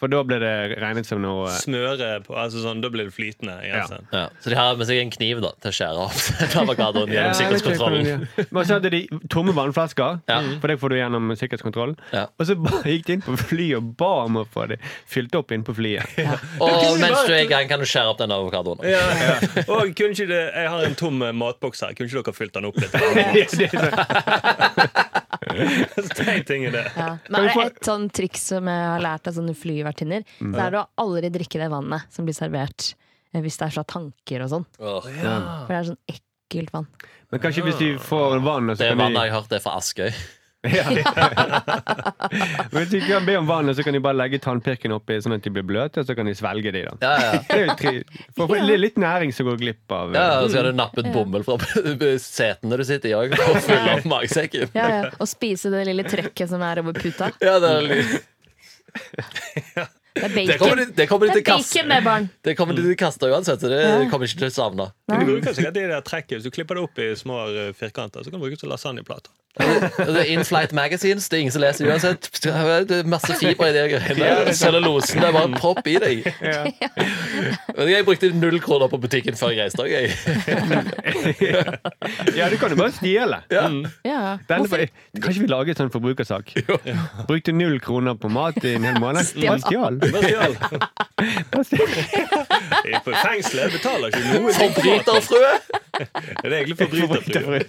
For 0.00 0.08
da 0.08 0.22
ble 0.24 0.38
det 0.40 0.78
regnet 0.80 1.04
som 1.04 1.18
noe 1.20 1.50
Smøre 1.60 2.22
på, 2.24 2.32
altså 2.40 2.62
sånn, 2.64 2.78
Da 2.80 2.88
blir 2.88 3.04
det 3.10 3.12
flytende. 3.12 3.58
Ja. 3.68 3.82
Ja. 4.14 4.22
Så 4.40 4.48
de 4.48 4.56
har 4.56 4.72
med 4.80 4.86
seg 4.88 4.96
en 5.02 5.10
kniv 5.12 5.42
da, 5.44 5.50
til 5.60 5.68
å 5.68 5.74
skjære 5.76 6.00
opp 6.06 6.16
avokadoen 6.62 7.12
gjennom 7.12 7.34
sikkerhetskontrollen. 7.36 8.04
de- 8.08 8.46
Men 8.56 8.64
så 8.64 8.72
hadde 8.78 8.88
de 8.94 9.02
tomme 9.28 9.52
vannflasker, 9.56 10.22
Ja. 10.30 10.38
for 10.62 10.68
det 10.72 10.78
får 10.80 10.88
du 10.88 10.96
gjennom 10.96 11.28
sikkerhetskontrollen. 11.36 11.96
Ja. 12.16 12.24
Og 12.40 12.46
så 12.48 12.56
gikk 12.88 13.04
de 13.10 13.18
inn 13.18 13.24
på 13.28 13.36
flyet 13.36 13.76
og 13.76 13.92
ba 14.00 14.08
om 14.24 14.40
å 14.40 14.46
få 14.48 14.64
det 14.72 14.78
fylt 15.10 15.36
opp 15.36 15.52
inn 15.52 15.64
på 15.68 15.74
flyet. 15.76 16.16
Og 16.64 16.96
mens 17.02 17.20
du 17.28 17.34
er 17.36 17.44
i 17.44 17.50
gang, 17.52 17.68
kan 17.68 17.76
du 17.78 17.84
skjære 17.84 18.08
opp 18.14 18.18
den 18.24 18.32
avokadoen. 18.32 18.80
Ja, 18.88 19.04
ja. 19.20 19.36
Og 19.68 19.92
kunne 19.98 20.16
ikke 20.16 20.30
det, 20.32 20.40
Jeg 20.56 20.68
har 20.72 20.80
en 20.88 20.96
tom 20.96 21.20
eh, 21.28 21.32
matboks 21.36 21.84
her. 21.84 21.92
Kunne 21.92 22.08
ikke 22.08 22.24
dere 22.24 22.32
fylt 22.40 22.56
den 22.56 22.64
opp 22.70 22.80
litt? 22.80 22.96
Det 26.16 26.26
er 26.28 26.42
ting 26.48 26.64
i 26.68 26.72
det. 26.74 26.84
Ja. 26.96 27.10
Men 27.28 27.48
er 27.48 27.54
det 27.54 27.66
et 27.72 27.84
sånn 27.90 28.08
triks 28.14 28.48
som 28.52 28.68
jeg 28.70 28.86
har 28.86 29.00
lært 29.04 29.28
av 29.30 29.36
sånne 29.36 29.54
flyvertinner, 29.58 30.24
Mm. 30.40 30.54
så 30.54 30.64
er 30.66 30.70
det 30.74 30.80
å 30.82 30.88
aldri 31.04 31.30
drikke 31.34 31.60
det 31.62 31.70
vannet 31.72 32.02
som 32.14 32.24
blir 32.28 32.36
servert 32.36 32.92
eh, 33.34 33.40
hvis 33.44 33.58
det 33.60 33.68
er 33.68 33.74
fra 33.78 33.84
tanker 33.84 34.44
og 34.46 34.50
sånn. 34.54 34.66
Oh, 34.80 35.06
ja. 35.10 35.36
For 35.66 35.72
det 35.74 35.78
er 35.80 35.88
sånn 35.92 36.02
ekkelt 36.16 36.72
vann. 36.74 36.86
Men 37.30 37.40
kanskje 37.44 37.62
hvis 37.66 37.78
de 37.78 37.90
får 38.02 38.40
vann, 38.42 38.72
så 38.74 38.82
Det 38.82 38.96
vannet 38.98 39.22
jeg 39.22 39.30
har 39.32 39.40
hørt 39.40 39.52
er 39.52 39.62
fra 39.64 39.76
Askøy. 39.78 40.10
Men 40.62 40.74
Hvis 42.74 42.90
de 42.90 42.98
ikke 43.00 43.08
kan 43.14 43.24
be 43.26 43.34
om 43.40 43.46
vann, 43.48 43.70
så 43.74 43.84
kan 43.86 43.94
de 43.96 44.00
bare 44.04 44.16
legge 44.18 44.40
tannpirken 44.44 44.92
oppi, 44.92 45.16
sånn 45.24 45.34
at 45.38 45.44
de 45.46 45.52
blir 45.54 45.64
bløte, 45.66 46.02
og 46.02 46.08
så 46.08 46.16
kan 46.18 46.28
de 46.28 46.34
svelge 46.36 46.72
de 46.74 46.82
da. 46.88 46.92
Ja, 47.00 47.12
ja. 47.24 47.30
Det 47.48 47.56
er 47.56 47.64
jo 47.64 47.76
tri 47.80 47.92
for 48.36 48.44
for 48.50 48.56
litt 48.80 48.98
næring 49.00 49.32
som 49.36 49.48
går 49.48 49.56
glipp 49.62 49.94
av. 49.96 50.12
Ja, 50.16 50.26
eh, 50.26 50.42
og 50.44 50.50
så 50.52 50.60
kan 50.60 50.68
du 50.68 50.76
nappe 50.82 50.98
et 51.04 51.10
bomull 51.14 51.44
fra 51.46 51.56
setene 52.24 52.76
du 52.80 52.84
sitter 52.88 53.08
i 53.12 53.16
òg, 53.22 53.28
og 53.40 53.60
fylle 53.64 53.94
opp 53.96 54.08
magesekken. 54.12 54.68
Ja, 54.76 54.88
ja. 54.98 55.08
Og 55.16 55.26
spise 55.30 55.72
det 55.72 55.86
lille 55.88 56.04
trøkket 56.08 56.52
som 56.52 56.60
er 56.66 56.82
over 56.84 56.92
puta. 57.00 57.32
Ja, 57.40 57.56
det, 57.62 57.70
er 57.70 57.88
litt- 57.88 58.28
Det 60.10 60.26
er 60.26 60.28
det 60.34 60.56
kommer 60.58 60.76
bacon. 60.76 60.78
de, 60.78 60.84
det 60.98 61.04
kommer 61.08 61.26
de 61.26 61.32
Det 61.32 61.36
til 61.38 61.40
er 61.40 61.54
å 61.54 61.56
kaste. 61.56 61.82
bacon, 61.86 62.04
barn! 62.04 62.24
Det 62.44 62.54
kommer 62.58 62.74
de 62.76 62.82
til 62.82 62.92
å 62.96 62.98
kaste 62.98 63.28
uansett, 63.30 63.60
så 63.62 63.68
det 63.70 63.78
Ja. 63.84 63.92
kommer 64.10 64.26
ikke 64.26 64.40
til 64.42 64.48
å 64.50 64.54
savne. 64.56 64.86
Du 65.08 65.20
bruker 65.28 65.54
sikkert 65.54 65.76
det 65.78 65.84
der 65.88 66.02
trekket 66.02 66.34
Hvis 66.40 66.48
du 66.48 66.50
klipper 66.50 66.74
det 66.76 66.82
opp 66.88 66.98
i 66.98 67.06
små 67.16 67.36
eh, 67.48 67.70
firkanter, 67.78 68.20
så 68.26 68.28
kan 68.32 68.40
du 68.40 68.44
bruke 68.44 68.58
det 68.58 68.64
som 68.64 68.72
lasagneplater. 68.74 69.30
Det 69.58 70.20
er 70.20 70.24
In-flight 70.30 70.72
magazines, 70.72 71.28
det 71.28 71.36
er 71.36 71.40
ingen 71.40 71.52
som 71.52 71.62
leser 71.62 71.86
uansett. 71.90 72.30
Det 72.42 72.52
er 72.54 73.04
masse 73.10 73.34
fiber 73.40 73.66
i 73.66 73.72
de 73.74 73.88
greiene. 73.90 74.54
Cellulosen, 74.54 75.20
det 75.20 75.28
er 75.28 75.32
bare 75.34 75.44
en 75.48 75.54
propp 75.58 75.86
i 75.90 75.96
deg. 75.98 76.22
Ja. 76.40 76.64
Jeg 77.90 78.04
brukte 78.06 78.30
null 78.36 78.60
kroner 78.62 78.86
på 78.92 78.96
butikken 79.02 79.34
før 79.36 79.48
jeg 79.50 79.58
reiste 79.64 79.82
òg, 79.82 79.90
jeg. 79.90 80.10
ja, 82.38 82.48
du 82.52 82.56
kan 82.60 82.70
jo 82.70 82.76
bare 82.78 82.92
stjele. 82.94 83.36
Ja. 83.50 83.66
Ja. 84.06 84.36
Denne, 84.46 84.68
Hvorfor? 84.68 84.86
kanskje 85.18 85.40
vi 85.42 85.46
lager 85.50 85.70
en 85.74 85.78
sånn 85.82 85.90
forbrukersak? 85.96 86.44
Brukte 87.30 87.50
null 87.56 87.80
kroner 87.82 88.14
på 88.20 88.28
mat 88.32 88.56
i 88.62 88.74
en 88.78 88.84
hel 88.86 88.98
måned. 89.02 89.24
Bare 89.42 89.60
stjal. 89.66 89.94
På 93.04 93.12
fengselet 93.12 93.72
betaler 93.74 94.06
ikke 94.08 94.20
noe. 94.30 94.52
Forbryterfrue! 94.56 95.52
Det 95.98 96.46
er 96.46 96.52
egentlig 96.62 96.78
forbryterfrue. 96.80 97.60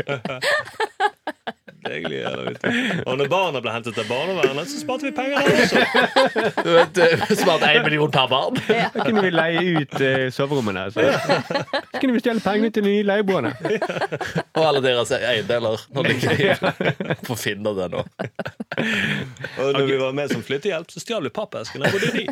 Og 1.81 3.17
når 3.17 3.29
barna 3.31 3.61
ble 3.63 3.73
hentet 3.73 3.97
av 4.01 4.09
barnevernet, 4.09 4.69
så 4.69 4.81
sparte 4.81 5.07
vi 5.07 5.11
penger 5.15 5.41
der 5.41 5.61
også. 5.63 6.61
Du 6.61 6.69
vet, 6.75 6.99
eh, 7.05 7.23
Smart 7.39 7.65
én 7.65 7.83
million 7.83 8.11
per 8.11 8.27
barn. 8.29 8.59
Da 8.67 9.05
kunne 9.05 9.23
vi 9.25 9.31
leie 9.33 9.63
ut 9.81 9.95
uh, 9.97 10.27
soverommene. 10.33 10.85
Så. 10.93 11.01
så 11.01 11.99
kunne 11.99 12.13
vi 12.13 12.21
stjele 12.23 12.43
pengene 12.43 12.71
til 12.73 12.85
de 12.85 12.93
nye 12.93 13.07
leieboerne. 13.07 13.53
Og 14.57 14.61
alle 14.65 14.83
deres 14.85 15.13
eiendeler. 15.17 15.87
Nå 15.95 16.05
ligger 16.05 16.37
de 16.37 17.17
på 17.25 17.37
Finn 17.39 17.65
det 17.65 17.89
nå. 17.93 18.03
Og 19.61 19.73
når 19.73 19.85
vi 19.87 19.97
var 20.01 20.13
med 20.17 20.33
som 20.33 20.43
flyttehjelp, 20.45 20.91
så 20.91 21.01
stjal 21.03 21.25
vi 21.25 21.33
pappeskene. 21.33 21.89
Hvor 21.91 22.05
er 22.11 22.19
de? 22.19 22.27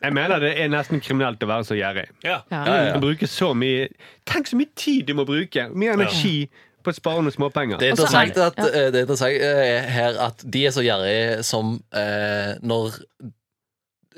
Jeg 0.00 0.16
mener 0.16 0.42
det 0.42 0.54
er 0.58 0.72
nesten 0.72 1.02
kriminelt 1.04 1.42
å 1.44 1.50
være 1.50 1.68
så 1.68 1.78
gjerrig. 1.78 2.08
Ja. 2.24 2.40
Ja. 2.50 2.64
Ja, 2.66 2.80
ja. 2.90 2.98
Bruke 3.02 3.28
så 3.30 3.52
mye 3.56 3.88
Tenk 4.28 4.50
så 4.50 4.58
mye 4.58 4.70
tid 4.78 5.08
du 5.08 5.14
må 5.18 5.24
bruke! 5.28 5.68
Mye 5.74 5.94
energi 5.96 6.48
på 6.82 6.92
å 6.92 6.96
spare 6.96 7.24
noen 7.24 7.34
småpenger. 7.34 7.80
Det 7.80 7.90
er 7.90 7.92
er 7.92 7.96
interessant, 7.96 8.40
at, 8.40 8.58
eh, 8.64 8.88
det 8.92 9.02
er 9.02 9.04
interessant 9.06 9.44
eh, 9.50 9.90
her 9.96 10.18
at 10.28 10.44
de 10.44 10.64
er 10.66 10.74
så 10.74 10.84
gjerrige 10.84 11.44
som 11.46 11.76
eh, 11.92 12.56
når 12.62 12.98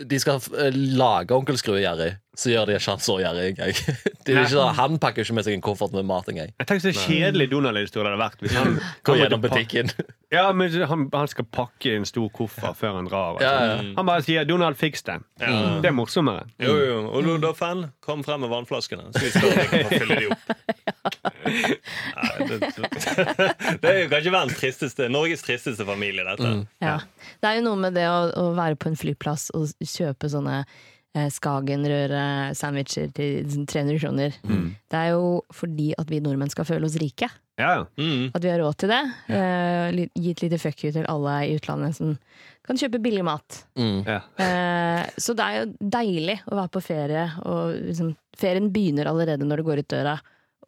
de 0.08 0.18
skal 0.22 0.40
eh, 0.58 0.72
lage 0.98 1.34
Onkel 1.36 1.58
Skrue 1.60 1.82
gjerrig, 1.82 2.14
så 2.38 2.52
gjør 2.52 2.70
de 2.70 2.74
ikke 2.78 2.94
han 2.94 3.02
så 3.04 3.18
gjerrig 3.20 3.52
engang. 3.52 4.72
Han 4.78 4.98
pakker 5.02 5.26
ikke 5.26 5.36
med 5.36 5.46
seg 5.46 5.56
en 5.58 5.64
koffert 5.64 5.94
med 5.96 6.06
mat 6.08 6.28
engang. 6.32 6.52
Jeg 6.58 6.68
tenker 6.68 6.92
så 6.92 7.06
kjedelig 7.08 7.50
Donald-historie 7.52 8.06
det 8.06 8.14
hadde 8.14 8.22
vært 8.22 8.44
hvis 8.44 8.56
han 8.56 8.76
går 9.08 9.20
gjennom 9.22 9.42
butikken. 9.44 9.92
Ja, 10.32 10.46
men 10.56 10.72
han, 10.88 11.06
han 11.12 11.28
skal 11.28 11.44
pakke 11.52 11.96
en 11.98 12.06
stor 12.08 12.30
koffert 12.32 12.78
før 12.80 12.96
han 13.00 13.10
drar. 13.10 13.36
Altså. 13.36 13.48
Ja, 13.50 13.66
ja. 13.68 13.90
Han 13.98 14.08
bare 14.08 14.24
sier 14.24 14.46
'Donald, 14.48 14.78
fiks 14.80 15.04
det'. 15.04 15.26
Ja. 15.42 15.50
Det 15.84 15.90
er 15.90 15.96
morsommere. 15.96 16.46
Jo, 16.62 16.76
jo. 16.80 16.98
Og 17.10 17.26
du, 17.26 17.34
da, 17.42 17.52
fan, 17.56 17.90
kom 18.00 18.24
frem 18.24 18.40
med 18.40 18.52
vannflaskene, 18.52 19.10
så 19.12 19.24
vi 19.26 19.32
står 19.34 19.52
der 19.58 19.84
og 19.84 19.92
fyller 19.92 20.22
de 20.22 20.30
opp. 20.32 20.48
Nei, 21.52 22.46
det, 22.48 22.58
det 23.82 23.90
er 23.90 23.98
jo 23.98 24.08
kanskje 24.08 24.32
verdens 24.32 24.56
tristeste, 24.60 25.08
Norges 25.12 25.44
tristeste 25.44 25.84
familie, 25.84 26.24
dette. 26.24 26.54
Ja. 26.80 26.96
Det 27.42 27.50
er 27.50 27.60
jo 27.60 27.66
noe 27.66 27.80
med 27.82 27.98
det 27.98 28.06
å, 28.08 28.30
å 28.40 28.46
være 28.56 28.78
på 28.80 28.88
en 28.92 28.96
flyplass 28.98 29.50
og 29.58 29.68
kjøpe 29.84 30.30
sånne 30.32 30.62
Skagenrøre-sandwicher 31.12 33.10
til 33.12 33.66
300 33.68 33.98
kroner. 34.00 34.36
Det 34.88 34.98
er 34.98 35.12
jo 35.12 35.42
fordi 35.52 35.92
at 36.00 36.08
vi 36.08 36.22
nordmenn 36.24 36.52
skal 36.52 36.64
føle 36.68 36.88
oss 36.88 36.96
rike. 37.02 37.28
Ja, 37.60 37.72
ja. 37.76 37.84
Mm. 38.00 38.30
At 38.34 38.44
vi 38.44 38.50
har 38.50 38.60
råd 38.62 38.78
til 38.80 38.92
det. 38.92 39.02
Ja. 39.28 39.42
Uh, 39.92 40.02
gi 40.16 40.32
et 40.32 40.42
lite 40.42 40.58
fuck 40.60 40.84
you 40.84 40.92
til 40.94 41.06
alle 41.10 41.34
i 41.46 41.56
utlandet 41.58 41.96
som 41.98 42.14
kan 42.66 42.78
kjøpe 42.78 43.00
billig 43.02 43.24
mat. 43.26 43.62
Mm. 43.78 44.02
ja. 44.08 44.20
Uh, 44.40 45.04
så 45.20 45.36
det 45.36 45.46
er 45.46 45.58
jo 45.58 45.90
deilig 45.98 46.38
å 46.48 46.56
være 46.56 46.72
på 46.72 46.84
ferie, 46.84 47.26
og 47.44 47.74
liksom, 47.90 48.14
ferien 48.38 48.70
begynner 48.72 49.10
allerede 49.10 49.48
når 49.48 49.60
du 49.60 49.68
går 49.68 49.82
ut 49.82 49.90
døra. 49.92 50.16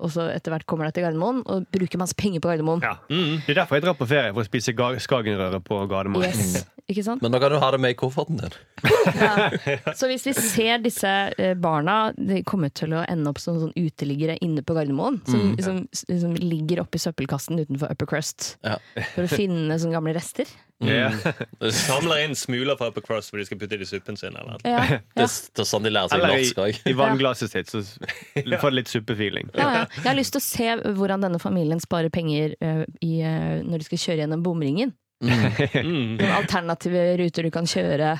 Og 0.03 0.11
så 0.11 0.25
etter 0.35 0.51
hvert 0.55 0.67
kommer 0.67 0.89
deg 0.89 0.97
til 0.97 1.05
Gardermoen 1.07 1.43
og 1.47 1.67
bruker 1.73 2.01
masse 2.01 2.17
penger 2.19 2.43
på 2.43 2.51
Gardermoen. 2.51 2.83
ja. 2.83 2.97
Mm. 3.11 3.41
Det 3.47 3.53
er 3.55 3.61
derfor 3.63 3.79
jeg 3.79 3.85
drar 3.87 3.95
på 3.99 4.09
ferie, 4.11 4.33
for 4.35 4.43
å 4.43 4.49
spise 4.49 4.73
skagenrøret 4.75 5.05
skagenrøre 5.05 5.61
på 5.65 5.79
Gardermoen. 5.91 6.25
Yes, 6.27 6.65
ikke 6.91 7.05
sant? 7.07 7.23
Men 7.23 7.33
da 7.35 7.39
kan 7.43 7.55
du 7.55 7.59
ha 7.63 7.71
det 7.71 7.81
med 7.85 7.95
i 7.95 7.99
kofferten 7.99 8.41
din. 8.43 8.57
Ja. 9.15 9.51
Så 9.95 10.09
hvis 10.09 10.25
vi 10.27 10.33
ser 10.35 10.79
disse 10.83 11.09
eh, 11.39 11.53
barna 11.61 12.09
De 12.17 12.39
kommer 12.49 12.71
til 12.75 12.95
å 12.97 13.03
ende 13.09 13.29
opp 13.31 13.39
som 13.41 13.59
sånn 13.61 13.75
uteliggere 13.77 14.39
inne 14.45 14.63
på 14.65 14.75
Gardermoen. 14.77 15.19
Som, 15.29 15.53
som, 15.61 15.83
som 15.93 16.33
ligger 16.41 16.81
oppi 16.83 16.99
søppelkassen 17.03 17.61
utenfor 17.61 17.93
Upper 17.93 18.09
Crust 18.11 18.55
Ja. 18.65 18.79
for 19.15 19.27
å 19.27 19.31
finne 19.31 19.77
sånne 19.79 19.95
gamle 19.99 20.15
rester. 20.17 20.49
Ja. 20.83 21.11
Samler 21.71 22.25
inn 22.25 22.35
smuler 22.37 22.77
fra 22.77 22.91
Upper 22.91 23.05
Cross 23.05 23.31
hvor 23.31 23.41
de 23.41 23.47
skal 23.47 23.61
putte 23.61 23.77
det 23.79 23.87
i 23.87 23.89
suppen 23.89 24.19
sin. 24.21 24.35
Eller. 24.37 24.59
Ja, 24.67 24.83
Det, 25.15 25.29
det 25.29 25.63
er 25.65 25.69
sånn 25.69 25.87
de 25.87 25.93
lærer 25.95 26.11
seg 26.13 26.19
Eller 26.19 26.35
norsk 26.35 26.59
i, 26.59 26.65
òg. 26.67 26.83
i 26.91 26.97
vannglasset 26.99 27.55
sitt, 27.55 27.71
så 27.71 27.85
får 27.85 28.69
du 28.75 28.79
litt 28.81 28.93
suppefeeling. 28.93 29.53
Ja, 29.55 29.71
ja. 29.81 29.87
Jeg 30.01 30.09
har 30.11 30.19
lyst 30.19 30.37
til 30.37 30.43
å 30.43 30.47
se 30.49 30.97
hvordan 30.99 31.25
denne 31.25 31.41
familien 31.43 31.83
sparer 31.83 32.13
penger 32.15 32.57
uh, 32.65 32.85
i, 33.01 33.17
uh, 33.23 33.63
når 33.65 33.83
de 33.83 33.89
skal 33.91 34.05
kjøre 34.09 34.25
gjennom 34.25 34.45
bomringen. 34.45 34.95
Mm. 35.25 36.19
Noen 36.19 36.33
alternative 36.35 37.05
ruter 37.21 37.47
du 37.47 37.53
kan 37.55 37.69
kjøre. 37.71 38.17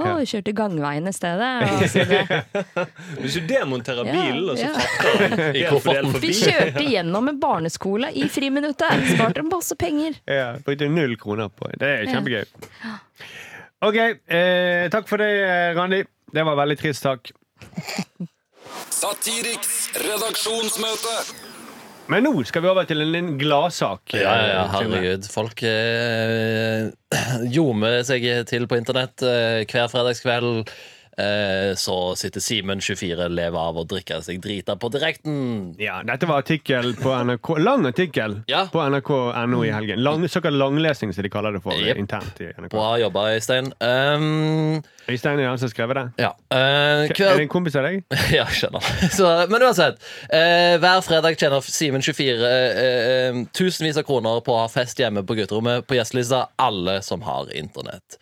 Å, 0.00 0.14
oh, 0.16 0.22
kjør 0.26 0.44
til 0.46 0.56
gangveien 0.56 1.08
i 1.08 1.12
stedet. 1.14 1.50
Og. 1.66 1.82
Hvis 3.20 3.36
du 3.36 3.46
demonterer 3.50 4.08
bilen, 4.08 4.46
og 4.52 4.58
så 4.58 4.70
frakter 4.76 5.36
den 5.36 5.54
I. 5.60 6.22
Vi 6.22 6.32
kjørte 6.40 6.84
gjennom 6.86 7.30
en 7.32 7.40
barneskole 7.42 8.12
i 8.16 8.26
friminuttet! 8.32 9.06
Sparte 9.14 9.44
masse 9.46 9.76
penger. 9.80 10.18
Ja, 10.40 10.54
Brukte 10.64 10.88
null 10.88 11.16
kroner 11.20 11.50
på 11.52 11.68
det. 11.76 11.88
er 12.00 12.08
kjempegøy. 12.08 12.44
OK. 13.84 13.98
Eh, 14.00 14.86
takk 14.92 15.08
for 15.10 15.20
det, 15.20 15.30
eh, 15.44 15.70
Randi. 15.76 16.02
Det 16.30 16.44
var 16.46 16.56
veldig 16.60 16.78
trist 16.80 17.04
takk. 17.04 17.32
Satiriks 18.94 19.90
redaksjonsmøte. 19.98 21.49
Men 22.10 22.24
nå 22.26 22.32
skal 22.48 22.64
vi 22.64 22.70
over 22.72 22.86
til 22.90 23.02
en, 23.04 23.14
en 23.14 23.32
gladsak. 23.38 24.14
eh, 24.16 24.22
Ja, 24.24 24.32
ja, 24.40 24.46
ja, 24.56 24.62
herregud. 24.74 25.28
Folk 25.30 25.62
eh, 25.66 26.88
ljomer 27.54 28.00
seg 28.08 28.26
til 28.50 28.66
på 28.70 28.78
internett 28.80 29.22
eh, 29.26 29.62
hver 29.70 29.90
fredagskveld. 29.92 30.72
Eh, 31.20 31.74
så 31.76 31.96
sitter 32.16 32.40
Simen 32.40 32.80
24 32.80 33.28
lever 33.28 33.58
av 33.60 33.76
å 33.80 33.84
drikke 33.88 34.20
seg 34.24 34.40
drita 34.42 34.76
på 34.80 34.88
direkten. 34.94 35.74
Ja, 35.80 36.00
dette 36.06 36.28
var 36.30 36.40
artikkel 36.44 36.94
på 37.00 37.12
NRK. 37.24 37.50
Lang 37.60 37.86
artikkel 37.90 38.38
Ja. 38.48 38.64
på 38.72 38.80
nrk.no 38.88 39.64
i 39.66 39.70
helgen. 39.74 40.02
Lang, 40.02 40.24
såkalt 40.28 40.56
langlesing, 40.56 41.12
som 41.14 41.22
de 41.26 41.30
kaller 41.32 41.52
det 41.58 41.62
for 41.64 41.76
yep. 41.76 41.98
internt 42.00 42.40
i 42.40 42.48
NRK. 42.56 42.72
Bra 42.72 42.94
jobba, 43.02 43.26
Øystein. 43.36 43.72
Um, 43.80 44.80
Øystein 45.10 45.40
er 45.42 45.48
han 45.50 45.58
som 45.58 45.66
har 45.68 45.74
skrevet 45.74 45.98
det. 45.98 46.06
ja. 46.24 46.32
eh, 46.54 47.10
Er 47.10 47.36
det 47.36 47.44
en 47.46 47.48
kompis 47.52 47.76
av 47.76 47.84
deg? 47.88 48.02
Ja, 48.30 48.46
jeg 48.46 48.60
skjønner. 48.62 48.90
Så, 49.18 49.28
men 49.50 49.62
uansett. 49.66 50.00
Uh, 50.30 50.78
hver 50.82 51.02
fredag 51.04 51.36
tjener 51.40 51.60
Simen 51.66 52.02
24 52.04 52.50
uh, 52.80 53.40
tusenvis 53.56 53.98
av 54.00 54.06
kroner 54.08 54.40
på 54.46 54.54
å 54.54 54.62
ha 54.64 54.68
fest 54.70 55.00
hjemme 55.02 55.24
på 55.26 55.36
gutterommet 55.38 55.86
på 55.88 55.98
gjestelista. 55.98 56.46
Alle 56.60 57.00
som 57.04 57.22
har 57.26 57.50
internett. 57.56 58.18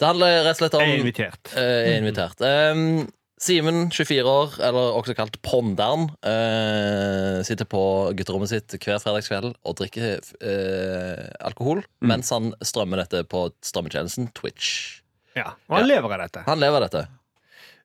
Det 0.00 0.06
handler 0.06 0.42
rett 0.46 0.56
og 0.56 0.62
slett 0.64 0.78
om 0.78 0.84
Jeg 0.86 0.96
er 0.96 1.02
invitert. 1.04 1.52
Er 1.60 1.92
invitert. 1.98 2.39
Um, 2.44 3.08
Simen, 3.40 3.86
24 3.88 4.28
år, 4.28 4.56
eller 4.60 4.96
også 4.98 5.14
kalt 5.16 5.38
Ponderen, 5.40 6.10
uh, 6.28 7.40
sitter 7.46 7.64
på 7.64 7.80
gutterommet 8.18 8.50
sitt 8.50 8.74
hver 8.76 9.00
fredagskveld 9.00 9.54
og 9.64 9.78
drikker 9.78 10.18
uh, 10.44 11.22
alkohol 11.48 11.80
mens 12.04 12.28
han 12.34 12.50
strømmer 12.60 13.00
dette 13.00 13.22
på 13.32 13.46
strømmetjenesten 13.64 14.28
Twitch. 14.36 15.00
Ja. 15.38 15.54
Og 15.70 15.78
han 15.78 15.88
lever 15.88 16.12
av 16.12 16.20
dette. 16.26 16.44
Han 16.44 16.60
lever 16.60 16.82
av 16.82 16.90
dette. 16.90 17.06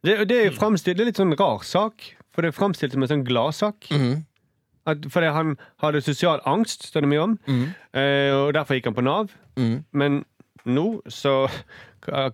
Det, 0.05 0.17
det 0.27 0.41
er 0.41 0.47
jo 0.49 0.57
fremstilt, 0.59 0.99
det 0.99 1.05
er 1.05 1.11
litt 1.13 1.23
sånn 1.23 1.35
rar 1.39 1.63
sak, 1.63 2.03
for 2.35 2.43
det 2.43 2.51
er 2.51 2.59
fremstilt 2.59 2.91
som 2.97 3.05
en 3.05 3.13
sånn 3.13 3.27
gladsak. 3.27 3.87
Mhm. 3.95 4.25
At- 4.85 5.07
Fordi 5.09 5.31
han 5.33 5.55
hadde 5.81 6.03
sosial 6.05 6.43
angst, 6.45 6.83
står 6.91 7.01
det 7.01 7.09
mye 7.09 7.23
om, 7.23 7.39
mm. 7.47 7.63
eh, 7.97 8.29
og 8.35 8.51
derfor 8.53 8.77
gikk 8.77 8.91
han 8.91 8.97
på 8.99 9.05
Nav. 9.07 9.31
Mhm. 9.57 9.79
Men 9.97 10.19
nå 10.67 11.01
så 11.09 11.47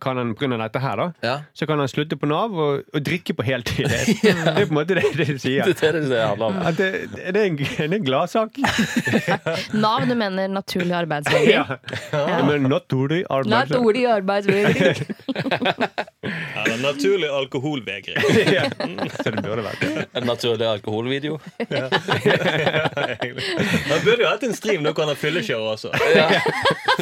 kan 0.02 0.18
han, 0.18 0.32
av 0.54 0.60
dette 0.66 0.80
her, 0.84 0.96
da, 0.98 1.08
Ja. 1.24 1.36
så 1.54 1.66
kan 1.68 1.80
han 1.80 1.88
slutte 1.88 2.18
på 2.20 2.28
Nav 2.28 2.52
og, 2.60 2.84
og 2.94 3.04
drikke 3.06 3.34
på 3.38 3.44
heltid. 3.48 3.88
Det, 3.92 4.18
det 4.22 4.32
er 4.32 4.66
på 4.66 4.72
en 4.72 4.78
måte 4.78 4.96
det 4.98 5.04
du 5.16 5.24
de 5.24 5.38
sier. 5.40 5.64
Det 5.66 5.84
er 5.88 5.94
det 5.98 6.10
det 6.12 6.20
handler 6.22 6.46
om. 6.52 6.58
At 6.68 6.78
det, 6.78 6.90
det 7.14 7.36
er 7.36 7.46
en, 7.48 7.56
det 7.58 7.80
er 7.80 7.94
en 7.98 8.06
gladsak. 8.06 8.58
Nav, 9.84 10.06
du 10.10 10.14
mener 10.20 10.48
naturlig 10.52 10.96
arbeidsvegring? 10.98 11.52
Ja. 11.56 11.78
Ja. 12.14 12.42
Men 12.48 12.68
naturlig 12.72 13.24
arbeid. 13.30 13.52
Naturlig 13.52 14.06
arbeidsvegring. 14.12 15.06
Eller 16.62 16.78
naturlig 16.84 17.30
alkoholvegring. 17.34 18.18
Ja. 18.54 18.66
Så 19.24 19.32
det 19.34 19.42
burde 19.46 19.64
vært. 19.66 19.86
En 20.20 20.28
naturlig 20.30 20.68
alkoholvideo. 20.68 21.40
Han 23.90 24.00
burde 24.06 24.22
jo 24.24 24.30
hatt 24.30 24.44
en 24.46 24.54
stream 24.58 24.84
nå 24.86 24.94
kan 24.98 25.10
han 25.12 25.18
fyllekjøre 25.20 25.74
også. 25.76 25.92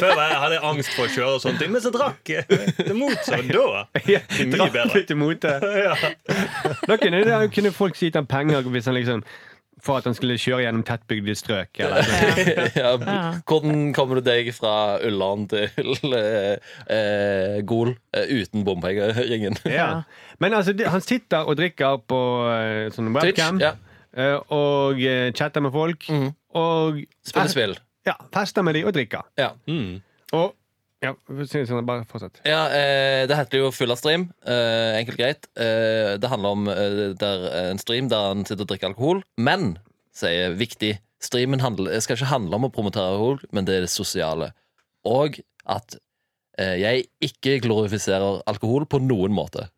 Før 0.00 0.14
jeg- 0.14 0.40
hadde 0.40 0.60
angst 0.64 0.92
for 0.96 1.04
å 1.06 1.10
kjøre, 1.12 1.34
og 1.36 1.40
sånne 1.44 1.58
ting 1.60 1.72
men 1.74 1.82
så 1.84 1.90
drakk 1.94 2.30
jeg 2.32 2.44
det 2.76 2.96
motsatte. 2.96 3.46
Da 3.52 3.84
Ja, 4.14 4.20
det 4.28 4.48
mye 4.52 4.70
bedre. 4.72 4.88
litt 4.96 5.10
imot 5.14 5.40
det. 5.42 5.54
Da 6.90 6.96
kunne, 7.00 7.22
da 7.26 7.44
kunne 7.52 7.72
folk 7.74 7.96
gitt 8.00 8.16
ham 8.18 8.26
penger 8.30 8.62
hvis 8.70 8.86
han 8.90 8.96
liksom 8.98 9.24
for 9.80 9.96
at 9.96 10.04
han 10.04 10.12
skulle 10.12 10.34
kjøre 10.36 10.66
gjennom 10.66 10.82
tettbygde 10.84 11.32
strøk. 11.40 11.78
Eller, 11.80 12.04
noe. 12.04 12.56
Ja, 12.82 12.90
Ja. 13.00 13.20
hvordan 13.48 13.94
kommer 13.96 14.18
du 14.20 14.26
deg 14.26 14.50
fra 14.52 14.98
Ulland 15.08 15.46
til 15.54 16.12
eh, 16.18 16.58
eh, 16.92 17.60
Gol 17.64 17.94
eh, 18.12 18.26
uten 18.42 18.66
bompengeringen? 18.66 19.56
ja. 19.64 20.02
Men 20.40 20.54
altså, 20.58 20.74
han 20.84 21.00
sitter 21.00 21.48
og 21.48 21.56
drikker 21.56 21.96
på 22.08 22.18
sånn 22.92 23.08
webcam 23.16 23.56
Twitch? 23.56 23.64
Ja. 23.64 23.72
eh, 24.20 24.36
og 24.52 25.00
eh, 25.00 25.30
chatter 25.36 25.64
med 25.64 25.72
folk. 25.72 26.04
Mm. 26.12 26.28
Og 26.60 27.00
Spiller 27.24 27.48
spill. 27.56 27.74
Ja, 28.08 28.18
fester 28.36 28.64
med 28.66 28.76
de 28.76 28.84
og 28.84 28.92
drikker. 28.96 29.24
Ja. 29.40 29.54
Mm. 29.68 30.02
Og 30.36 30.52
ja, 31.00 31.14
bare 31.86 32.04
fortsett. 32.08 32.40
Ja, 32.44 32.66
eh, 32.68 33.26
Det 33.28 33.36
heter 33.36 33.62
jo 33.62 33.70
Full 33.72 33.90
av 33.90 33.96
stream. 34.00 34.28
Eh, 34.44 34.98
enkelt 35.00 35.18
greit. 35.18 35.48
Eh, 35.56 36.18
det 36.20 36.28
handler 36.28 36.56
om 36.56 36.68
eh, 36.68 37.14
der, 37.16 37.46
en 37.70 37.80
stream 37.80 38.10
der 38.12 38.28
han 38.34 38.44
sitter 38.44 38.66
og 38.66 38.72
drikker 38.72 38.92
alkohol. 38.92 39.22
Men, 39.40 39.78
sier 40.12 40.52
viktig, 40.60 40.98
streamen 41.22 41.64
handler, 41.64 41.96
skal 42.04 42.18
ikke 42.18 42.32
handle 42.32 42.60
om 42.60 42.68
å 42.68 42.72
promotere 42.74 43.14
alkohol, 43.14 43.40
men 43.52 43.64
det 43.64 43.78
er 43.78 43.86
det 43.86 43.92
sosiale. 43.92 44.52
Og 45.08 45.40
at 45.64 45.96
eh, 46.58 46.76
jeg 46.82 47.08
ikke 47.24 47.60
glorifiserer 47.64 48.42
alkohol 48.50 48.84
på 48.84 49.00
noen 49.00 49.32
måte. 49.32 49.70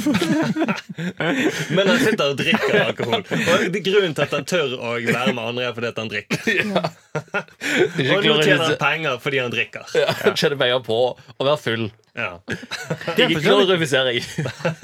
Men 1.76 1.88
han 1.90 1.98
sitter 2.02 2.32
og 2.32 2.38
drikker 2.40 2.78
alkohol. 2.84 3.24
Og 3.24 3.78
Grunnen 3.84 4.14
til 4.16 4.24
at 4.26 4.34
han 4.36 4.46
tør 4.48 4.74
å 4.78 4.94
være 4.98 5.34
med 5.36 5.42
andre, 5.44 5.68
er 5.70 5.76
fordi 5.76 5.90
at 5.92 6.00
han 6.02 6.12
drikker. 6.12 6.38
Ja. 6.60 6.82
Og 8.14 8.22
nå 8.24 8.34
tjener 8.44 8.62
han 8.68 8.76
penger 8.78 9.16
fordi 9.22 9.40
han 9.42 9.50
drikker. 9.52 9.88
Ja, 9.98 10.12
Tjener 10.38 10.58
penger 10.60 10.82
på 10.86 10.98
å 11.10 11.46
være 11.46 11.58
full. 11.60 11.86
Ja. 12.16 12.40
Det 13.16 13.22
er 13.24 13.30
Ikke 13.30 13.42
glorifisering. 13.44 14.24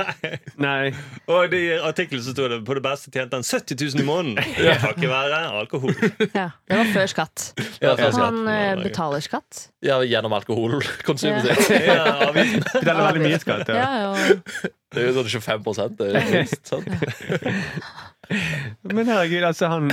Nei. 0.67 0.93
Og 1.33 1.55
i 1.57 1.63
artikkelen 1.83 2.23
så 2.23 2.33
sto 2.37 2.47
det 2.53 2.61
på 2.67 2.77
det 2.79 2.83
beste 2.85 3.11
tjente 3.15 3.35
han 3.39 3.43
70 3.47 3.81
000 3.97 4.03
i 4.03 4.07
måneden. 4.07 4.37
Det 4.63 4.77
kan 4.83 4.95
ikke 4.95 5.11
være 5.11 5.41
alkohol. 5.61 5.95
Ja, 6.37 6.47
det 6.71 6.79
var 6.81 6.93
før 6.95 7.11
skatt. 7.11 7.47
Ja, 7.83 7.97
før 7.99 8.15
skatt. 8.15 8.23
han 8.23 8.49
eh, 8.53 8.83
betaler 8.85 9.25
skatt. 9.27 9.65
Ja, 9.85 9.99
gjennom 10.07 10.37
alkoholkonsumet 10.39 11.51
Ja. 11.51 11.59
sitt. 11.59 11.87
Ja, 11.91 12.07
avgiften. 12.31 12.65
Betaler 12.79 13.03
veldig 13.11 13.25
mye 13.27 13.43
skatt. 13.43 13.75
Ja, 13.75 13.75
Ja. 13.77 14.15
ja. 14.15 14.73
Det 14.97 15.03
er 15.03 15.09
jo 15.11 15.17
sånn 15.19 15.29
25 15.51 15.97
det 15.99 16.07
er 16.15 16.29
minst, 16.31 16.63
sant? 16.71 16.87
Men 18.87 19.07
herregud, 19.11 19.43
altså, 19.45 19.69
han 19.69 19.91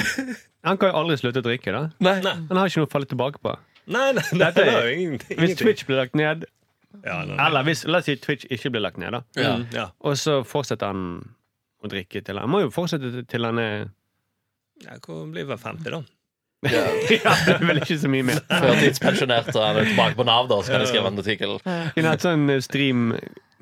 Han 0.63 0.77
kan 0.79 0.93
jo 0.93 0.95
aldri 1.01 1.17
slutte 1.19 1.41
å 1.41 1.45
drikke, 1.45 1.73
da. 1.75 1.81
Nei. 2.05 2.13
Han 2.23 2.55
har 2.61 2.69
ikke 2.69 2.83
noe 2.83 2.87
å 2.87 2.93
falle 2.93 3.09
tilbake 3.09 3.41
på. 3.43 3.55
nei, 3.91 4.11
nei, 4.15 4.23
nei, 4.31 4.39
Dette 4.45 4.61
er- 4.61 4.69
det 4.69 4.75
er 4.77 4.85
jo 4.87 4.99
ingenting. 5.01 5.37
Hvis 5.41 5.57
Twitch 5.59 5.83
blir 5.89 5.97
lagt 5.99 6.15
ned. 6.15 6.45
Eller 7.03 7.63
hvis 7.67 7.85
la 7.89 7.99
oss 7.99 8.05
si 8.09 8.15
Twitch 8.21 8.45
ikke 8.53 8.71
blir 8.73 8.83
lagt 8.85 8.97
ned, 9.01 9.11
da, 9.15 9.21
Ja. 9.39 9.55
Mm, 9.57 9.65
ja. 9.73 9.85
og 9.99 10.17
så 10.19 10.41
fortsetter 10.47 10.91
han 10.93 11.05
å 11.83 11.89
drikke 11.91 12.21
til 12.23 12.37
Han 12.39 12.45
han 12.47 12.53
må 12.53 12.61
jo 12.63 12.69
fortsette 12.71 13.25
til 13.27 13.45
han 13.45 13.59
er 13.59 13.89
Ja, 14.83 14.97
Hvor 15.03 15.25
blir 15.31 15.45
vel 15.49 15.57
50, 15.57 15.89
da? 15.91 16.03
Ja. 16.63 16.83
Ja, 17.25 17.33
det 17.45 17.55
er 17.57 17.65
vel 17.67 17.81
ikke 17.81 17.97
så 17.99 18.07
mye 18.11 18.23
mer. 18.23 18.39
Førtidspensjonert, 18.47 19.49
og 19.55 19.63
han 19.65 19.81
er 19.81 19.89
tilbake 19.89 20.15
på 20.15 20.25
Nav, 20.27 20.47
da, 20.47 20.61
så 20.63 20.71
kan 20.71 20.83
de 20.83 20.87
skrive 20.87 21.09
en 21.11 21.19
artikkel. 21.19 21.57
Kunne 21.97 22.13
hatt 22.13 22.23
sånn 22.23 22.45
stream 22.63 23.09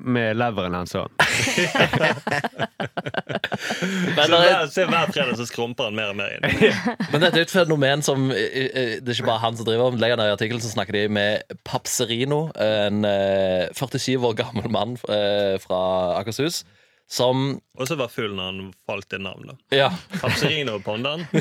med 0.04 0.36
leveren 0.40 0.74
hans 0.74 0.94
òg. 0.98 1.08
Men, 4.16 4.26
Så 4.26 4.30
det 4.30 4.38
hver, 4.42 4.66
se, 4.72 4.84
hver 4.88 5.10
fredag 5.12 5.36
så 5.38 5.46
skrumper 5.48 5.84
han 5.88 5.96
mer 5.96 6.10
og 6.12 6.16
mer 6.18 6.34
inn. 6.34 6.42
men 7.12 7.22
dette 7.22 7.38
er 7.40 7.46
et 7.46 7.52
fenomen 7.52 8.02
som 8.04 8.30
eh, 8.34 8.66
eh, 8.68 8.92
Det 9.02 9.08
er 9.12 9.16
ikke 9.18 9.28
bare 9.28 9.42
han 9.44 9.56
som 9.58 9.66
driver 9.68 9.96
Lenger 10.00 10.18
ned 10.20 10.30
i 10.30 10.34
artikkelen 10.36 10.62
så 10.64 10.72
snakker 10.72 10.96
de 10.96 11.02
med 11.12 11.56
Papserino, 11.68 12.40
en 12.58 13.04
eh, 13.08 13.68
47 13.76 14.16
år 14.28 14.34
gammel 14.42 14.68
mann 14.72 14.96
eh, 15.08 15.56
fra 15.62 15.80
Akershus, 16.20 16.62
som 17.12 17.60
Og 17.78 17.88
så 17.88 17.96
var 18.00 18.12
full 18.12 18.34
når 18.36 18.50
han 18.50 18.72
falt 18.88 19.12
i 19.16 19.20
navn. 19.22 19.52
da 19.52 19.54
Ja. 19.84 19.90
Papserino 20.20 20.78
og 20.78 20.84
Pondan. 20.86 21.26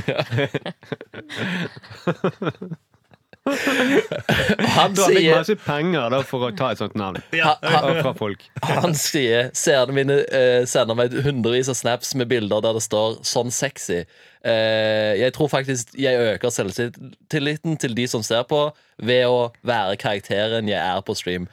Han 4.75 4.95
har 4.95 5.11
fikk 5.11 5.17
sier 5.19 5.35
masse 5.37 5.55
penger 5.65 6.09
da 6.13 6.19
for 6.27 6.47
å 6.47 6.51
ta 6.57 6.71
et 6.73 6.81
sånt 6.81 6.95
navn 6.99 7.19
Ja, 7.35 7.53
ha- 7.73 7.81
fra 8.01 8.13
folk. 8.17 8.43
Han 8.67 8.95
sier 8.97 9.49
Seerne 9.57 9.95
mine 9.95 10.17
eh, 10.31 10.63
sender 10.69 10.97
meg 10.97 11.15
hundrevis 11.25 11.69
av 11.71 11.77
snaps 11.79 12.13
med 12.19 12.29
bilder 12.31 12.61
der 12.65 12.77
det 12.77 12.83
står 12.85 13.19
'sånn 13.25 13.51
sexy'. 13.53 14.05
Eh, 14.43 15.13
jeg 15.21 15.33
tror 15.35 15.49
faktisk 15.51 15.93
jeg 15.97 16.17
øker 16.33 16.49
selvtilliten 16.53 17.77
til 17.77 17.93
de 17.95 18.07
som 18.07 18.23
ser 18.25 18.43
på, 18.49 18.71
ved 19.01 19.25
å 19.29 19.51
være 19.63 19.97
karakteren 20.01 20.69
jeg 20.69 20.79
er 20.81 21.01
på 21.05 21.15
stream. 21.17 21.47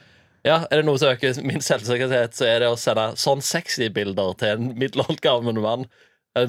Ja, 0.45 0.63
Er 0.71 0.77
det 0.79 0.85
noe 0.87 0.97
som 0.97 1.09
øker 1.11 1.35
min 1.43 1.59
selvsikkerhet, 1.61 2.33
så 2.33 2.45
er 2.47 2.59
det 2.63 2.69
å 2.71 2.77
sende 2.79 3.09
sånn 3.19 3.41
sexy 3.43 3.89
bilder 3.89 4.33
til 4.39 4.47
en 4.55 4.69
middelaldgammel 4.79 5.59
mann 5.61 5.85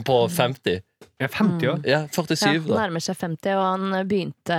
på 0.07 0.17
50. 0.31 0.81
Jeg 1.21 1.29
er 1.29 1.33
50 1.37 1.69
år. 1.69 1.81
Ja, 1.89 2.01
Ja, 2.01 2.09
47, 2.13 2.67
da. 2.69 2.77
nærmer 2.83 3.03
seg 3.05 3.17
50, 3.21 3.55
og 3.57 3.65
han 3.65 4.07
begynte 4.09 4.59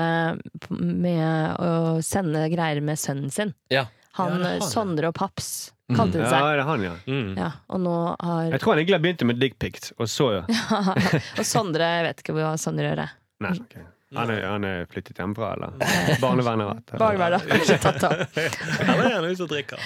med 0.70 1.62
å 1.62 2.02
sende 2.06 2.48
greier 2.54 2.82
med 2.86 3.00
sønnen 3.02 3.32
sin. 3.34 3.54
Ja. 3.74 3.88
Han, 4.20 4.42
Ja, 4.42 4.58
han. 4.60 4.66
Sondre 4.68 5.08
og 5.08 5.16
Paps 5.16 5.72
kalte 5.96 6.20
han 6.20 6.28
seg. 6.28 6.36
Ja, 6.36 6.52
det 6.52 6.60
er 6.60 6.68
han, 6.68 6.84
ja. 6.84 6.94
Mm. 7.08 7.32
Ja, 7.40 7.52
og 7.72 7.80
nå 7.84 7.96
har 8.20 8.50
Jeg 8.52 8.60
tror 8.64 8.74
han 8.76 8.82
egentlig 8.84 9.02
begynte 9.06 9.26
med 9.30 9.40
dickpics, 9.40 9.94
og 9.98 10.10
så 10.12 10.28
ja, 10.42 10.44
Og 11.40 11.46
Sondre, 11.48 11.88
jeg 11.98 12.08
vet 12.10 12.24
ikke 12.26 12.36
hva 12.36 12.54
Sondre 12.60 12.90
gjør. 12.90 13.02
Det. 13.06 13.10
Nei, 13.46 13.54
ok. 13.58 13.78
Han, 14.16 14.30
er, 14.34 14.42
han 14.44 14.64
er 14.68 14.86
flyttet 14.92 15.20
hjemmefra, 15.22 15.54
eller? 15.56 15.76
Barnevernet 16.20 16.92
Barnevernet 17.00 17.46
har 17.46 17.52
kanskje 17.54 17.78
tatt 17.80 18.04
av. 18.08 18.24
Her 18.90 19.04
er 19.06 19.14
han 19.16 19.28
ute 19.30 19.46
og 19.46 19.52
drikker. 19.54 19.84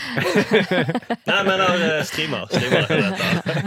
Nei, 1.29 1.41
men 1.45 1.61
det 1.61 1.89
er 1.91 2.07
streamer. 2.09 2.47
streamer. 2.49 2.87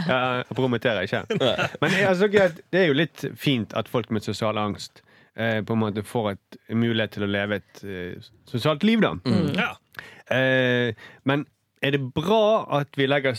Ja, 0.09 0.17
Jeg 0.41 0.57
promoterer 0.57 1.07
ikke. 1.07 1.21
Men 1.83 1.95
altså, 2.09 2.27
det 2.27 2.81
er 2.81 2.89
jo 2.89 2.97
litt 2.97 3.23
fint 3.39 3.75
at 3.79 3.87
folk 3.91 4.11
med 4.11 4.25
sosial 4.25 4.59
angst 4.59 4.99
eh, 5.39 5.61
på 5.63 5.77
en 5.77 5.83
måte 5.85 6.03
får 6.03 6.31
et 6.33 6.59
mulighet 6.75 7.15
til 7.15 7.27
å 7.27 7.31
leve 7.31 7.61
et 7.61 7.83
eh, 7.87 8.29
sosialt 8.49 8.83
liv, 8.87 8.99
da. 9.05 9.13
Ja. 9.55 9.71
Eh, 10.35 10.91
men 11.29 11.47
er 11.81 11.95
det 11.95 12.03
bra 12.15 12.65
at 12.81 12.99
vi 12.99 13.07
legger 13.07 13.37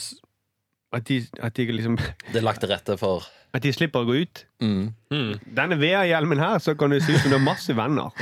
at 0.96 1.04
de, 1.06 1.20
at 1.38 1.54
de 1.54 1.68
liksom 1.70 2.00
Det 2.00 2.40
er 2.40 2.46
lagt 2.46 2.64
til 2.64 2.72
rette 2.72 2.96
for 2.98 3.28
At 3.50 3.64
de 3.64 3.72
slipper 3.74 4.04
å 4.04 4.06
gå 4.06 4.20
ut? 4.22 4.44
mm. 4.62 4.82
Mm. 5.10 5.30
Denne 5.56 5.76
VR-hjelmen 5.80 6.38
her, 6.38 6.58
så 6.62 6.76
kan 6.78 6.92
du 6.92 7.00
si 7.02 7.12
ut 7.12 7.18
som 7.18 7.32
du 7.32 7.36
har 7.36 7.42
masse 7.42 7.74
venner. 7.74 8.12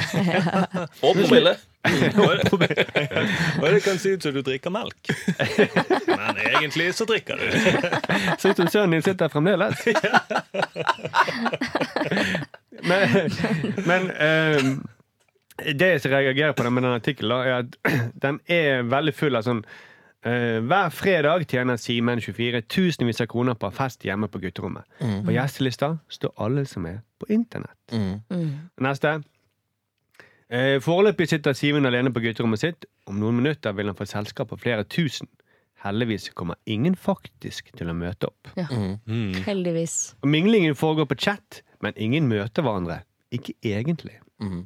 Og 1.05 1.19
promille! 1.19 1.57
Og 3.61 3.67
det 3.73 3.83
kan 3.85 3.99
se 3.99 4.15
ut 4.17 4.23
som 4.23 4.33
du 4.35 4.41
drikker 4.43 4.73
melk. 4.73 5.11
Men 6.09 6.41
egentlig 6.43 6.95
så 6.97 7.05
drikker 7.09 7.39
du. 7.39 7.45
Ser 8.41 8.51
ut 8.51 8.57
som 8.63 8.69
sønnen 8.73 8.97
din 8.97 9.05
sitter 9.05 9.29
fremdeles. 9.33 9.85
men 12.89 13.31
men 13.87 14.11
um, 14.11 14.73
det 15.75 16.03
som 16.03 16.11
reagerer 16.13 16.53
på 16.53 16.71
med 16.71 16.83
den 16.83 16.93
artikkelen, 16.93 17.39
er 17.39 17.55
at 17.63 17.79
den 18.25 18.41
er 18.47 18.83
veldig 18.89 19.15
full 19.15 19.37
av 19.39 19.47
sånn 19.47 19.65
hver 20.23 20.89
fredag 20.91 21.45
tjener 21.47 21.77
Simen 21.79 22.21
24 22.21 22.61
tusenvis 22.67 23.21
av 23.23 23.29
kroner 23.31 23.55
på 23.55 23.71
fest 23.71 24.03
hjemme 24.05 24.27
på 24.29 24.41
gutterommet. 24.43 24.85
På 24.99 25.33
gjestelista 25.33 25.93
står 26.11 26.33
alle 26.43 26.65
som 26.67 26.87
er 26.91 27.01
på 27.21 27.29
internett. 27.31 27.79
Mm. 27.93 28.21
Mm. 28.31 28.51
Neste. 28.83 29.21
Eh, 30.49 30.79
foreløpig 30.81 31.29
sitter 31.29 31.53
Simen 31.53 31.87
alene 31.87 32.13
på 32.13 32.23
gutterommet 32.25 32.63
sitt. 32.63 32.87
Om 33.07 33.19
noen 33.21 33.37
minutter 33.37 33.75
vil 33.77 33.91
han 33.91 33.99
få 33.99 34.07
selskap 34.09 34.53
av 34.53 34.63
flere 34.63 34.85
tusen. 34.89 35.29
Heldigvis 35.85 36.31
kommer 36.35 36.59
ingen 36.67 36.97
faktisk 36.99 37.69
til 37.79 37.91
å 37.93 37.95
møte 37.95 38.33
opp. 38.33 38.51
Mm. 38.57 39.37
Heldigvis. 39.47 40.17
Og 40.23 40.33
Minglingen 40.33 40.75
foregår 40.75 41.07
på 41.07 41.19
chat, 41.29 41.61
men 41.85 41.95
ingen 41.97 42.27
møter 42.31 42.65
hverandre. 42.67 43.03
Ikke 43.31 43.55
egentlig. 43.63 44.17
Mm. 44.43 44.65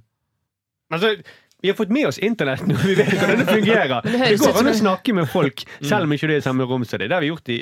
Altså, 0.92 1.16
vi 1.62 1.68
har 1.70 1.76
fått 1.78 1.92
med 1.94 2.06
oss 2.08 2.18
internett 2.18 2.64
nå, 2.66 2.74
vi 2.84 2.94
vet 2.98 3.12
hvordan 3.14 3.38
det 3.38 3.46
fungerer. 3.46 4.00
det 4.02 4.12
Det 4.18 4.38
går 4.42 4.58
an 4.62 4.70
å 4.72 4.74
snakke 4.74 5.14
med 5.14 5.28
folk 5.30 5.62
selv 5.80 6.08
om 6.08 6.12
ikke 6.16 6.26
det 6.30 6.34
er 6.34 6.42
i 6.42 6.46
samme 6.46 6.66
rom 6.66 6.84
som 6.84 6.98
det. 6.98 7.08
Det 7.08 7.14
har 7.14 7.22
vi 7.22 7.28
gjort 7.30 7.48
i 7.54 7.58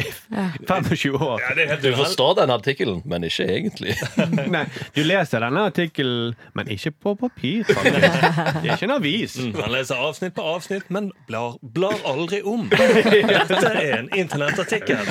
25 0.66 1.16
år. 1.20 1.40
Ja, 1.44 1.55
det 1.59 1.66
helt 1.70 1.82
Du 1.84 1.90
forstår 1.98 2.34
den 2.40 2.51
artikkelen, 2.55 3.03
men 3.05 3.24
ikke 3.28 3.44
egentlig. 3.46 3.96
Nei, 4.55 4.64
du 4.96 5.03
leser 5.05 5.44
denne 5.44 5.66
artikkelen, 5.68 6.34
men 6.57 6.70
ikke 6.72 6.92
på 6.96 7.14
papir. 7.20 7.64
faktisk. 7.68 8.01
Det 8.01 8.70
er 8.70 8.74
ikke 8.78 8.88
en 8.88 8.94
avis. 8.96 9.36
Mm, 9.40 9.53
Han 9.61 9.74
leser 9.74 10.01
avsnitt 10.09 10.34
på 10.36 10.46
avsnitt, 10.55 10.88
men 10.90 11.11
blar, 11.28 11.59
blar 11.76 12.01
aldri 12.09 12.40
om. 12.42 12.64
Dette 12.72 13.61
er 13.70 13.98
en 13.98 14.09
internettartikkel. 14.16 15.05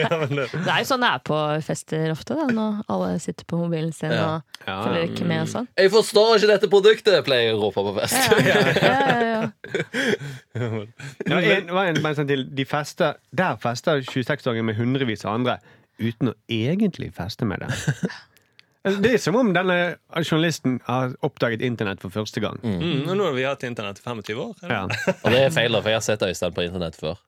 Ja, 0.00 0.08
det- 0.26 0.48
Det 0.50 0.68
er 0.70 0.78
jo 0.80 0.88
sånn 0.88 1.00
det 1.04 1.10
er 1.12 1.22
på 1.24 1.38
fester 1.64 2.10
ofte, 2.12 2.34
da, 2.36 2.46
når 2.54 2.80
alle 2.88 3.18
sitter 3.20 3.44
på 3.44 3.58
mobilen 3.60 3.92
sin 3.94 4.12
og 4.12 4.42
følger 4.64 5.06
ikke 5.10 5.26
med 5.28 5.42
og 5.44 5.48
sånn. 5.52 5.68
Jeg 5.76 5.90
forstår 5.92 6.36
ikke 6.38 6.50
dette 6.54 6.68
produktet, 6.70 7.24
pleier 7.26 7.50
jeg 7.50 7.56
å 7.56 7.60
rope 7.66 7.84
på 7.86 7.89
fest. 7.96 8.16
Ja, 8.46 8.56
ja, 8.60 9.02
ja, 9.10 9.28
ja. 9.30 10.70
En, 11.30 11.70
var 11.74 11.90
en, 11.90 12.00
sånn 12.16 12.28
til, 12.28 12.46
de 12.54 12.66
fester, 12.68 13.20
Der 13.30 13.58
fester 13.62 14.02
26-åringer 14.04 14.66
med 14.66 14.78
hundrevis 14.78 15.24
av 15.26 15.38
andre 15.38 15.60
uten 16.00 16.32
å 16.32 16.34
egentlig 16.50 17.10
feste 17.16 17.46
med 17.48 17.62
det. 17.64 17.70
Altså, 18.80 19.00
Det 19.04 19.10
er 19.12 19.18
som 19.20 19.36
om 19.36 19.50
denne 19.52 19.74
journalisten 20.22 20.78
har 20.86 21.12
oppdaget 21.26 21.60
internett 21.66 22.00
for 22.00 22.12
første 22.14 22.40
gang. 22.40 22.56
Mm, 22.64 23.10
og 23.10 23.18
nå 23.18 23.26
har 23.28 23.34
vi 23.36 23.44
hatt 23.44 23.66
internett 23.68 24.00
i 24.00 24.04
25 24.06 24.40
år. 24.40 24.54
Ja. 24.64 24.86
Og 25.18 25.26
det 25.34 25.42
er 25.42 25.52
feil, 25.52 25.76
for 25.76 25.92
jeg 25.92 26.00
har 26.00 26.06
sett 26.06 26.24
Øystein 26.24 26.54
på 26.56 26.64
internett 26.64 26.96
før. 26.96 27.20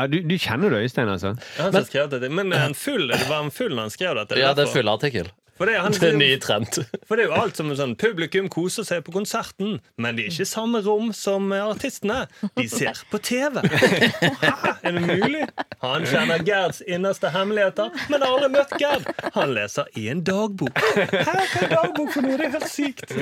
Ja, 0.00 0.06
du, 0.10 0.16
du 0.24 0.34
kjenner 0.40 0.72
det, 0.72 0.80
Øystein, 0.86 1.10
altså? 1.12 1.34
Han 1.58 1.76
men. 1.76 2.34
Men 2.34 2.52
en 2.56 2.74
full, 2.74 3.06
det 3.10 3.28
var 3.28 3.44
en 3.44 3.54
full 3.54 3.74
når 3.74 3.86
han 3.86 3.94
skrev 3.94 4.18
dette? 4.18 4.38
Ja, 4.40 4.50
det 4.56 4.64
er 4.64 4.70
full 4.70 4.80
fylleartikkel. 4.80 5.30
For 5.60 5.68
det, 5.68 5.74
han, 5.76 5.92
Det 5.92 6.06
er 6.08 6.14
en 6.14 6.22
ny 6.22 6.30
trend. 6.40 6.78
for 7.04 7.20
det 7.20 7.26
er 7.26 7.28
jo 7.28 7.36
alt 7.36 7.58
som 7.58 7.68
sånn 7.76 7.90
Publikum 8.00 8.46
koser 8.48 8.86
seg 8.88 9.02
på 9.04 9.12
konserten, 9.12 9.74
men 10.00 10.16
de 10.16 10.24
er 10.24 10.32
ikke 10.32 10.46
i 10.46 10.48
samme 10.48 10.80
rom 10.86 11.10
som 11.12 11.50
artistene. 11.52 12.22
De 12.56 12.64
ser 12.72 13.02
på 13.12 13.20
TV. 13.20 13.60
Hæ, 14.40 14.54
er 14.80 14.96
det 14.96 15.02
mulig? 15.04 15.42
Han 15.84 16.06
kjenner 16.08 16.40
Gerds 16.48 16.80
innerste 16.88 17.28
hemmeligheter, 17.34 17.92
men 18.08 18.24
har 18.24 18.38
aldri 18.38 18.48
møtt 18.56 18.72
Gerd. 18.80 19.04
Han 19.36 19.52
leser 19.52 19.92
i 20.00 20.06
en 20.14 20.24
dagbok. 20.24 20.80
Hæ, 20.96 21.04
hva 21.20 21.36
er 21.36 21.70
dagbok 21.76 22.16
for 22.16 22.24
noe? 22.24 22.40
Det 22.40 22.48
er 22.48 22.56
helt 22.56 22.72
sykt. 22.72 23.14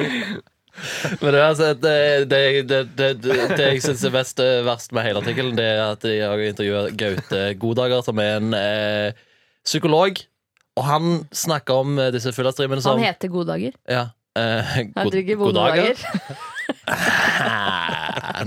Men 1.19 1.35
det, 1.35 1.43
altså, 1.43 1.73
det, 1.75 1.97
det, 2.31 2.41
det, 2.71 2.81
det, 2.95 3.13
det, 3.27 3.37
det 3.59 3.71
jeg 3.73 3.83
syns 3.83 4.07
er 4.07 4.15
best, 4.15 4.39
eh, 4.39 4.61
verst 4.63 4.95
med 4.95 5.09
hele 5.09 5.25
artikkelen, 5.25 5.59
det 5.59 5.67
er 5.75 5.85
at 5.89 6.07
jeg 6.07 6.23
har 6.23 6.47
intervjua 6.53 6.87
Gaute 6.95 7.45
Godager, 7.59 8.05
som 8.07 8.23
er 8.23 8.37
en 8.39 8.55
eh, 8.55 9.25
psykolog. 9.67 10.23
Og 10.79 10.85
han 10.87 11.09
snakker 11.35 11.81
om 11.83 11.99
eh, 11.99 12.13
disse 12.15 12.31
fyllastreamene 12.37 12.85
som 12.85 12.97
Han 12.99 13.07
heter 13.09 13.31
Goddager. 13.33 13.75
ja, 13.91 14.05
eh, 14.39 14.77
god- 14.95 15.19
goddager. 15.43 15.99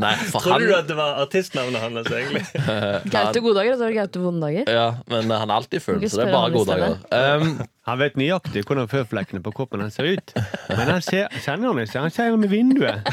Nei, 0.02 0.16
for 0.32 0.44
Trodde 0.44 0.66
du 0.66 0.72
han 0.72 0.80
at 0.84 0.90
det 0.90 0.96
var 0.98 1.20
artistnavnet 1.24 1.82
hans, 1.84 2.12
egentlig? 2.12 2.44
Gaute 3.14 3.40
gode 3.44 3.56
dager, 3.60 3.74
og 3.74 3.78
så 3.82 3.86
er 3.88 3.94
det 3.94 4.00
Gaute 4.00 4.20
vonde 4.24 4.42
dager. 4.48 4.72
Ja, 4.72 4.88
men 5.12 5.22
han 5.32 5.50
er 5.50 5.56
alltid 5.58 5.80
full, 5.84 6.02
så 6.08 6.22
det 6.22 6.28
er 6.30 6.34
bare 6.34 6.48
han 6.48 6.58
gode 6.58 6.78
dager. 6.78 6.94
Um, 7.12 7.62
Han 7.90 7.98
vet 7.98 8.14
nøyaktig 8.20 8.62
hvordan 8.68 8.88
føflekkene 8.92 9.42
på 9.42 9.52
kroppen 9.58 9.82
hans 9.82 9.96
ser 9.98 10.06
ut. 10.14 10.34
Men 10.70 10.86
han 10.86 11.02
ser, 11.02 11.26
kjenner 11.42 11.68
han 11.72 11.80
ikke. 11.82 12.00
Han 12.04 12.12
ser 12.14 12.26
gjennom 12.30 12.52
vinduet. 12.52 13.02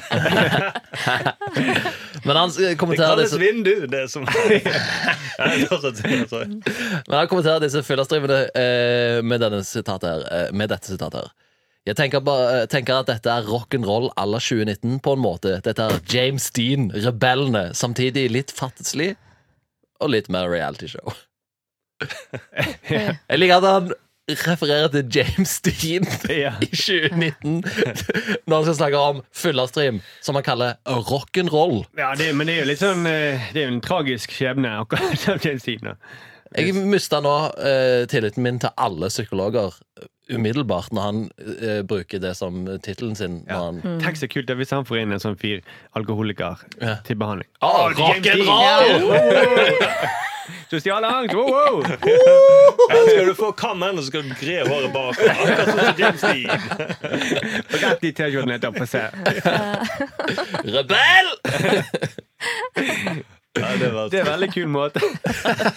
men 2.26 2.36
han 2.36 2.50
Det 2.52 2.76
kommenterer 2.80 3.14
kalles 3.14 3.30
disse, 3.30 3.40
vindu, 3.40 3.86
det 3.88 4.10
som 4.12 4.22
men 7.08 7.16
han 7.16 7.28
kommenterer 7.30 7.60
disse 7.64 7.80
fyllestrimene 7.86 8.38
eh, 8.52 9.24
med, 9.24 9.40
denne 9.40 9.64
sitatet 9.64 10.08
her, 10.10 10.20
eh, 10.36 10.48
med 10.52 10.68
dette 10.74 10.86
sitatet 10.92 11.18
her. 11.24 11.30
Jeg 11.86 11.96
tenker, 11.96 12.20
bare, 12.20 12.66
tenker 12.68 12.98
at 13.00 13.08
dette 13.08 13.32
er 13.32 13.46
rock'n'roll 13.48 14.10
à 14.18 14.26
la 14.28 14.40
2019 14.42 14.98
på 15.04 15.14
en 15.16 15.22
måte. 15.22 15.54
Dette 15.64 15.86
er 15.86 16.02
James 16.12 16.50
Dean, 16.52 16.90
rebellene. 16.92 17.70
Samtidig 17.74 18.26
litt 18.34 18.52
fattigslig 18.52 19.14
og 20.02 20.12
litt 20.12 20.28
mer 20.28 20.50
realityshow. 20.52 21.14
Jeg 22.92 23.40
liker 23.40 23.58
at 23.58 23.66
han 23.68 23.88
refererer 24.28 24.88
til 24.92 25.08
James 25.16 25.54
Dean 25.64 26.04
i 26.64 26.68
2019 26.68 27.62
når 28.46 28.54
han 28.54 28.66
skal 28.66 28.76
snakke 28.76 28.98
om 29.00 29.22
Fullastream, 29.32 30.02
som 30.20 30.36
han 30.36 30.44
kaller 30.44 30.76
rock'n'roll. 30.84 31.86
Ja, 31.98 32.12
det, 32.18 32.34
men 32.36 32.50
det 32.50 32.58
er 32.58 32.62
jo 32.62 32.68
litt 32.68 32.82
sånn 32.82 33.08
eh, 33.08 33.48
Det 33.54 33.62
er 33.62 33.70
jo 33.70 33.76
en 33.78 33.84
tragisk 33.84 34.34
skjebne, 34.36 34.74
akkurat 34.84 35.16
som 35.24 35.40
James 35.40 35.64
Dean. 35.64 35.96
Jeg 36.56 36.72
mista 36.76 37.20
nå 37.20 37.34
uh, 37.60 38.04
tilliten 38.08 38.44
min 38.44 38.60
til 38.60 38.72
alle 38.80 39.10
psykologer 39.12 39.74
umiddelbart 40.30 40.92
når 40.92 41.02
han 41.08 41.20
eh, 41.38 41.82
bruker 41.88 42.18
det 42.22 42.34
som 42.36 42.64
tittelen 42.84 43.14
sin. 43.18 43.40
Når 43.48 43.64
han, 43.64 44.00
Tenk 44.02 44.16
så 44.20 44.28
kult 44.30 44.46
det 44.48 44.54
er 44.56 44.60
hvis 44.62 44.74
han 44.76 44.84
får 44.88 45.02
inn 45.02 45.12
en 45.16 45.22
sånn 45.22 45.38
fyr 45.40 45.60
alkoholiker 45.98 46.56
Ja. 46.80 46.96
til 47.06 47.16
behandling. 47.20 47.48
Oh, 47.64 47.88
Dean! 47.96 48.22
rock'n'roll! 48.22 48.98
Sosial 50.70 51.04
angst! 51.04 51.34
Wow, 51.36 51.48
wow. 51.52 51.82
Her 51.84 53.02
skal 53.08 53.26
du 53.28 53.34
få 53.36 53.50
kammen, 53.56 53.96
og 53.98 54.04
så 54.04 54.08
skal 54.10 54.22
du 54.24 54.32
gre 54.36 54.58
håret 54.68 54.92
bak. 54.92 55.16
Akkurat 55.32 55.68
sånn 55.68 55.80
som 55.80 55.96
James 56.00 56.22
Dean. 56.24 56.48
Rett 57.84 58.04
i 58.04 58.12
T-skjorten 58.16 58.52
etterpå. 58.56 58.84
Rebell! 60.68 61.28
Ja, 63.58 63.68
det 63.80 63.90
var 63.94 64.08
Det 64.12 64.18
er 64.20 64.24
en 64.24 64.30
veldig 64.32 64.48
kul 64.54 64.68
måte 64.72 65.00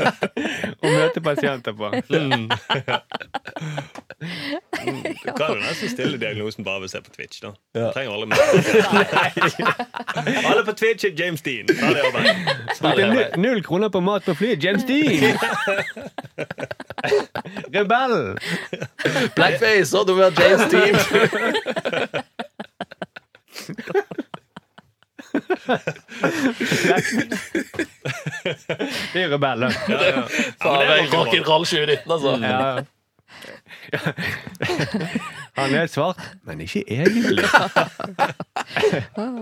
å 0.82 0.92
møte 0.92 1.22
pasienter 1.26 1.74
på. 1.78 1.90
mm. 2.10 2.50
Du 4.22 5.32
kan 5.34 5.48
jo 5.56 5.60
nesten 5.62 5.90
stille 5.90 6.18
diagnosen 6.22 6.64
bare 6.66 6.84
ved 6.84 6.90
å 6.90 6.94
se 6.94 7.02
på 7.02 7.12
Twitch. 7.16 7.42
da 7.42 7.52
Trenger 7.96 8.12
alle 8.14 8.26
med 8.30 8.38
Alle 10.52 10.64
på 10.68 10.74
Twitch 10.78 11.04
er 11.10 11.14
James 11.18 11.42
Dean. 11.46 11.66
Nu- 11.72 13.42
null 13.42 13.64
kroner 13.66 13.90
på 13.94 14.00
mat 14.06 14.24
på 14.28 14.34
flyet. 14.38 14.64
James 14.64 14.84
Dean! 14.86 15.38
Rebell! 17.74 18.38
Blackface, 19.36 19.94
og 19.98 20.08
du 20.08 20.18
er 20.22 20.32
James 20.38 20.66
Dean. 20.72 20.96
Det 29.14 29.22
er 29.22 29.28
jo 29.28 29.34
rebell, 29.36 29.62
da. 29.62 29.70
Ja, 29.90 30.02
ja. 30.08 30.24
Er 30.62 31.06
rock'n'roll 31.14 31.66
2019, 31.66 32.12
altså. 32.12 32.38
Ja. 32.42 32.76
ja. 32.76 32.84
Han 35.58 35.74
er 35.76 35.88
svart, 35.88 36.20
men 36.46 36.62
ikke 36.62 36.84
egentlig. 36.88 37.44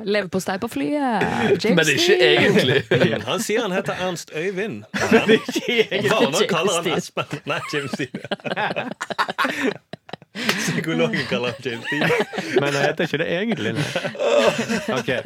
Leverpostei 0.05 0.57
på 0.57 0.67
flyet. 0.67 1.21
James 1.63 1.75
Men 1.75 1.85
ikke 1.93 2.17
egentlig. 2.21 2.83
Han 3.27 3.43
sier 3.43 3.61
han 3.61 3.71
heter 3.75 3.93
Ernst 4.07 4.31
Øyvind. 4.35 4.83
Men 5.11 5.29
ikke 5.37 5.61
egentlig. 5.91 6.11
Barna 6.11 6.37
kaller 6.49 6.81
han 6.81 6.91
Aspen. 6.97 7.25
Nei, 7.45 7.59
James 7.73 7.91
Dean. 7.99 8.09
Psykologen 10.59 11.25
kaller 11.29 11.55
han 11.55 11.65
James 11.65 11.85
Dean. 11.91 12.09
Men 12.61 12.73
han 12.73 12.83
heter 12.85 13.07
ikke 13.09 13.19
det 13.21 13.29
egentlig. 13.37 13.73
okay. 14.99 15.21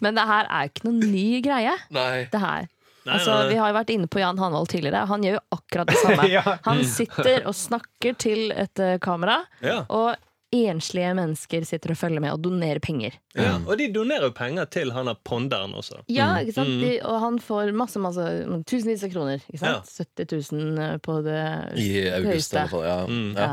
Men 0.00 0.14
det 0.18 0.26
her 0.28 0.48
er 0.50 0.70
ikke 0.70 0.86
noen 0.88 1.00
ny 1.12 1.26
greie. 1.44 1.74
Nei. 1.94 2.26
Det 2.32 2.40
her. 2.42 2.68
Nei, 3.04 3.14
Altså, 3.18 3.34
nei, 3.34 3.40
nei. 3.42 3.48
vi 3.52 3.56
har 3.60 3.68
jo 3.68 3.76
vært 3.76 3.90
inne 3.92 4.08
på 4.08 4.20
Jan 4.22 4.38
Hanvold 4.40 4.70
tidligere. 4.72 5.02
Han 5.10 5.24
gjør 5.26 5.34
jo 5.36 5.42
akkurat 5.58 5.90
det 5.92 5.98
samme. 6.00 6.28
Ja. 6.38 6.44
Han 6.64 6.84
sitter 6.88 7.44
og 7.50 7.56
snakker 7.58 8.16
til 8.16 8.46
et 8.56 8.80
uh, 8.80 8.94
kamera, 9.04 9.42
Ja. 9.64 9.82
og 9.92 10.14
enslige 10.54 11.10
mennesker 11.18 11.64
sitter 11.66 11.90
og 11.92 11.98
følger 11.98 12.22
med 12.22 12.30
og 12.30 12.38
donerer 12.44 12.78
penger. 12.78 13.16
Ja, 13.34 13.56
og 13.66 13.74
de 13.80 13.88
donerer 13.92 14.28
jo 14.28 14.34
penger 14.38 14.68
til 14.70 14.92
han 14.94 15.10
av 15.10 15.18
ponderen 15.26 15.74
også. 15.74 15.98
Ja, 16.14 16.28
ikke 16.40 16.54
sant? 16.60 16.76
De, 16.78 16.92
og 17.02 17.16
han 17.24 17.40
får 17.42 17.72
masse, 17.74 17.98
masse 17.98 18.22
tusenvis 18.70 19.02
av 19.02 19.10
kroner. 19.16 19.42
Ikke 19.50 19.64
sant? 19.64 19.90
70 20.14 20.52
000 20.54 21.00
på 21.02 21.16
det 21.26 21.40
I 21.74 21.88
august, 22.14 22.30
høyeste. 22.30 22.54
I 22.54 22.60
hvert 22.60 22.70
fall, 22.76 22.86
ja. 22.86 22.98
Mm. 23.10 23.32
ja. 23.34 23.50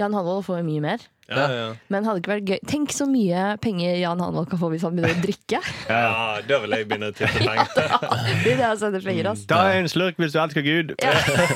Ja. 0.00 0.06
Jan 0.06 0.14
Hanvold 0.16 0.46
får 0.46 0.62
jo 0.62 0.64
mye 0.64 0.80
mer. 0.80 1.02
Ja, 1.30 1.42
ja. 1.54 1.66
Men 1.92 2.06
hadde 2.08 2.18
ikke 2.24 2.32
vært 2.32 2.48
gøy 2.50 2.58
Tenk 2.66 2.90
så 2.90 3.04
mye 3.06 3.52
penger 3.62 4.00
Jan 4.00 4.18
Hanvold 4.18 4.48
kan 4.50 4.58
få 4.58 4.70
hvis 4.72 4.82
han 4.82 4.96
begynner 4.96 5.14
å 5.14 5.22
drikke! 5.22 5.60
ja, 5.92 6.40
da 6.48 6.58
vil 6.64 6.74
jeg 6.74 6.88
begynne 6.90 7.10
å 7.12 7.14
tippe 7.14 7.44
penger. 7.44 7.70
Det 7.76 8.54
er 8.54 8.58
det 8.58 8.70
å 8.70 8.78
sende 8.80 9.02
penger, 9.04 9.28
ass. 9.30 9.44
Ta 9.50 9.60
en 9.76 9.90
slurk 9.92 10.18
hvis 10.18 10.34
du 10.34 10.40
elsker 10.42 10.66
Gud. 10.66 10.96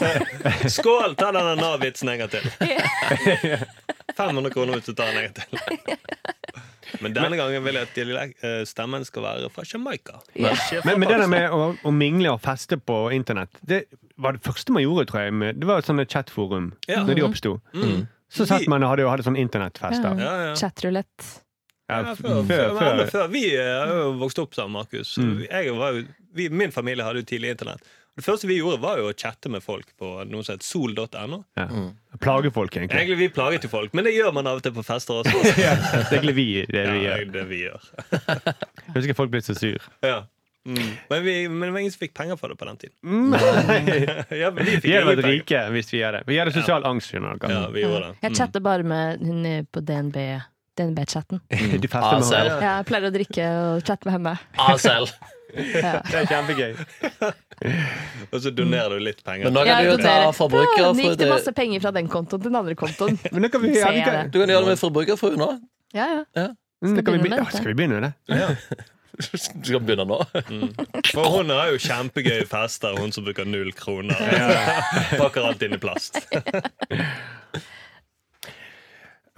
Skål! 0.77 1.17
Ta 1.19 1.33
denne 1.35 1.57
Nav-vitsen 1.59 2.13
en 2.13 2.23
gang 2.23 2.31
til. 2.37 2.47
500 4.15 4.55
kroner 4.55 4.79
hvis 4.79 4.93
du 4.93 4.95
tar 4.95 5.11
den 5.11 5.25
en 5.25 5.27
gang 5.27 5.37
til. 5.41 6.23
Men 7.03 7.17
denne 7.17 7.35
gangen 7.41 7.65
vil 7.65 7.81
jeg 7.81 7.89
at 7.91 8.45
eh, 8.47 8.61
stemmen 8.69 9.03
skal 9.09 9.25
være 9.27 9.51
fra 9.51 9.65
Jamaica. 9.67 10.21
Ja. 10.39 10.53
Men, 10.87 11.01
men 11.03 11.11
det 11.11 11.19
der 11.25 11.31
med 11.33 11.51
å, 11.51 11.73
å 11.83 11.93
mingle 11.95 12.37
og 12.37 12.43
feste 12.45 12.79
på 12.79 13.09
internett, 13.17 13.51
det 13.67 13.87
var 14.21 14.37
det 14.37 14.45
første 14.47 14.75
man 14.75 14.85
gjorde, 14.85 15.09
tror 15.11 15.25
jeg. 15.27 15.35
Med, 15.35 15.59
det 15.59 15.67
var 15.67 15.83
et 15.83 15.89
sånt 15.89 16.05
chatforum 16.13 16.73
Ja. 16.87 17.03
når 17.03 17.19
de 17.19 17.25
oppsto. 17.27 17.57
Mm. 17.75 18.05
Så 18.35 18.47
satt 18.51 18.67
man 18.71 18.83
og 18.83 18.95
hadde, 18.95 19.07
hadde 19.11 19.27
sånn 19.27 19.39
internettfest 19.41 20.03
Ja, 20.05 20.15
ja. 20.19 20.55
Chatrulett. 20.59 21.33
Ja, 21.91 21.99
Ja, 22.01 22.15
før, 22.17 22.41
før, 22.49 22.71
før, 22.79 23.03
før. 23.13 23.27
Vi 23.33 23.43
eh, 23.55 23.67
har 23.77 23.91
jo 23.93 24.15
vokst 24.23 24.39
opp 24.41 24.55
sammen, 24.57 24.73
Markus. 24.81 25.17
Mm. 25.21 25.43
Jeg 25.45 25.75
var 25.77 25.93
jo, 25.99 26.07
vi, 26.35 26.49
min 26.49 26.73
familie 26.73 27.05
hadde 27.05 27.21
jo 27.21 27.29
tidlig 27.29 27.51
internett. 27.55 27.85
Det 28.15 28.23
første 28.23 28.47
vi 28.47 28.57
gjorde, 28.61 28.79
var 28.81 29.01
jo 29.03 29.09
å 29.11 29.15
chatte 29.19 29.51
med 29.51 29.61
folk 29.63 29.89
på 29.99 30.09
noe 30.31 30.45
som 30.47 30.55
het 30.55 30.63
sol.no. 30.65 31.41
Ja. 31.59 31.65
Plage 32.23 32.53
folk, 32.55 32.77
egentlig. 32.79 32.95
Egentlig 33.01 33.19
vi 33.25 33.29
plaget 33.35 33.67
jo 33.67 33.71
folk, 33.73 33.91
men 33.99 34.07
det 34.07 34.13
gjør 34.15 34.31
man 34.37 34.47
av 34.47 34.61
og 34.61 34.65
til 34.65 34.73
på 34.77 34.85
fester 34.87 35.19
også. 35.25 35.35
Ja, 35.65 35.73
det 35.75 35.99
er 36.05 36.21
egentlig 36.21 36.37
vi, 36.39 36.47
det 36.71 36.85
vi 36.93 37.01
Ja, 37.03 37.17
gjør. 37.19 37.33
det 37.35 37.45
vi 37.51 37.59
gjør. 37.65 37.89
Jeg 38.15 38.95
husker 39.01 39.19
folk 39.19 39.35
ble 39.35 39.43
så 39.43 39.57
sur. 39.59 39.89
Ja. 40.07 40.21
Mm. 40.65 40.95
Men, 41.11 41.25
vi, 41.25 41.33
men 41.49 41.67
det 41.67 41.73
var 41.75 41.83
ingen 41.83 41.93
som 41.93 42.01
fikk 42.01 42.15
penger 42.17 42.39
for 42.41 42.49
det 42.49 42.57
på 42.57 42.65
den 42.65 42.81
tiden. 42.81 42.97
Vi 44.31 44.39
ja, 44.41 44.49
men 44.51 44.65
vi 44.65 44.95
hadde 44.95 45.11
vært 45.11 45.27
rike 45.29 45.61
hvis 45.75 45.93
vi 45.93 46.01
gjør 46.01 46.19
det. 46.19 46.25
Vi 46.31 46.39
gjør 46.39 46.51
det 46.51 46.57
sosial 46.57 46.89
angst, 46.89 47.13
skjønner. 47.13 47.37
Ja, 47.53 47.67
vi 47.75 47.85
gjorde 47.85 48.09
det. 48.09 48.19
Jeg 48.25 48.41
chatter 48.41 48.65
bare 48.65 48.87
med 48.95 49.25
hun 49.25 49.47
eh, 49.51 49.63
på 49.69 49.85
DNB. 49.85 50.19
DNB-chatten. 50.75 51.41
Mm. 51.55 51.85
hverandre. 51.87 52.39
Jeg 52.65 52.87
pleier 52.89 53.07
å 53.07 53.13
drikke 53.15 53.45
og 53.61 53.85
chatte 53.87 54.09
med 54.09 54.17
henne. 54.17 54.33
ASL. 54.59 55.07
Ja. 55.55 56.01
Det 56.11 56.17
er 56.19 56.27
kjempegøy. 56.33 56.73
Og 58.33 58.41
så 58.43 58.51
donerer 58.51 58.97
du 58.97 59.05
litt 59.07 59.21
penger. 59.23 59.47
Men 59.47 59.55
nå 59.55 59.63
kan 59.69 59.85
du 59.85 59.91
jo 59.93 60.01
ta 60.01 60.17
forbruker... 60.35 60.89
Nå 60.89 61.05
gikk 61.05 61.21
det 61.21 61.31
masse 61.31 61.55
penger 61.55 61.85
fra 61.85 61.93
den 61.95 62.11
kontoen 62.11 62.43
til 62.43 62.51
den 62.51 62.59
andre 62.59 62.75
kontoen. 62.79 63.21
Kan 63.23 63.63
vi, 63.63 63.71
ja, 63.79 63.93
vi 63.95 64.03
kan. 64.03 64.33
Du 64.35 64.41
kan 64.41 64.51
gjøre 64.51 64.67
det 64.67 64.75
med 64.75 64.83
forbrukerfrue 64.83 65.39
nå. 65.39 65.53
Ja, 65.95 66.09
ja. 66.35 66.49
Mm, 66.85 66.99
da 66.99 67.07
kan 67.07 67.15
vi, 67.15 67.23
begynne 67.23 67.39
med 67.39 67.47
ja, 67.47 67.55
skal 67.55 67.71
vi 67.71 67.77
begynne 67.79 68.01
med 68.01 68.09
det? 68.09 68.41
Ja. 68.43 68.91
Du 69.15 69.39
skal 69.39 69.81
begynne 69.81 70.07
nå. 70.09 70.19
For 71.13 71.31
hun 71.37 71.53
har 71.55 71.71
jo 71.73 71.81
kjempegøye 71.83 72.47
fester, 72.51 72.97
hun 72.99 73.15
som 73.15 73.27
bruker 73.27 73.47
null 73.49 73.71
kroner. 73.77 74.19
Pakker 75.15 75.47
alt 75.47 75.63
inn 75.63 75.77
i 75.77 75.83
plast. 75.83 76.19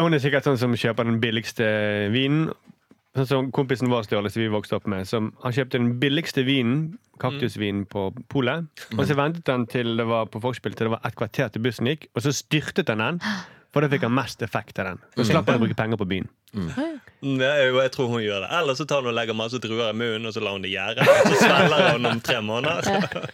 Hun 0.01 0.13
er 0.13 0.21
sikkert 0.21 0.45
sånn 0.45 0.61
som 0.61 0.77
kjøper 0.77 1.09
den 1.09 1.21
billigste 1.23 1.67
vinen. 2.13 2.51
Sånn 3.17 3.29
som 3.31 3.47
kompisen 3.57 3.89
vår 3.89 4.05
Størle, 4.05 4.29
som 4.29 4.43
vi 4.43 4.51
vokste 4.53 4.77
opp 4.77 4.89
med. 4.93 5.09
Som 5.09 5.31
han 5.41 5.55
kjøpte 5.57 5.79
den 5.81 5.95
billigste 6.03 6.45
vinen, 6.45 6.99
kaktusvinen, 7.23 7.87
på 7.89 8.11
polet. 8.33 8.69
Og 8.97 9.07
så 9.09 9.17
ventet 9.17 9.49
han 9.49 9.65
til 9.73 9.95
det 9.97 10.05
var 10.09 10.29
på 10.29 10.43
forspill 10.45 10.77
til 10.77 10.91
det 10.91 10.97
var 10.99 11.07
et 11.09 11.17
kvarter 11.17 11.49
til 11.53 11.65
bussen 11.65 11.89
gikk, 11.89 12.11
og 12.13 12.27
så 12.27 12.35
styrtet 12.37 12.93
han 12.93 13.01
den. 13.01 13.23
For 13.77 13.85
da 13.85 13.91
fikk 13.93 14.07
han 14.07 14.15
mest 14.17 14.41
effekt 14.41 14.79
av 14.81 14.87
den. 14.89 15.01
Så 15.19 15.27
slapp 15.29 15.51
han 15.51 15.59
å 15.59 15.61
bruke 15.61 15.75
penger 15.77 15.99
på 16.01 16.07
byen. 16.09 16.29
Nei, 16.57 17.49
jeg, 17.53 17.73
jeg 17.77 17.91
tror 17.93 18.07
hun 18.09 18.23
gjør 18.25 18.47
det. 18.47 18.49
Eller 18.57 18.77
så 18.79 18.87
tar 18.89 19.03
hun 19.05 19.11
og 19.11 19.17
legger 19.19 19.37
masse 19.37 19.59
druer 19.61 19.91
i 19.91 19.97
munnen, 20.01 20.25
og 20.31 20.33
så 20.33 20.41
lar 20.41 20.55
hun 20.57 20.65
det 20.65 20.71
gjære. 20.73 21.05
Så 21.05 21.35
svelger 21.43 21.91
hun 21.91 22.09
om 22.09 22.23
tre 22.25 22.39
måneder. 22.47 23.27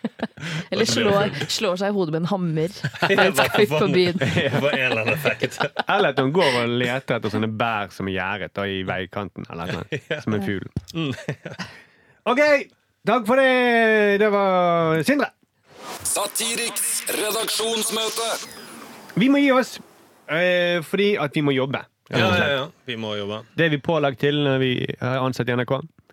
Eller 0.75 0.91
slår, 0.91 1.37
slår 1.47 1.79
seg 1.79 1.93
i 1.93 1.95
hodet 1.95 2.17
med 2.17 2.25
en 2.25 2.31
hammer. 2.33 2.75
På 3.71 3.89
byen. 3.95 4.19
For 4.19 4.67
en 4.73 4.83
eller 4.89 5.05
annen 5.05 5.13
effekt. 5.15 5.61
Eller 5.95 6.11
at 6.11 6.19
hun 6.19 6.35
går 6.35 6.59
og 6.65 6.75
leter 6.83 7.21
etter 7.21 7.37
sånne 7.37 7.53
bær 7.63 7.95
som 7.95 8.11
er 8.11 8.17
gjæret 8.19 8.63
i 8.67 8.83
veikanten. 8.91 9.47
Eller 9.47 9.77
noe 9.79 10.19
som 10.27 10.39
en 10.41 10.45
fugl. 10.49 10.67
OK! 12.35 12.43
Takk 13.07 13.31
for 13.31 13.39
det. 13.39 14.19
Det 14.27 14.33
var 14.35 15.07
Sindre. 15.07 15.31
Satiriks 16.03 17.05
redaksjonsmøte. 17.15 18.29
Vi 19.23 19.31
må 19.31 19.39
gi 19.47 19.55
oss 19.55 19.77
eh, 20.39 20.83
fordi 20.87 21.17
at 21.21 21.35
vi 21.37 21.43
må 21.45 21.53
jobbe. 21.57 21.83
Ja, 22.13 22.19
ja, 22.37 22.47
ja. 22.53 22.65
Vi 22.87 22.97
må 23.01 23.15
jobbe. 23.17 23.39
Det 23.57 23.65
er 23.67 23.71
vi 23.73 23.79
pålagt 23.81 24.19
til 24.21 24.37
når 24.45 24.59
vi 24.61 24.73
er 25.01 25.19
ansatt 25.23 25.49
i 25.49 25.55
NRK. 25.57 25.73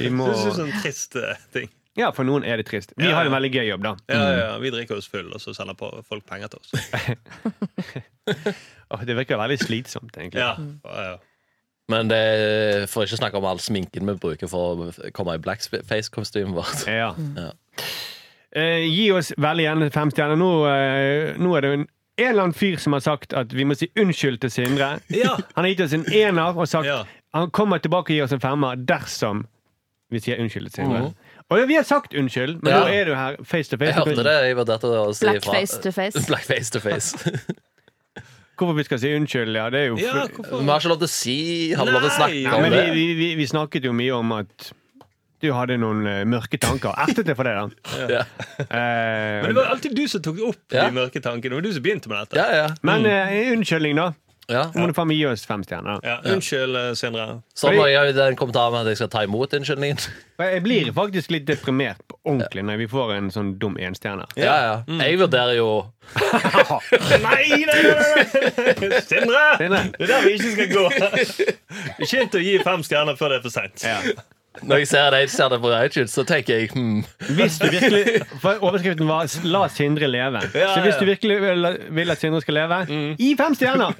Vi 0.00 0.08
må, 0.10 0.26
Det 0.32 0.40
er 0.48 0.56
sånn 0.56 0.72
trist 0.82 1.14
eh, 1.20 1.36
ting. 1.54 1.68
ja, 1.96 2.08
for 2.16 2.26
noen 2.26 2.42
er 2.46 2.58
det 2.60 2.66
trist. 2.66 2.90
Vi 2.98 3.06
Ja, 3.06 3.14
har 3.20 3.28
en 3.28 3.34
veldig 3.36 3.50
gøy 3.54 3.68
jobb, 3.68 3.84
da. 3.86 3.92
Ja, 4.10 4.24
ja, 4.36 4.48
Vi 4.62 4.72
drikker 4.74 4.98
oss 4.98 5.06
full, 5.12 5.28
og 5.32 5.40
så 5.42 5.54
sender 5.54 5.78
folk 5.78 6.26
penger 6.26 6.50
til 6.50 6.58
oss. 6.58 6.70
oh, 8.90 9.04
det 9.06 9.14
virker 9.20 9.38
veldig 9.40 9.58
slitsomt, 9.62 10.16
egentlig. 10.18 10.42
Ja, 10.42 10.56
ja. 10.84 11.16
Men 11.86 12.08
det 12.10 12.88
for 12.90 13.06
ikke 13.06 13.20
snakke 13.20 13.38
om 13.38 13.46
all 13.46 13.60
sminken 13.62 14.08
vi 14.10 14.16
bruker 14.18 14.50
for 14.50 14.88
å 14.88 15.10
komme 15.14 15.36
i 15.38 15.42
blackface-kostymet 15.44 16.56
vårt. 16.58 16.82
Ja. 16.90 17.12
Ja. 17.38 17.52
Eh, 18.56 18.86
gi 18.88 19.10
oss 19.12 19.32
veldig 19.36 19.66
gjerne 19.66 19.90
fem 19.92 20.10
stjerner. 20.14 20.38
Nå, 20.40 20.50
eh, 20.70 21.34
nå 21.42 21.50
er 21.58 21.60
det 21.66 21.72
en, 21.76 21.82
en 22.16 22.30
eller 22.30 22.46
annen 22.46 22.56
fyr 22.56 22.78
som 22.80 22.94
har 22.96 23.02
sagt 23.04 23.34
at 23.36 23.52
vi 23.52 23.66
må 23.68 23.76
si 23.76 23.90
unnskyld 24.00 24.40
til 24.40 24.50
Sindre. 24.54 24.94
Ja. 25.12 25.34
Han 25.58 25.66
har 25.66 25.68
gitt 25.74 25.82
oss 25.84 25.92
en 25.98 26.06
ener 26.08 26.56
og 26.56 26.64
sagt 26.70 26.88
Ja. 26.88 27.02
han 27.36 27.50
kommer 27.50 27.78
tilbake 27.84 28.08
og 28.14 28.16
gir 28.16 28.24
oss 28.24 28.32
en 28.32 28.40
femmer 28.40 28.76
dersom 28.88 29.44
vi 30.10 30.22
sier 30.24 30.40
unnskyld 30.40 30.70
til 30.70 30.80
Sindre. 30.84 31.02
Mhm. 31.10 31.14
Og 31.52 31.68
vi 31.68 31.76
har 31.78 31.84
sagt 31.86 32.14
unnskyld, 32.16 32.62
men 32.62 32.72
Ja. 32.72 32.80
nå 32.80 32.88
er 32.90 33.04
du 33.04 33.14
her 33.14 33.36
face 33.44 33.68
to 33.70 33.76
face. 33.76 33.92
Jeg 33.92 34.00
hørte 34.02 34.24
det. 34.24 34.36
Jeg 34.48 34.56
vurderte 34.56 34.88
å 34.88 35.12
si 35.14 35.24
Black 35.28 35.44
face 35.44 35.80
to 35.82 35.92
face. 35.92 36.26
Black 36.26 36.44
face 36.48 36.70
to 36.72 36.80
face. 36.80 37.14
Hvorfor 38.56 38.72
vi 38.78 38.82
skal 38.88 38.98
si 38.98 39.12
unnskyld? 39.14 39.52
Ja, 39.54 39.68
det 39.70 39.80
er 39.80 39.86
jo 39.90 39.96
ja? 40.00 40.24
Vi 40.32 40.64
har 40.64 40.80
ikke 40.80 40.88
lov 40.88 40.98
til 41.02 41.10
å 41.10 41.12
si 41.12 41.36
Har 41.76 41.84
vi 41.84 41.92
lov 41.92 42.00
til 42.06 42.08
å 42.08 42.16
snakke 42.16 42.54
om 42.56 42.62
men 42.64 42.72
det? 42.72 42.84
vi, 42.94 42.94
vi, 42.96 43.14
vi, 43.20 43.28
vi 43.36 43.46
snakket 43.46 43.84
jo 43.84 43.92
mye 43.92 44.14
om 44.16 44.32
at 44.32 44.70
du 45.42 45.50
hadde 45.52 45.76
noen 45.82 46.04
uh, 46.08 46.20
mørke 46.28 46.58
tanker. 46.62 46.94
Ertet 47.06 47.26
det 47.28 47.36
for 47.36 47.44
det, 47.48 47.54
da. 47.56 48.04
Ja. 48.08 48.22
Uh, 48.60 48.68
Men 49.44 49.50
det 49.52 49.56
var 49.60 49.72
alltid 49.74 49.96
du 49.98 50.06
som 50.08 50.22
tok 50.24 50.38
opp 50.52 50.72
Ja. 50.72 50.86
de 50.88 50.96
mørke 50.96 51.20
tankene. 51.24 51.52
Det 51.52 51.58
var 51.60 51.66
du 51.68 51.72
som 51.76 51.84
begynte 51.84 52.08
med 52.12 52.22
dette. 52.24 52.38
Ja, 52.40 52.62
ja. 52.64 52.70
men 52.86 53.04
uh, 53.06 53.52
unnskyldning, 53.56 53.98
da. 54.00 54.06
ja. 54.48 54.62
Må 54.78 54.86
du 54.88 54.94
faen 54.96 55.08
meg 55.10 55.18
gi 55.20 55.26
oss 55.28 55.42
fem 55.48 55.64
stjerner. 55.66 55.98
Ja, 56.06 56.20
unnskyld, 56.32 56.76
eh, 56.78 56.92
Sindre. 56.98 57.24
Sånn 57.58 57.74
må 57.76 57.88
jeg 57.90 57.98
ha 57.98 58.12
den 58.14 58.36
kommentaren 58.38 58.72
med 58.76 58.86
at 58.86 58.92
jeg 58.94 59.00
skal 59.02 59.10
ta 59.12 59.24
imot 59.26 59.56
unnskyldningen. 59.58 59.98
Jeg 60.36 60.60
blir 60.60 60.90
faktisk 60.92 61.30
litt 61.32 61.46
deprimert 61.48 62.02
på 62.04 62.18
ordentlig 62.28 62.60
når 62.68 62.76
vi 62.82 62.86
får 62.92 63.12
en 63.14 63.30
sånn 63.32 63.54
dum 63.56 63.78
enstjerne. 63.80 64.26
Ja, 64.36 64.56
ja. 64.66 64.74
Jeg 65.00 65.16
vurderer 65.22 65.54
jo 65.56 65.68
Nei, 67.22 67.56
nei, 67.64 67.64
nei, 67.64 67.94
nei. 67.96 69.00
Sindre! 69.08 69.44
Sindre. 69.56 69.80
Det 69.96 70.04
er 70.04 70.10
der 70.10 70.26
vi 70.26 70.34
ikke 70.36 70.50
skal 70.52 70.68
gå. 70.74 70.84
Ikke 72.04 72.20
inn 72.20 72.32
til 72.34 72.42
å 72.42 72.44
gi 72.44 72.54
fem 72.68 72.84
stjerner 72.84 73.16
før 73.16 73.32
det 73.32 73.38
er 73.40 73.46
for 73.48 73.56
seint. 73.56 73.86
Ja. 73.88 73.96
Når 74.62 74.78
jeg 74.82 74.88
ser 74.88 75.14
en 75.18 75.28
stjerne 75.28 75.58
på 75.60 75.70
iTunes, 75.84 76.12
så 76.16 76.24
tenker 76.26 76.56
jeg 76.60 76.70
hmm, 76.72 77.04
Hvis 77.36 77.58
du 77.60 77.66
virkelig 77.70 78.22
For 78.40 78.62
overskriften 78.64 79.08
var 79.08 79.26
'La 79.44 79.66
Sindre 79.68 80.08
leve'. 80.08 80.42
Ja, 80.54 80.74
Så 80.74 80.80
hvis 80.84 80.96
du 81.00 81.04
virkelig 81.04 81.40
vil, 81.42 81.68
vil 81.90 82.10
at 82.10 82.20
Sindre 82.20 82.40
skal 82.40 82.54
leve, 82.54 82.78
gi 83.18 83.34
fem 83.36 83.54
stjerner! 83.54 83.92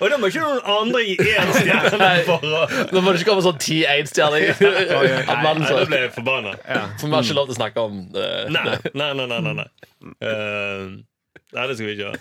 Og 0.00 0.10
da 0.10 0.16
må 0.20 0.30
ikke 0.30 0.40
noen 0.40 0.60
andre 0.64 1.02
gi 1.04 1.16
én 1.18 1.52
stjerne 1.58 2.10
for 2.26 2.44
å 2.46 2.64
Nå 2.92 3.00
må 3.02 3.12
det 3.12 3.20
ikke 3.20 3.30
komme 3.30 3.44
sånn 3.44 3.58
ti 3.62 3.82
én-stjerner. 3.84 4.54
Da 4.58 5.84
ble 5.86 5.98
jeg 6.04 6.12
forbanna. 6.14 6.54
For 6.98 7.06
vi 7.08 7.14
har 7.14 7.22
ikke 7.26 7.36
lov 7.38 7.48
til 7.50 7.56
å 7.56 7.60
snakke 7.60 7.84
om 7.84 8.00
det. 8.14 8.26
Nei, 8.54 8.64
nei, 8.94 9.12
nei. 9.14 9.26
nei, 9.26 9.40
nei, 9.40 9.54
nei. 9.62 9.68
Eh, 10.22 10.84
nei, 11.54 11.66
det 11.68 11.76
skal 11.76 11.86
vi 11.86 11.92
ikke 11.96 12.04
gjøre. 12.08 12.20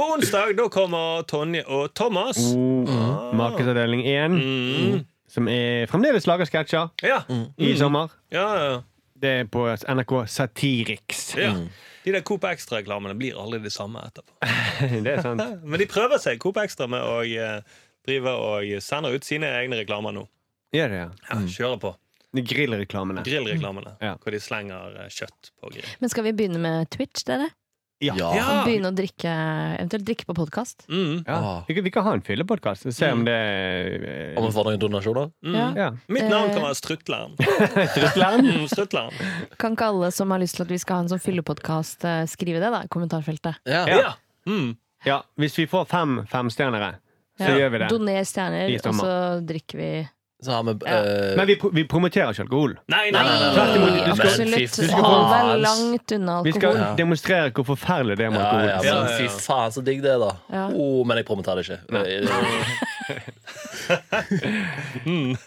På 0.00 0.06
onsdag 0.14 0.54
da 0.56 0.66
kommer 0.72 1.22
Tonje 1.28 1.62
og 1.68 1.90
Thomas. 1.94 2.38
Oh, 2.54 3.32
Markedsavdeling 3.36 4.06
1, 4.08 4.38
Mm. 4.40 5.00
Som 5.30 5.46
er 5.50 5.86
fremdeles 5.90 6.26
lager 6.26 6.48
sketsjer 6.50 6.90
Ja. 7.06 7.20
i 7.58 7.72
sommer. 7.78 8.10
Ja, 8.34 8.46
ja, 8.58 8.82
Det 9.20 9.30
er 9.42 9.44
på 9.52 9.66
NRK 9.68 10.14
Satiriks. 10.32 11.34
ja. 11.38 11.54
De 12.02 12.12
der 12.14 12.22
Coop 12.24 12.44
Extra-reklamene 12.48 13.12
blir 13.14 13.36
aldri 13.36 13.58
de 13.60 13.68
samme 13.70 14.00
etterpå. 14.00 14.32
Det 15.04 15.10
er 15.12 15.20
sant. 15.22 15.42
Men 15.68 15.78
de 15.82 15.86
prøver 15.86 16.16
seg, 16.22 16.38
Coop 16.40 16.56
Extra, 16.62 16.86
med 16.88 17.02
å 17.04 17.18
eh, 17.28 17.60
drive 18.08 18.32
og 18.40 18.70
sende 18.80 19.10
ut 19.12 19.26
sine 19.28 19.50
egne 19.58 19.76
reklamer 19.82 20.14
nå. 20.16 20.22
Gjør 20.72 20.88
det, 20.94 21.00
ja. 21.02 21.10
Ja, 21.28 21.36
Kjører 21.52 21.80
på. 21.82 21.90
De 22.32 22.42
Grillreklamene. 22.46 23.24
Grillreklamene. 23.26 23.92
Ja. 24.00 24.14
Hvor 24.22 24.32
de 24.32 24.40
slenger 24.40 24.96
eh, 25.02 25.10
kjøtt 25.12 25.50
på 25.60 25.72
grill. 25.74 25.92
Men 26.00 26.12
skal 26.14 26.24
vi 26.24 26.32
begynne 26.38 26.62
med 26.62 26.88
Twitch, 26.94 27.26
dere? 27.28 27.50
Ja. 28.00 28.14
Ja. 28.16 28.44
Begynne 28.64 28.88
å 28.88 28.94
drikke, 28.96 29.28
eventuelt 29.76 30.06
drikke 30.08 30.24
på 30.24 30.34
podkast? 30.38 30.86
Mm. 30.88 31.18
Ja. 31.26 31.34
Ah. 31.36 31.58
Vi, 31.68 31.74
kan, 31.76 31.84
vi 31.84 31.90
kan 31.92 32.06
ha 32.06 32.14
en 32.16 32.22
fyllepodkast 32.24 32.86
se 32.96 33.10
om 33.12 33.26
det 33.26 33.34
eh, 33.36 34.38
Om 34.40 34.46
vi 34.46 34.52
får 34.56 34.68
noen 34.70 34.80
donasjoner? 34.80 35.28
Mm. 35.44 35.56
Ja. 35.58 35.66
ja. 35.76 35.88
Mitt 36.08 36.24
navn 36.30 36.48
Eh. 36.48 36.54
kan 36.56 36.64
være 36.64 36.78
Strutleren. 36.78 37.34
Strutleren? 37.92 38.46
Mm, 38.48 38.64
Strutleren. 38.72 39.12
Kan 39.60 39.76
ikke 39.76 39.90
alle 39.92 40.08
som 40.16 40.32
har 40.32 40.40
lyst 40.40 40.56
til 40.56 40.64
at 40.64 40.72
vi 40.72 40.78
skal 40.80 40.96
ha 40.96 41.04
en 41.04 41.12
sånn 41.12 41.20
fyllepodkast, 41.26 42.06
eh, 42.08 42.22
skrive 42.32 42.62
det, 42.64 42.70
da? 42.72 42.80
i 42.88 42.92
Kommentarfeltet. 42.96 43.60
Ja. 43.68 43.84
Ja. 43.92 44.14
Mm. 44.48 44.72
ja. 45.04 45.20
Hvis 45.36 45.58
vi 45.60 45.68
får 45.68 45.84
fem 45.92 46.22
femstjernere, 46.30 46.94
så 47.36 47.52
Ja. 47.52 47.58
gjør 47.66 47.70
vi 47.76 47.82
det. 47.84 47.88
Doner 47.92 48.24
stjerner, 48.24 48.72
og 48.80 48.94
så 48.96 49.12
drikker 49.44 49.76
vi 49.84 49.90
Så 50.42 50.50
har 50.56 50.62
vi 50.64 50.72
Ja. 50.86 50.96
eh, 51.04 51.36
Men 51.36 51.46
vi, 51.46 51.56
pro- 51.60 51.70
vi 51.74 51.84
promoterer 51.84 52.30
ikke 52.32 52.40
alkohol. 52.46 52.74
Nei, 52.88 53.10
nei, 53.10 53.22
Nei, 53.22 53.22
nei. 53.22 53.54
nei, 53.56 53.78
nei, 53.90 54.10
Absolutt. 54.10 54.90
Hold 54.90 55.26
deg 55.34 55.60
langt 55.66 56.12
unna 56.16 56.42
Vi 56.46 56.52
skal. 56.56 56.74
Ja. 56.80 56.94
demonstrere 56.96 57.50
hvor 57.52 57.64
forferdelig 57.74 58.16
det 58.16 58.24
er 58.26 58.30
med 58.30 58.40
alkohol. 58.40 58.68
ja, 58.68 58.80
Ja, 58.82 58.94
ja, 58.94 59.10
ja. 59.10 59.16
fy 59.18 59.28
faen, 59.28 59.70
så 59.76 59.84
digg 59.84 60.00
det 60.02 60.10
er, 60.14 60.18
da. 60.18 60.30
Ja. 60.52 60.66
Oh, 60.72 61.04
men 61.04 61.16
jeg 61.20 61.26
promoterer 61.26 61.60
det 61.60 61.68
ikke. 61.68 61.80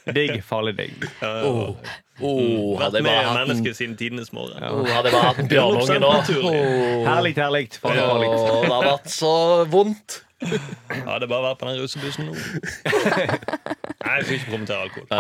Digg, 0.14 0.42
farlig 0.46 0.74
digg. 0.78 1.06
Oh, 1.24 1.76
oh, 2.22 2.80
hadde 2.82 2.94
Vært 2.94 2.94
jeg 3.00 3.04
med 3.04 3.10
bare 3.10 3.38
hatt 3.38 3.50
en, 3.54 3.64
siden 3.74 3.96
tidenes 4.00 4.34
morgen. 4.36 4.62
oh, 4.64 4.84
hadde 4.90 5.10
jeg 5.10 5.16
bare 5.16 5.30
hatt 5.32 5.50
bjørnunge 5.52 6.00
nå. 6.04 6.12
Oh. 6.44 7.08
Herlig, 7.08 7.34
herlig. 7.40 7.66
Farlig, 7.82 8.04
farlig. 8.10 8.30
Åh, 8.34 8.62
det 8.68 8.72
har 8.74 8.88
vært 8.90 9.10
så 9.14 9.34
vondt. 9.74 10.20
Ja, 11.04 11.18
det 11.20 11.26
er 11.26 11.32
bare 11.32 11.42
å 11.42 11.46
være 11.50 11.60
på 11.62 11.70
den 11.70 11.80
russebussen 11.82 12.28
nå. 12.30 12.34
Nei, 14.04 14.16
jeg 14.18 14.26
skal 14.26 14.36
ikke 14.38 14.50
promotere 14.52 14.82
alkohol. 14.88 15.08
Ha 15.14 15.18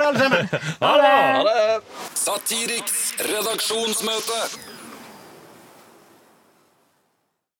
det, 0.00 0.06
alle 0.06 0.18
sammen! 0.22 0.44
Ha 0.80 0.92
det! 1.02 1.82
Satiriks 2.16 3.02
redaksjonsmøte. 3.28 4.40